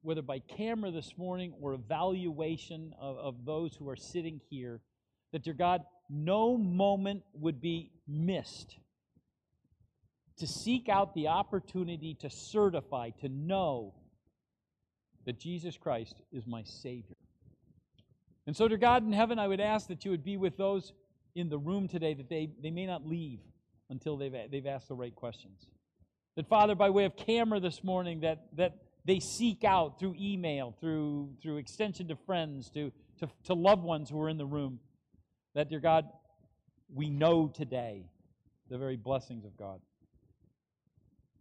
whether 0.00 0.22
by 0.22 0.38
camera 0.38 0.90
this 0.90 1.18
morning 1.18 1.52
or 1.60 1.74
evaluation 1.74 2.94
of, 2.98 3.18
of 3.18 3.44
those 3.44 3.76
who 3.76 3.86
are 3.90 3.96
sitting 3.96 4.40
here, 4.48 4.80
that 5.32 5.42
dear 5.42 5.52
God, 5.52 5.82
no 6.08 6.56
moment 6.56 7.22
would 7.34 7.60
be 7.60 7.90
missed 8.08 8.78
to 10.38 10.46
seek 10.46 10.88
out 10.88 11.14
the 11.14 11.28
opportunity 11.28 12.14
to 12.20 12.30
certify, 12.30 13.10
to 13.20 13.28
know 13.28 13.92
that 15.26 15.38
Jesus 15.38 15.76
Christ 15.76 16.14
is 16.32 16.46
my 16.46 16.62
Savior. 16.62 17.16
And 18.46 18.56
so, 18.56 18.68
to 18.68 18.78
God 18.78 19.04
in 19.04 19.12
heaven, 19.12 19.38
I 19.38 19.48
would 19.48 19.60
ask 19.60 19.86
that 19.88 20.06
you 20.06 20.12
would 20.12 20.24
be 20.24 20.38
with 20.38 20.56
those 20.56 20.94
in 21.34 21.50
the 21.50 21.58
room 21.58 21.88
today, 21.88 22.14
that 22.14 22.30
they, 22.30 22.48
they 22.62 22.70
may 22.70 22.86
not 22.86 23.06
leave 23.06 23.40
until 23.90 24.16
they've, 24.16 24.34
they've 24.50 24.66
asked 24.66 24.88
the 24.88 24.94
right 24.94 25.14
questions. 25.14 25.66
That, 26.36 26.48
Father, 26.48 26.74
by 26.74 26.90
way 26.90 27.04
of 27.04 27.16
camera 27.16 27.60
this 27.60 27.84
morning, 27.84 28.20
that, 28.20 28.46
that 28.56 28.76
they 29.04 29.20
seek 29.20 29.64
out 29.64 29.98
through 29.98 30.16
email, 30.18 30.74
through, 30.80 31.30
through 31.42 31.58
extension 31.58 32.08
to 32.08 32.16
friends, 32.16 32.70
to, 32.70 32.90
to, 33.20 33.28
to 33.44 33.54
loved 33.54 33.82
ones 33.82 34.10
who 34.10 34.20
are 34.20 34.28
in 34.28 34.38
the 34.38 34.46
room, 34.46 34.80
That, 35.54 35.68
dear 35.68 35.80
God, 35.80 36.06
we 36.92 37.08
know 37.08 37.48
today 37.48 38.06
the 38.68 38.78
very 38.78 38.96
blessings 38.96 39.44
of 39.44 39.56
God. 39.56 39.80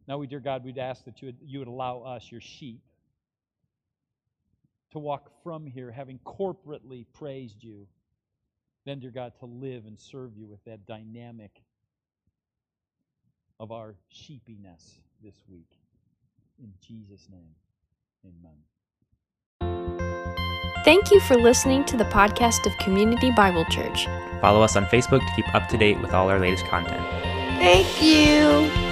Now, 0.08 0.18
we, 0.18 0.28
dear 0.28 0.40
God, 0.40 0.64
we'd 0.64 0.78
ask 0.78 1.06
that 1.06 1.22
you 1.22 1.28
would, 1.28 1.38
you 1.42 1.60
would 1.60 1.68
allow 1.68 2.02
us, 2.02 2.32
your 2.32 2.42
sheep, 2.42 2.82
to 4.92 5.00
walk 5.00 5.32
from 5.44 5.66
here 5.66 5.90
having 5.92 6.20
corporately 6.20 7.06
praised 7.14 7.64
you. 7.64 7.88
Then, 8.86 9.00
dear 9.00 9.12
God, 9.12 9.34
to 9.40 9.46
live 9.46 9.86
and 9.86 9.98
serve 10.00 10.36
you 10.38 10.46
with 10.46 10.64
that 10.66 10.86
dynamic 10.86 11.63
of 13.60 13.72
our 13.72 13.96
sheepiness 14.10 15.00
this 15.24 15.36
week. 15.50 15.70
In 16.60 16.74
Jesus' 16.82 17.28
name, 17.32 17.56
amen. 18.26 18.58
Thank 20.84 21.12
you 21.12 21.20
for 21.22 21.36
listening 21.36 21.86
to 21.86 21.96
the 21.96 22.04
podcast 22.06 22.66
of 22.66 22.78
Community 22.80 23.32
Bible 23.32 23.64
Church. 23.66 24.06
Follow 24.42 24.62
us 24.62 24.76
on 24.76 24.86
Facebook 24.88 25.26
to 25.26 25.34
keep 25.36 25.56
up 25.56 25.70
to 25.70 25.78
date 25.78 26.02
with 26.02 26.14
all 26.14 26.30
our 26.30 26.40
latest 26.40 26.66
content. 26.66 27.02
Thank 27.60 28.04
you. 28.04 28.83